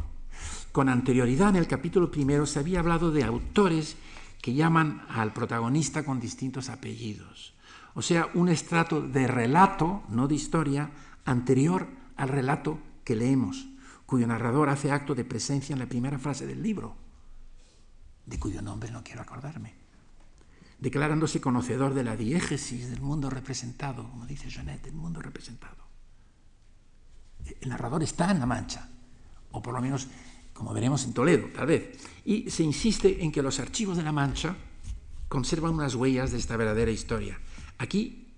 con 0.72 0.90
anterioridad, 0.90 1.50
en 1.50 1.58
el 1.58 1.68
capítulo 1.68 2.10
primero, 2.10 2.46
se 2.46 2.60
había 2.60 2.80
hablado 2.80 3.12
de 3.12 3.24
autores 3.24 3.96
que 4.42 4.54
llaman 4.54 5.06
al 5.10 5.34
protagonista 5.34 6.06
con 6.06 6.20
distintos 6.20 6.70
apellidos. 6.70 7.54
O 7.96 8.02
sea, 8.02 8.30
un 8.36 8.48
estrato 8.48 9.02
de 9.02 9.28
relato, 9.28 10.04
no 10.10 10.28
de 10.28 10.36
historia, 10.36 10.92
anterior 11.26 11.88
al 12.18 12.30
relato 12.30 12.80
que 13.04 13.16
leemos, 13.16 13.68
cuyo 14.06 14.28
narrador 14.28 14.70
hace 14.70 14.92
acto 14.92 15.16
de 15.16 15.26
presencia 15.26 15.74
en 15.74 15.80
la 15.80 15.88
primera 15.88 16.20
frase 16.20 16.46
del 16.46 16.62
libro, 16.62 16.96
de 18.26 18.40
cuyo 18.40 18.62
nombre 18.62 18.92
no 18.92 19.04
quiero 19.04 19.22
acordarme, 19.22 19.74
declarándose 20.80 21.40
conocedor 21.40 21.94
de 21.94 22.04
la 22.04 22.16
diégesis 22.18 22.90
del 22.90 23.02
mundo 23.02 23.30
representado, 23.30 24.10
como 24.10 24.26
dice 24.26 24.50
Jeanette, 24.50 24.88
el 24.88 24.96
mundo 24.96 25.22
representado. 25.22 25.88
El 27.62 27.70
narrador 27.70 28.04
está 28.04 28.30
en 28.32 28.40
la 28.40 28.46
mancha, 28.46 28.90
o 29.52 29.62
por 29.62 29.74
lo 29.74 29.82
menos 29.82 30.08
como 30.58 30.74
veremos 30.74 31.06
en 31.06 31.14
Toledo, 31.14 31.50
tal 31.54 31.68
vez. 31.68 32.00
Y 32.26 32.50
se 32.50 32.64
insiste 32.64 33.24
en 33.24 33.32
que 33.32 33.44
los 33.44 33.60
archivos 33.60 33.96
de 33.96 34.02
la 34.02 34.12
Mancha 34.12 34.56
conservan 35.30 35.76
unas 35.76 35.94
huellas 35.94 36.32
de 36.32 36.40
esta 36.40 36.58
verdadera 36.58 36.90
historia. 36.90 37.40
Aquí, 37.78 38.34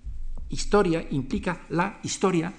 historia 0.50 1.08
implica 1.12 1.62
la 1.70 2.00
historia 2.04 2.54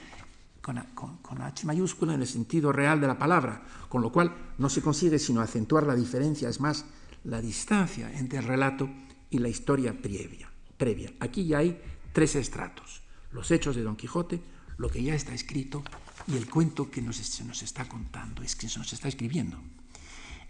con, 0.62 1.18
con, 1.22 1.42
H 1.42 1.66
mayúscula 1.66 2.14
en 2.14 2.20
el 2.20 2.26
sentido 2.26 2.72
real 2.72 3.00
de 3.00 3.06
la 3.06 3.18
palabra, 3.18 3.62
con 3.88 4.02
lo 4.02 4.12
cual 4.12 4.34
no 4.58 4.68
se 4.68 4.82
consigue 4.82 5.18
sino 5.18 5.40
acentuar 5.40 5.84
la 5.84 5.94
diferencia, 5.94 6.48
es 6.48 6.60
más, 6.60 6.84
la 7.24 7.40
distancia 7.40 8.10
entre 8.18 8.38
el 8.38 8.44
relato 8.44 8.88
y 9.30 9.38
la 9.38 9.48
historia 9.48 9.96
previa. 10.00 11.12
Aquí 11.20 11.46
ya 11.46 11.58
hay 11.58 11.80
tres 12.12 12.36
estratos, 12.36 13.02
los 13.32 13.50
hechos 13.50 13.76
de 13.76 13.82
Don 13.82 13.96
Quijote, 13.96 14.42
lo 14.76 14.88
que 14.88 15.02
ya 15.02 15.14
está 15.14 15.34
escrito 15.34 15.82
y 16.26 16.36
el 16.36 16.48
cuento 16.48 16.90
que 16.90 17.02
nos, 17.02 17.16
se 17.16 17.44
nos 17.44 17.62
está 17.62 17.86
contando, 17.86 18.42
es 18.42 18.56
que 18.56 18.68
se 18.68 18.78
nos 18.78 18.92
está 18.92 19.08
escribiendo. 19.08 19.58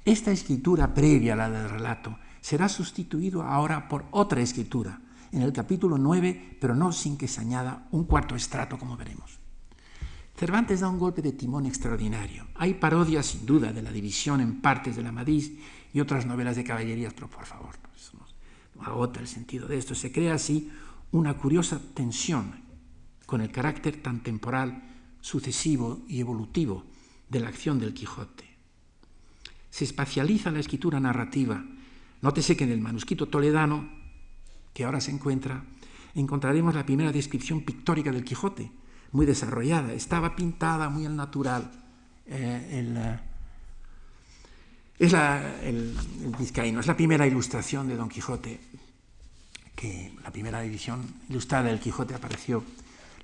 Esta 0.04 0.30
escritura 0.30 0.94
previa 0.94 1.34
a 1.34 1.36
la 1.36 1.50
del 1.50 1.68
relato 1.68 2.16
será 2.40 2.68
sustituido 2.68 3.42
ahora 3.42 3.88
por 3.88 4.06
otra 4.12 4.40
escritura, 4.40 5.00
en 5.32 5.42
el 5.42 5.52
capítulo 5.52 5.98
9, 5.98 6.58
pero 6.60 6.74
no 6.74 6.92
sin 6.92 7.16
que 7.16 7.28
se 7.28 7.40
añada 7.40 7.86
un 7.92 8.04
cuarto 8.04 8.34
estrato, 8.34 8.78
como 8.78 8.96
veremos. 8.96 9.39
Cervantes 10.40 10.80
da 10.80 10.88
un 10.88 10.96
golpe 10.96 11.20
de 11.20 11.36
timón 11.36 11.66
extraordinario. 11.66 12.48
Hay 12.54 12.72
parodias, 12.72 13.26
sin 13.26 13.44
duda, 13.44 13.74
de 13.74 13.82
la 13.82 13.92
división 13.92 14.40
en 14.40 14.62
partes 14.62 14.96
de 14.96 15.02
la 15.02 15.12
Madís 15.12 15.52
y 15.92 16.00
otras 16.00 16.24
novelas 16.24 16.56
de 16.56 16.64
caballerías, 16.64 17.12
pero 17.12 17.28
por 17.28 17.44
favor, 17.44 17.76
no 18.74 18.82
agota 18.82 19.20
el 19.20 19.28
sentido 19.28 19.68
de 19.68 19.76
esto. 19.76 19.94
Se 19.94 20.10
crea 20.10 20.32
así 20.32 20.70
una 21.12 21.34
curiosa 21.34 21.78
tensión 21.92 22.54
con 23.26 23.42
el 23.42 23.52
carácter 23.52 24.00
tan 24.00 24.22
temporal 24.22 24.82
sucesivo 25.20 26.00
y 26.08 26.20
evolutivo 26.20 26.84
de 27.28 27.40
la 27.40 27.48
acción 27.48 27.78
del 27.78 27.92
Quijote. 27.92 28.48
Se 29.68 29.84
espacializa 29.84 30.50
la 30.50 30.60
escritura 30.60 31.00
narrativa. 31.00 31.62
Nótese 32.22 32.56
que 32.56 32.64
en 32.64 32.72
el 32.72 32.80
manuscrito 32.80 33.28
toledano, 33.28 33.90
que 34.72 34.84
ahora 34.84 35.02
se 35.02 35.10
encuentra, 35.10 35.66
encontraremos 36.14 36.74
la 36.74 36.86
primera 36.86 37.12
descripción 37.12 37.60
pictórica 37.60 38.10
del 38.10 38.24
Quijote, 38.24 38.79
muy 39.12 39.26
desarrollada. 39.26 39.92
Estaba 39.92 40.34
pintada 40.36 40.88
muy 40.88 41.04
al 41.06 41.16
natural. 41.16 41.68
Eh, 42.26 42.94
eh, 42.96 43.18
es 44.98 45.12
el, 45.14 45.96
el 46.24 46.36
vizcaíno, 46.38 46.78
es 46.80 46.86
la 46.86 46.96
primera 46.96 47.26
ilustración 47.26 47.88
de 47.88 47.96
Don 47.96 48.08
Quijote, 48.08 48.60
que 49.74 50.14
la 50.22 50.30
primera 50.30 50.62
edición 50.62 51.02
ilustrada 51.30 51.68
del 51.68 51.80
Quijote 51.80 52.14
apareció 52.14 52.62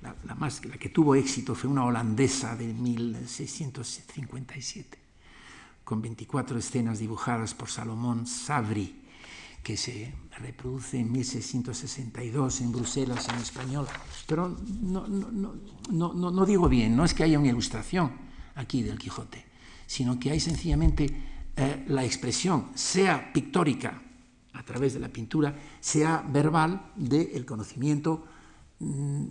la, 0.01 0.15
la, 0.25 0.35
más, 0.35 0.63
la 0.65 0.77
que 0.77 0.89
tuvo 0.89 1.15
éxito 1.15 1.55
fue 1.55 1.69
una 1.69 1.85
holandesa 1.85 2.55
de 2.55 2.73
1657, 2.73 4.97
con 5.83 6.01
24 6.01 6.57
escenas 6.57 6.97
dibujadas 6.97 7.53
por 7.53 7.69
Salomón 7.69 8.25
Sabri, 8.25 9.03
que 9.63 9.77
se 9.77 10.11
reproduce 10.37 10.99
en 10.99 11.11
1662 11.11 12.61
en 12.61 12.71
Bruselas 12.71 13.27
en 13.29 13.35
español. 13.35 13.87
Pero 14.27 14.55
no, 14.81 15.07
no, 15.07 15.55
no, 15.89 16.13
no, 16.13 16.45
digo 16.45 16.69
bien, 16.69 16.95
no 16.95 17.05
es 17.05 17.13
que 17.13 17.23
haya 17.23 17.39
una 17.39 17.49
ilustración 17.49 18.11
aquí 18.55 18.83
del 18.83 18.97
Quijote, 18.97 19.45
sino 19.85 20.19
que 20.19 20.31
hay 20.31 20.39
sencillamente 20.39 21.05
eh, 21.55 21.85
la 21.87 22.03
expresión, 22.03 22.71
sea 22.75 23.31
pictórica 23.33 24.01
a 24.53 24.63
través 24.63 24.93
de 24.93 24.99
la 24.99 25.09
pintura, 25.09 25.55
sea 25.79 26.23
verbal 26.27 26.91
del 26.95 27.45
conocimiento 27.45 28.25
mm, 28.79 29.25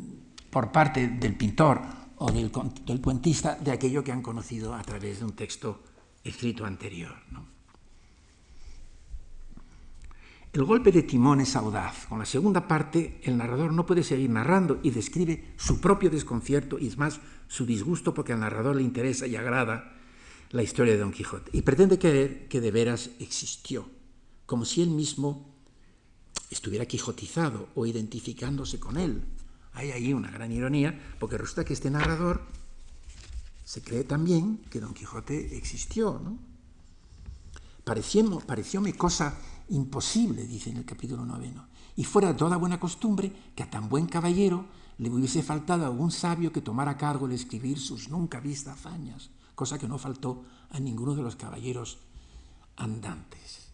por 0.50 0.72
parte 0.72 1.09
del 1.09 1.36
pintor 1.36 1.82
o 2.18 2.30
del, 2.30 2.50
del, 2.84 3.00
cuentista 3.00 3.57
de 3.57 3.72
aquello 3.72 4.02
que 4.02 4.12
han 4.12 4.22
conocido 4.22 4.74
a 4.74 4.82
través 4.82 5.18
de 5.18 5.24
un 5.24 5.32
texto 5.32 5.82
escrito 6.24 6.64
anterior. 6.64 7.14
El 10.57 10.64
golpe 10.64 10.90
de 10.90 11.02
timón 11.02 11.42
es 11.42 11.54
audaz. 11.54 12.07
Con 12.07 12.18
la 12.18 12.24
segunda 12.24 12.66
parte, 12.66 13.20
el 13.24 13.36
narrador 13.36 13.74
no 13.74 13.84
puede 13.84 14.02
seguir 14.02 14.30
narrando 14.30 14.80
y 14.82 14.88
describe 14.88 15.52
su 15.59 15.82
propio 15.82 16.09
desconcierto 16.09 16.78
y 16.78 16.86
es 16.86 16.96
más 16.96 17.20
su 17.46 17.66
disgusto 17.66 18.14
porque 18.14 18.32
al 18.32 18.40
narrador 18.40 18.74
le 18.74 18.82
interesa 18.82 19.26
y 19.26 19.36
agrada 19.36 19.92
la 20.52 20.62
historia 20.62 20.94
de 20.94 21.00
Don 21.00 21.12
Quijote. 21.12 21.50
Y 21.52 21.61
pretende 21.61 21.98
creer 21.98 22.48
que 22.48 22.62
de 22.62 22.70
veras 22.70 23.11
existió, 23.18 23.86
como 24.46 24.64
si 24.64 24.80
él 24.80 24.88
mismo 24.88 25.54
estuviera 26.48 26.86
quijotizado 26.86 27.68
o 27.74 27.84
identificándose 27.84 28.80
con 28.80 28.96
él. 28.96 29.24
Hay 29.74 29.90
ahí 29.90 30.14
una 30.14 30.30
gran 30.30 30.52
ironía, 30.52 30.98
porque 31.18 31.36
resulta 31.36 31.66
que 31.66 31.74
este 31.74 31.90
narrador 31.90 32.40
se 33.62 33.82
cree 33.82 34.04
también 34.04 34.62
que 34.70 34.80
Don 34.80 34.94
Quijote 34.94 35.54
existió. 35.54 36.18
¿no? 36.18 36.38
parecióme 37.84 38.94
cosa 38.94 39.38
imposible, 39.69 40.47
dice 40.47 40.71
en 40.71 40.79
el 40.79 40.85
capítulo 40.85 41.25
noveno, 41.25 41.67
y 41.97 42.05
fuera 42.05 42.37
toda 42.37 42.57
buena 42.57 42.79
costumbre 42.79 43.33
que 43.55 43.62
a 43.62 43.71
tan 43.71 43.89
buen 43.89 44.07
caballero 44.07 44.67
le 44.99 45.11
hubiese 45.11 45.43
faltado 45.43 45.85
algún 45.85 46.11
sabio 46.11 46.53
que 46.53 46.62
tomara 46.62 46.97
cargo 46.97 47.29
de 47.29 47.35
escribir 47.35 47.79
sus 47.79 48.09
nunca 48.09 48.41
vistas 48.41 48.79
hazañas, 48.79 49.31
cosa 49.55 49.79
que 49.79 49.89
no 49.89 49.99
faltó 49.99 50.45
a 50.71 50.81
ninguno 50.81 51.14
de 51.14 51.23
los 51.23 51.37
caballeros 51.37 51.99
andantes. 52.77 53.67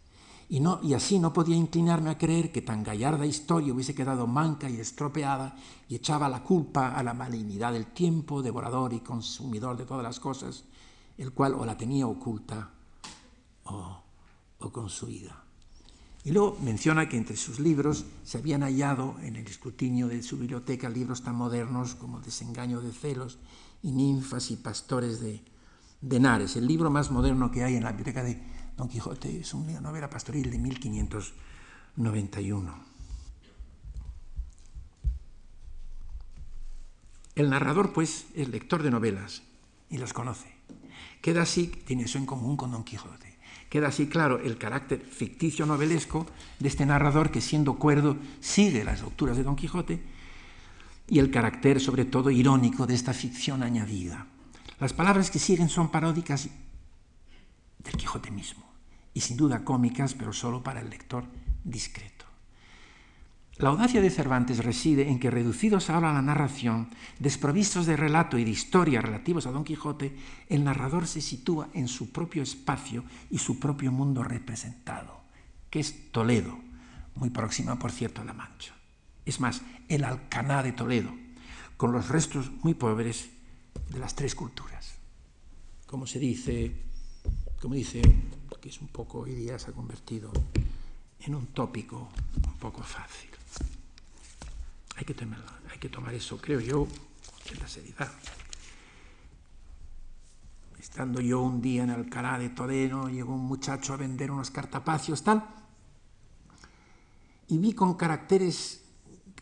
Y, 0.49 0.61
no, 0.61 0.81
y 0.83 0.95
así 0.95 1.19
no 1.19 1.33
podía 1.33 1.57
inclinarme 1.57 2.11
a 2.11 2.19
creer 2.19 2.53
que 2.53 2.61
tan 2.61 2.83
gallarda 2.83 3.25
historia 3.25 3.73
hubiese 3.73 3.95
quedado 3.95 4.27
manca 4.27 4.69
y 4.69 4.79
estropeada 4.79 5.57
y 5.89 5.95
echaba 5.95 6.29
la 6.29 6.43
culpa 6.43 6.95
a 6.95 7.03
la 7.03 7.15
malignidad 7.15 7.73
del 7.73 7.87
tiempo, 7.87 8.43
devorador 8.43 8.93
y 8.93 9.01
consumidor 9.01 9.77
de 9.77 9.87
todas 9.87 10.03
las 10.03 10.21
cosas, 10.21 10.65
el 11.17 11.33
cual 11.33 11.55
o 11.55 11.65
la 11.65 11.77
tenía 11.77 12.07
oculta 12.07 12.71
o, 13.65 14.03
o 14.59 14.73
construida. 14.73 15.42
Y 16.25 16.31
luego 16.31 16.57
menciona 16.63 17.09
que 17.09 17.17
entre 17.17 17.37
sus 17.37 17.59
libros 17.59 18.05
se 18.23 18.39
habían 18.39 18.63
hallado 18.63 19.17
en 19.23 19.35
el 19.35 19.45
escrutinio 19.47 20.07
de 20.07 20.23
su 20.23 20.39
biblioteca 20.39 20.89
libros 20.89 21.25
tan 21.25 21.35
modernos 21.35 21.97
como 21.97 22.21
Desengaño 22.21 22.81
de 22.81 22.93
celos 22.93 23.41
y 23.83 23.91
Ninfas 23.91 24.53
y 24.53 24.57
Pastores 24.57 25.19
de, 25.21 25.43
de. 26.01 26.49
El 26.55 26.69
libro 26.69 26.91
más 26.91 27.11
moderno 27.11 27.51
que 27.51 27.65
hay 27.65 27.75
en 27.75 27.83
la 27.83 27.91
biblioteca 27.91 28.23
de 28.23 28.41
Don 28.77 28.89
Quijote 28.89 29.41
es 29.41 29.53
una 29.53 29.81
novela 29.81 30.09
pastoril 30.09 30.49
de 30.49 30.59
1591. 30.59 32.93
El 37.35 37.51
narrador, 37.51 37.93
pues, 37.93 38.27
es 38.35 38.49
lector 38.49 38.85
de 38.85 38.93
novelas 38.93 39.43
y 39.91 39.99
las 39.99 40.13
conoce. 40.13 40.55
Queda 41.21 41.43
así, 41.43 41.67
tiene 41.67 42.05
eso 42.05 42.19
en 42.19 42.27
común 42.27 42.57
con 42.57 42.71
Don 42.71 42.85
Quijote 42.85 43.32
queda 43.73 43.89
así 43.89 44.07
claro 44.07 44.39
el 44.39 44.59
carácter 44.59 45.01
ficticio 45.01 45.65
novelesco 45.65 46.27
de 46.59 46.69
este 46.69 46.85
narrador 46.85 47.31
que 47.31 47.41
siendo 47.41 47.77
cuerdo 47.77 48.19
sigue 48.39 48.85
las 48.85 49.01
lecturas 49.01 49.39
de 49.39 49.45
Don 49.45 49.57
Quijote 49.57 50.03
y 51.09 51.19
el 51.21 51.31
carácter 51.31 51.81
sobre 51.81 52.05
todo 52.05 52.31
irónico 52.31 52.87
de 52.87 52.93
esta 52.93 53.15
ficción 53.15 53.63
añadida. 53.63 54.27
Las 54.79 54.93
palabras 54.93 55.31
que 55.31 55.39
siguen 55.39 55.71
son 55.71 55.91
paródicas 55.91 56.51
del 57.79 57.97
Quijote 57.97 58.31
mismo 58.31 58.63
y 59.15 59.23
sin 59.23 59.39
duda 59.39 59.65
cómicas, 59.65 60.13
pero 60.13 60.35
solo 60.35 60.63
para 60.63 60.81
el 60.81 60.91
lector 60.91 61.25
discreto. 61.65 62.12
La 63.59 63.69
audacia 63.69 64.01
de 64.01 64.11
Cervantes 64.11 64.65
reside 64.65 65.09
en 65.09 65.21
que, 65.21 65.31
reducidos 65.31 65.91
ahora 65.91 66.11
a 66.11 66.15
la 66.15 66.23
narración, 66.23 66.89
desprovistos 67.19 67.87
de 67.87 67.97
relato 67.97 68.39
y 68.39 68.45
de 68.45 68.51
historia 68.51 69.03
relativos 69.03 69.47
a 69.47 69.51
Don 69.53 69.63
Quijote, 69.63 70.17
el 70.49 70.65
narrador 70.65 71.07
se 71.07 71.21
sitúa 71.21 71.69
en 71.75 71.87
su 71.87 72.11
propio 72.11 72.43
espacio 72.43 73.05
y 73.31 73.39
su 73.39 73.61
propio 73.61 73.93
mundo 73.93 74.25
representado, 74.25 75.21
que 75.71 75.81
es 75.81 76.11
Toledo, 76.11 76.59
muy 77.15 77.31
próxima, 77.31 77.79
por 77.79 77.93
cierto, 77.93 78.23
a 78.23 78.25
La 78.25 78.33
Mancha. 78.33 78.75
Es 79.25 79.39
más, 79.39 79.63
el 79.89 80.05
Alcaná 80.05 80.63
de 80.63 80.73
Toledo, 80.73 81.13
con 81.77 81.93
los 81.93 82.09
restos 82.09 82.51
muy 82.63 82.75
pobres 82.75 83.31
de 83.91 83.99
las 83.99 84.15
tres 84.15 84.35
culturas. 84.35 84.95
Como 85.87 86.07
se 86.07 86.19
dice, 86.19 86.73
como 87.61 87.75
dice, 87.75 88.01
que 88.61 88.69
es 88.69 88.81
un 88.81 88.89
poco 88.89 89.19
hoy 89.19 89.35
día 89.35 89.59
se 89.59 89.71
ha 89.71 89.75
convertido 89.75 90.33
en 91.21 91.35
un 91.35 91.49
tópico 91.49 92.09
un 92.47 92.59
poco 92.59 92.83
fácil. 92.83 93.32
Hay 94.97 95.05
que, 95.05 95.15
que 95.81 95.89
tomar 95.89 96.15
eso, 96.15 96.39
creo 96.39 96.61
yo, 96.61 96.87
en 97.51 97.59
la 97.59 97.69
seriedad. 97.69 98.13
Estando 100.79 101.21
yo 101.21 101.41
un 101.41 101.61
día 101.61 101.85
en 101.85 101.91
Alcalá 101.91 102.39
de 102.39 102.51
Toledo, 102.51 103.09
llegó 103.09 103.35
un 103.35 103.45
muchacho 103.45 103.95
a 103.95 103.97
vender 103.97 104.31
unos 104.31 104.51
cartapacios, 104.51 105.23
tal, 105.23 105.45
y 107.49 107.59
vi 107.59 107.73
con 107.73 107.95
caracteres, 107.95 108.85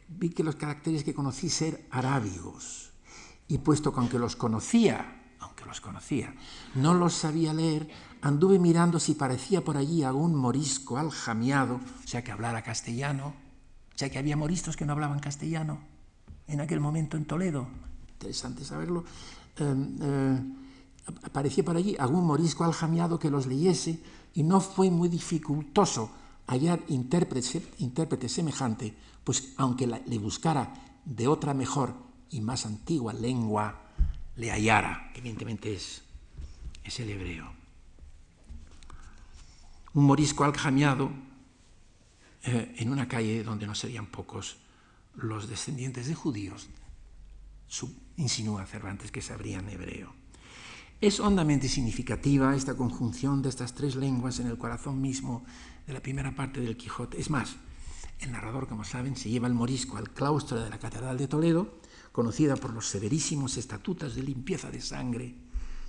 vi 0.09 0.31
que 0.31 0.43
los 0.43 0.57
caracteres 0.57 1.05
que 1.05 1.15
conocí 1.15 1.49
ser 1.49 1.87
arábigos, 1.91 2.93
y 3.49 3.59
puesto 3.59 3.93
que 3.93 4.01
aunque 4.01 4.19
los 4.19 4.37
conocía, 4.37 5.35
aunque 5.41 5.65
los 5.65 5.81
conocía, 5.81 6.35
no 6.75 6.95
los 6.95 7.15
sabía 7.15 7.53
leer, 7.53 7.89
anduve 8.23 8.59
mirando 8.59 9.01
si 9.01 9.15
parecía 9.15 9.65
por 9.65 9.77
allí 9.77 10.03
algún 10.03 10.35
morisco 10.35 10.99
aljamiado, 10.99 11.77
o 11.77 12.07
sea, 12.07 12.23
que 12.23 12.33
hablara 12.33 12.63
castellano, 12.63 13.35
ya 14.01 14.09
que 14.09 14.19
había 14.19 14.37
moriscos 14.37 14.77
que 14.77 14.87
no 14.87 14.93
hablaban 14.93 15.21
castellano 15.21 15.79
en 16.49 16.61
aquel 16.61 16.81
momento 16.81 17.17
en 17.19 17.27
Toledo. 17.27 17.69
Interesante 18.17 18.65
saberlo. 18.65 19.05
Em, 19.57 19.99
eh, 20.01 20.41
aparecía 21.23 21.63
por 21.63 21.77
allí 21.77 21.97
algún 21.99 22.25
morisco 22.25 22.65
aljamiado 22.65 23.19
que 23.19 23.29
los 23.29 23.47
leyese 23.47 24.01
y 24.33 24.43
no 24.43 24.61
fue 24.61 24.91
muy 24.91 25.09
dificultoso 25.09 26.11
hallar 26.47 26.81
intérprete, 26.89 27.63
intérprete 27.79 28.29
semejante, 28.29 28.97
pues 29.23 29.53
aunque 29.59 29.87
le 29.87 30.19
buscara 30.19 30.73
de 31.05 31.29
otra 31.29 31.53
mejor 31.53 31.95
y 32.31 32.41
más 32.41 32.65
antigua 32.65 33.13
lengua, 33.13 33.93
le 34.37 34.51
hallara, 34.51 35.13
evidentemente 35.15 35.75
es, 35.75 36.03
es 36.85 37.01
el 37.01 37.11
hebreo. 37.11 37.53
Un 39.93 40.05
morisco 40.05 40.45
aljamiado 40.45 41.11
eh, 42.43 42.74
en 42.78 42.91
una 42.91 43.07
calle 43.07 43.45
donde 43.45 43.66
no 43.66 43.74
serían 43.74 44.07
pocos 44.07 44.57
los 45.14 45.49
descendientes 45.49 46.07
de 46.07 46.14
judíos, 46.14 46.68
insinúa 48.16 48.66
Cervantes 48.66 49.11
que 49.11 49.22
sabrían 49.22 49.68
hebreo. 49.68 50.12
Es 51.01 51.20
hondamente 51.20 51.68
significativa 51.68 52.55
esta 52.55 52.76
conjunción 52.76 53.43
de 53.43 53.49
estas 53.49 53.74
tres 53.74 53.97
lenguas 53.97 54.38
en 54.41 54.47
el 54.47 54.59
corazón 54.59 55.01
mismo 55.01 55.45
de 55.86 55.95
la 55.95 56.01
primera 56.01 56.34
parte 56.34 56.61
del 56.61 56.76
Quijote. 56.76 57.20
Es 57.20 57.30
más, 57.30 57.57
el 58.20 58.32
narrador, 58.32 58.68
como 58.68 58.84
saben, 58.84 59.16
se 59.16 59.30
lleva 59.30 59.49
el 59.49 59.55
morisco 59.55 59.97
al 59.97 60.11
claustro 60.11 60.62
de 60.62 60.68
la 60.68 60.78
Catedral 60.78 61.16
de 61.16 61.28
Toledo, 61.28 61.80
conocida 62.12 62.57
por 62.57 62.74
los 62.74 62.86
severísimos 62.86 63.57
estatutos 63.57 64.14
de 64.14 64.22
limpieza 64.22 64.70
de 64.70 64.80
sangre 64.80 65.34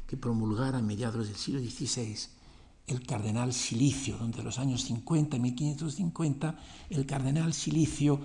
que 0.07 0.17
promulgara 0.17 0.77
a 0.77 0.81
mediados 0.81 1.27
del 1.27 1.35
siglo 1.35 1.59
XVI 1.59 2.40
el 2.88 3.05
cardenal 3.05 3.53
Silicio, 3.53 4.17
donde 4.17 4.39
en 4.39 4.45
los 4.45 4.59
años 4.59 4.84
50, 4.84 5.38
1550, 5.38 6.59
el 6.89 7.05
cardenal 7.05 7.53
Silicio 7.53 8.19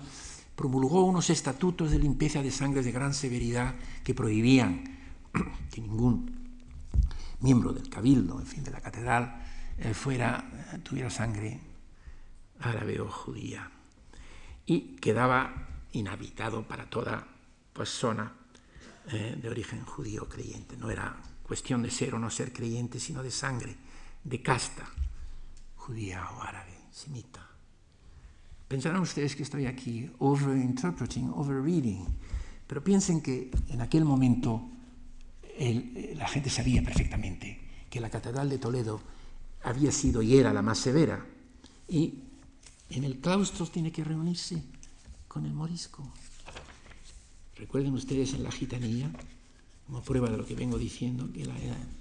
promulgó 0.55 1.05
unos 1.05 1.29
estatutos 1.29 1.91
de 1.91 1.99
limpieza 1.99 2.41
de 2.41 2.51
sangre 2.51 2.81
de 2.81 2.91
gran 2.91 3.13
severidad 3.13 3.75
que 4.03 4.13
prohibían 4.13 4.83
que 5.71 5.81
ningún 5.81 6.31
miembro 7.39 7.73
del 7.73 7.89
cabildo, 7.89 8.39
en 8.39 8.47
fin, 8.47 8.63
de 8.63 8.71
la 8.71 8.81
catedral, 8.81 9.45
eh, 9.77 9.93
fuera, 9.93 10.49
eh, 10.73 10.79
tuviera 10.79 11.09
sangre 11.09 11.59
árabe 12.59 12.99
o 12.99 13.09
judía. 13.09 13.69
Y 14.65 14.95
quedaba 14.97 15.67
inhabitado 15.93 16.67
para 16.67 16.89
toda 16.89 17.27
persona 17.73 18.33
eh, 19.11 19.37
de 19.39 19.49
origen 19.49 19.85
judío 19.85 20.27
creyente. 20.27 20.75
No 20.75 20.89
era 20.89 21.15
cuestión 21.43 21.83
de 21.83 21.91
ser 21.91 22.15
o 22.15 22.19
no 22.19 22.29
ser 22.29 22.51
creyente, 22.51 22.99
sino 22.99 23.23
de 23.23 23.31
sangre 23.31 23.77
de 24.27 24.41
casta, 24.41 24.83
judía 25.75 26.27
o 26.35 26.41
árabe, 26.43 26.75
semita. 26.91 27.47
Pensarán 28.67 29.01
ustedes 29.01 29.35
que 29.35 29.43
estoy 29.43 29.65
aquí 29.65 30.11
overinterpreting, 30.19 31.31
overreading, 31.33 32.05
pero 32.67 32.83
piensen 32.83 33.21
que 33.21 33.49
en 33.69 33.79
aquel 33.79 34.03
momento 34.03 34.67
la 35.57 36.27
gente 36.27 36.49
sabía 36.49 36.83
perfectamente 36.83 37.59
que 37.89 38.01
la 38.01 38.09
Catedral 38.09 38.49
de 38.49 38.59
Toledo 38.59 39.01
había 39.63 39.91
sido 39.91 40.21
y 40.21 40.37
era 40.37 40.53
la 40.53 40.61
más 40.61 40.77
severa, 40.77 41.25
y 41.87 42.23
en 42.89 43.05
el 43.05 43.19
claustro 43.19 43.65
tiene 43.67 43.91
que 43.91 44.03
reunirse 44.03 44.61
con 45.27 45.45
el 45.45 45.53
morisco. 45.53 46.03
Recuerden 47.55 47.93
ustedes 47.93 48.33
en 48.33 48.43
la 48.43 48.51
gitanía, 48.51 49.09
como 49.87 50.01
prueba 50.01 50.29
de 50.29 50.37
lo 50.37 50.45
que 50.45 50.53
vengo 50.53 50.77
diciendo, 50.77 51.31
que 51.31 51.47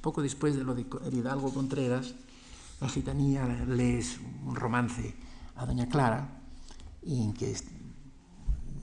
poco 0.00 0.20
después 0.20 0.56
de 0.56 0.64
lo 0.64 0.74
de 0.74 0.84
Hidalgo 1.12 1.54
Contreras, 1.54 2.14
la 2.80 2.88
gitanía 2.88 3.46
lees 3.68 4.18
un 4.44 4.56
romance 4.56 5.14
a 5.54 5.64
Doña 5.64 5.88
Clara, 5.88 6.42
en 7.06 7.32
que 7.32 7.52
es 7.52 7.64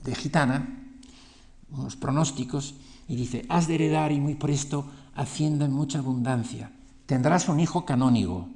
de 0.02 0.14
gitana, 0.14 0.88
unos 1.70 1.96
pronósticos, 1.96 2.74
y 3.06 3.16
dice, 3.16 3.44
has 3.50 3.68
de 3.68 3.74
heredar 3.74 4.10
y 4.10 4.20
muy 4.20 4.34
presto 4.34 4.90
hacienda 5.14 5.66
en 5.66 5.72
mucha 5.72 5.98
abundancia, 5.98 6.72
tendrás 7.04 7.48
un 7.48 7.60
hijo 7.60 7.84
canónigo, 7.84 8.48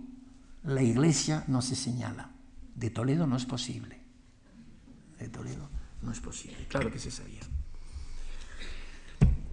la 0.64 0.82
iglesia 0.82 1.44
no 1.46 1.60
se 1.60 1.76
señala, 1.76 2.30
de 2.74 2.88
Toledo 2.88 3.26
no 3.26 3.36
es 3.36 3.44
posible, 3.44 4.00
de 5.18 5.28
Toledo 5.28 5.68
no 6.00 6.10
es 6.10 6.20
posible, 6.20 6.66
claro 6.68 6.90
que 6.90 6.98
se 6.98 7.10
sabía. 7.10 7.40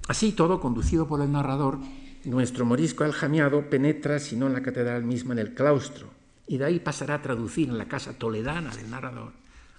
Así 0.07 0.33
todo, 0.33 0.59
conducido 0.59 1.07
por 1.07 1.21
el 1.21 1.31
narrador, 1.31 1.79
nuestro 2.25 2.65
morisco 2.65 3.03
aljamiado 3.03 3.69
penetra, 3.69 4.19
si 4.19 4.35
no 4.35 4.47
en 4.47 4.53
la 4.53 4.61
catedral 4.61 5.03
misma, 5.03 5.33
en 5.33 5.39
el 5.39 5.53
claustro, 5.53 6.09
y 6.47 6.57
de 6.57 6.65
ahí 6.65 6.79
pasará 6.79 7.15
a 7.15 7.21
traducir 7.21 7.69
en 7.69 7.77
la 7.77 7.87
casa 7.87 8.13
toledana 8.13 8.75
del 8.75 8.89
narrador 8.89 9.33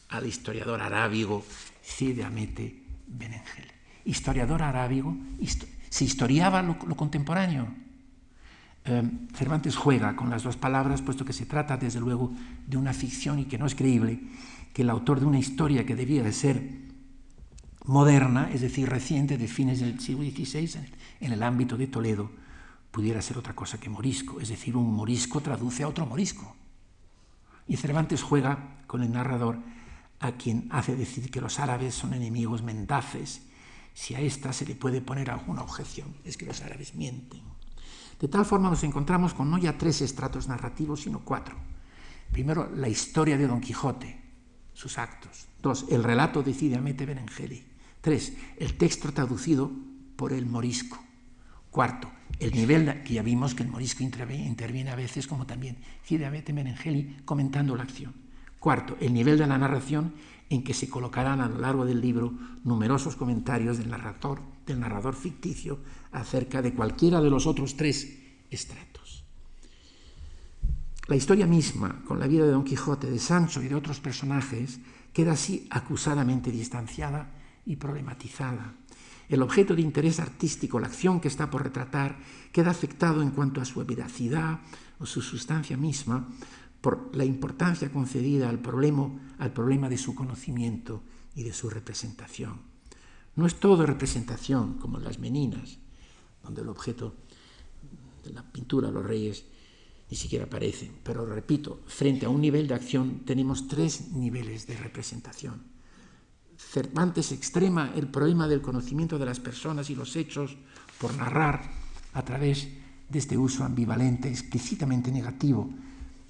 al 0.09 0.27
historiador 0.27 0.81
arábigo 0.81 1.45
Cide 1.83 2.24
Amete 2.24 2.83
Benengel. 3.07 3.66
Historiador 4.05 4.62
arábigo, 4.62 5.16
se 5.89 6.05
historiaba 6.05 6.62
lo, 6.62 6.79
contemporáneo. 6.79 7.68
Em, 8.85 9.29
Cervantes 9.35 9.74
juega 9.77 10.14
con 10.14 10.31
las 10.31 10.45
dos 10.45 10.57
palabras, 10.57 11.03
puesto 11.03 11.24
que 11.24 11.33
se 11.33 11.47
trata, 11.47 11.77
desde 11.77 12.01
luego, 12.01 12.33
de 12.66 12.77
una 12.77 12.93
ficción 12.93 13.39
y 13.41 13.47
que 13.47 13.59
no 13.59 13.66
es 13.66 13.74
creíble 13.74 14.20
que 14.72 14.83
el 14.83 14.91
autor 14.91 15.18
de 15.18 15.27
una 15.27 15.39
historia 15.39 15.87
que 15.87 15.97
debía 15.97 16.22
de 16.22 16.33
ser 16.33 16.86
moderna, 17.87 18.51
es 18.53 18.61
decir, 18.61 18.89
reciente, 18.89 19.39
de 19.39 19.49
fines 19.49 19.80
del 19.80 20.01
siglo 20.01 20.24
XVI, 20.24 20.91
en 21.20 21.32
el 21.32 21.43
ámbito 21.43 21.76
de 21.76 21.87
Toledo, 21.87 22.30
pudiera 22.91 23.22
ser 23.22 23.39
otra 23.39 23.55
cosa 23.55 23.78
que 23.78 23.89
morisco, 23.89 24.41
es 24.41 24.49
decir, 24.49 24.76
un 24.76 24.93
morisco 24.93 25.41
traduce 25.41 25.82
a 25.82 25.89
otro 25.89 26.07
morisco. 26.07 26.57
Y 27.68 27.76
Cervantes 27.76 28.22
juega 28.22 28.78
con 28.87 29.03
el 29.03 29.12
narrador 29.12 29.59
a 30.18 30.32
quien 30.32 30.68
hace 30.70 30.97
decir 30.97 31.30
que 31.30 31.41
los 31.41 31.59
árabes 31.59 31.95
son 31.95 32.14
enemigos 32.14 32.62
mendaces. 32.62 33.43
Si 33.93 34.14
a 34.14 34.20
esta 34.20 34.53
se 34.53 34.66
le 34.66 34.74
puede 34.74 35.01
poner 35.01 35.30
alguna 35.30 35.62
objeción, 35.62 36.16
es 36.24 36.37
que 36.37 36.47
los 36.47 36.62
árabes 36.62 36.95
mienten. 36.95 37.43
De 38.20 38.28
tal 38.28 38.47
forma 38.47 38.70
nos 38.70 38.82
encontramos 38.82 39.34
con 39.34 39.51
no 39.51 39.59
ya 39.59 39.76
tres 39.76 40.01
estratos 40.01 40.49
narrativos, 40.49 41.03
sino 41.03 41.20
cuatro. 41.20 41.57
Primero, 42.32 42.70
la 42.74 42.89
historia 42.89 43.37
de 43.37 43.47
Don 43.47 43.61
Quijote, 43.61 44.22
sus 44.72 44.99
actos. 44.99 45.49
Dos, 45.61 45.87
el 45.91 46.03
relato 46.03 46.43
de 46.43 46.55
Cide 46.55 46.76
Amete 46.76 47.05
Benengeli. 47.05 47.76
Tres, 48.07 48.34
el 48.59 48.74
texto 48.74 49.11
traducido 49.11 49.68
por 50.14 50.32
el 50.32 50.46
morisco. 50.46 50.96
Cuarto, 51.72 52.09
el 52.38 52.52
nivel 52.52 53.02
que 53.02 53.14
ya 53.14 53.22
vimos 53.22 53.57
que 53.57 53.64
el 53.64 53.68
morisco 53.68 54.04
interviene 54.04 54.92
a 54.92 54.94
veces, 54.94 55.26
como 55.26 55.44
también 55.44 55.78
Cide 56.04 56.24
Amete 56.24 56.52
Benengeli 56.52 57.16
comentando 57.24 57.74
la 57.74 57.82
acción. 57.82 58.14
Cuarto, 58.61 58.96
el 59.00 59.12
nivel 59.12 59.38
de 59.38 59.48
la 59.48 59.59
narración 59.59 60.14
en 60.50 60.62
que 60.62 60.72
se 60.72 60.88
colocarán 60.88 61.40
a 61.40 61.48
lo 61.48 61.59
largo 61.59 61.84
del 61.84 62.00
libro 62.00 62.32
numerosos 62.62 63.16
comentarios 63.16 63.76
del 63.76 63.90
narrador, 63.90 64.40
del 64.64 64.78
narrador 64.78 65.16
ficticio 65.16 65.80
acerca 66.12 66.62
de 66.62 66.74
cualquiera 66.74 67.20
de 67.20 67.30
los 67.30 67.44
otros 67.48 67.76
tres 67.76 68.20
estratos. 68.52 69.24
La 71.09 71.16
historia 71.16 71.48
misma, 71.48 72.04
con 72.07 72.20
la 72.20 72.28
vida 72.28 72.44
de 72.44 72.52
Don 72.52 72.62
Quijote, 72.62 73.11
de 73.11 73.18
Sancho 73.18 73.64
y 73.64 73.66
de 73.66 73.74
otros 73.74 73.98
personajes, 73.98 74.78
queda 75.12 75.32
así 75.32 75.66
acusadamente 75.70 76.52
distanciada 76.52 77.32
y 77.67 77.77
problematizada. 77.77 78.75
El 79.29 79.43
objeto 79.43 79.75
de 79.75 79.83
interés 79.83 80.21
artístico, 80.21 80.79
la 80.79 80.87
acción 80.87 81.21
que 81.21 81.29
está 81.29 81.51
por 81.51 81.64
retratar, 81.64 82.17
queda 82.53 82.71
afectado 82.71 83.23
en 83.23 83.31
cuanto 83.31 83.61
a 83.61 83.64
su 83.64 83.85
veracidad 83.85 84.61
o 85.01 85.07
su 85.07 85.21
sustancia 85.21 85.77
misma 85.77 86.29
por 86.81 87.14
la 87.14 87.25
importancia 87.25 87.91
concedida 87.91 88.49
al 88.49 88.61
problema, 88.61 89.11
al 89.39 89.53
problema 89.53 89.89
de 89.89 89.99
su 89.99 90.14
conocimiento 90.14 91.03
y 91.35 91.43
de 91.43 91.53
su 91.53 91.69
representación. 91.69 92.61
No 93.35 93.47
es 93.47 93.57
todo 93.57 93.85
representación, 93.85 94.75
como 94.75 94.99
en 94.99 95.05
las 95.05 95.19
meninas, 95.19 95.79
donde 96.45 96.62
el 96.62 96.69
objeto 96.69 97.14
de 98.25 98.31
la 98.33 98.45
pintura, 98.45 98.93
los 98.93 99.05
reyes, 99.05 99.45
ni 100.09 100.17
siquiera 100.17 100.45
aparecen. 100.45 100.93
Pero 101.03 101.27
repito, 101.27 101.81
frente 101.87 102.27
a 102.27 102.29
un 102.29 102.41
nivel 102.41 102.69
de 102.69 102.75
acción 102.75 103.23
tenemos 103.25 103.67
tres 103.67 104.12
niveles 104.12 104.69
de 104.69 104.77
representación 104.77 105.76
Cervantes 106.59 107.32
extrema 107.32 107.92
el 107.94 108.09
problema 108.09 108.48
del 108.48 108.62
conocimiento 108.62 109.18
de 109.18 109.26
las 109.26 109.40
personas 109.40 109.90
y 109.90 109.94
los 109.94 110.16
hechos 110.16 110.57
por 110.98 111.14
narrar 111.14 111.62
a 112.14 112.22
través 112.22 112.68
de 113.09 113.18
este 113.18 113.36
uso 113.36 113.64
ambivalente, 113.64 114.28
explícitamente 114.28 115.12
negativo, 115.12 115.70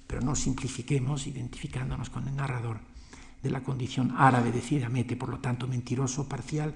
pero 0.05 0.21
no 0.21 0.35
simplifiquemos 0.35 1.27
identificándonos 1.27 2.09
con 2.09 2.27
el 2.27 2.35
narrador 2.35 2.79
de 3.41 3.49
la 3.49 3.63
condición 3.63 4.13
árabe 4.17 4.51
decididamente, 4.51 5.15
por 5.15 5.29
lo 5.29 5.39
tanto 5.39 5.67
mentiroso, 5.67 6.27
parcial 6.27 6.75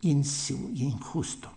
y 0.00 0.10
injusto. 0.10 1.50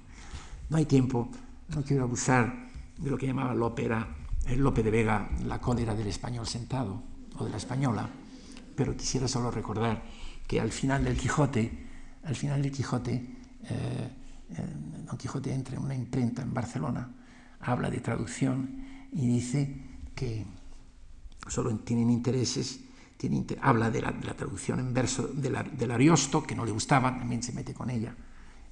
No 0.70 0.78
hay 0.78 0.86
tiempo, 0.86 1.30
no 1.70 1.84
quiero 1.84 2.04
abusar 2.04 2.70
de 2.98 3.10
lo 3.10 3.18
que 3.18 3.28
llamaba 3.28 3.54
Lope, 3.54 3.88
de 3.88 4.92
Vega, 4.92 5.30
la 5.46 5.60
cólera 5.60 5.96
del 5.96 6.08
español 6.08 6.48
sentado 6.48 7.02
o 7.38 7.46
de 7.46 7.50
la 7.52 7.58
española, 7.58 8.10
pero 8.76 8.96
quisiera 8.96 9.28
solo 9.28 9.52
recordar 9.52 10.04
que 10.48 10.60
al 10.60 10.72
final 10.72 11.04
del 11.04 11.18
Quijote, 11.18 11.72
al 12.24 12.36
final 12.36 12.62
del 12.62 12.72
Quijote, 12.72 13.14
eh, 13.14 14.10
eh, 14.50 14.68
Don 15.06 15.18
Quijote 15.18 15.54
entra 15.54 15.76
en 15.76 15.84
una 15.84 15.96
imprenta 15.96 16.42
en 16.42 16.54
Barcelona, 16.54 17.10
habla 17.60 17.90
de 17.90 18.00
traducción 18.00 18.84
y 19.12 19.28
dice 19.28 19.76
que 20.16 20.46
solo 21.48 21.76
tienen 21.80 22.10
intereses, 22.10 22.82
habla 23.62 23.90
de 23.90 24.02
la, 24.02 24.12
traducción 24.36 24.80
en 24.80 24.94
verso 24.94 25.28
del 25.28 25.92
Ariosto, 25.92 26.44
que 26.44 26.56
no 26.56 26.66
le 26.66 26.72
gustaba, 26.72 27.18
también 27.18 27.42
se 27.42 27.54
mete 27.54 27.74
con 27.74 27.90
ella 27.90 28.16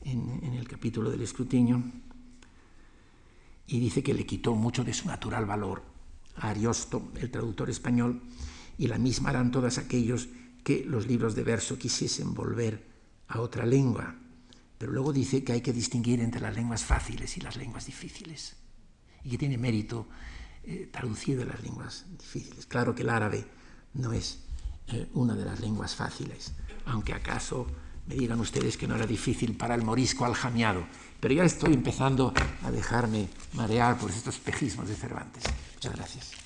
en, 0.03 0.53
el 0.53 0.67
capítulo 0.67 1.09
del 1.09 1.21
escrutinio, 1.21 1.81
y 3.67 3.79
dice 3.79 4.03
que 4.03 4.13
le 4.13 4.25
quitó 4.25 4.53
mucho 4.55 4.83
de 4.83 4.93
su 4.93 5.07
natural 5.07 5.45
valor 5.45 5.83
a 6.35 6.49
Ariosto, 6.49 7.11
el 7.15 7.31
traductor 7.31 7.69
español, 7.69 8.21
y 8.77 8.87
la 8.87 8.97
misma 8.97 9.29
harán 9.29 9.51
todos 9.51 9.77
aquellos 9.77 10.27
que 10.63 10.85
los 10.85 11.07
libros 11.07 11.35
de 11.35 11.43
verso 11.43 11.77
quisiesen 11.77 12.33
volver 12.33 12.85
a 13.27 13.39
otra 13.39 13.65
lengua, 13.65 14.15
pero 14.77 14.91
luego 14.91 15.13
dice 15.13 15.43
que 15.43 15.53
hay 15.53 15.61
que 15.61 15.73
distinguir 15.73 16.19
entre 16.21 16.41
las 16.41 16.55
lenguas 16.55 16.83
fáciles 16.83 17.37
y 17.37 17.41
las 17.41 17.55
lenguas 17.55 17.85
difíciles, 17.85 18.55
y 19.23 19.29
que 19.29 19.37
tiene 19.37 19.57
mérito 19.57 20.07
eh, 20.63 20.89
traducido 20.91 21.45
las 21.45 21.61
lenguas 21.61 22.05
difíciles. 22.17 22.65
Claro 22.65 22.93
que 22.93 23.03
el 23.03 23.09
árabe 23.09 23.45
no 23.93 24.13
es 24.13 24.39
eh, 24.87 25.07
una 25.13 25.35
de 25.35 25.45
las 25.45 25.59
lenguas 25.59 25.95
fáciles, 25.95 26.53
aunque 26.85 27.13
acaso 27.13 27.67
me 28.07 28.15
digan 28.15 28.39
ustedes 28.39 28.77
que 28.77 28.87
no 28.87 28.95
era 28.95 29.05
difícil 29.05 29.55
para 29.55 29.75
el 29.75 29.83
morisco 29.83 30.25
aljamiado, 30.25 30.85
pero 31.19 31.33
ya 31.33 31.43
estoy 31.43 31.73
empezando 31.73 32.33
a 32.63 32.71
dejarme 32.71 33.29
marear 33.53 33.97
por 33.97 34.09
estos 34.09 34.35
espejismos 34.35 34.87
de 34.87 34.95
Cervantes. 34.95 35.43
Muchas 35.75 35.95
gracias. 35.95 36.40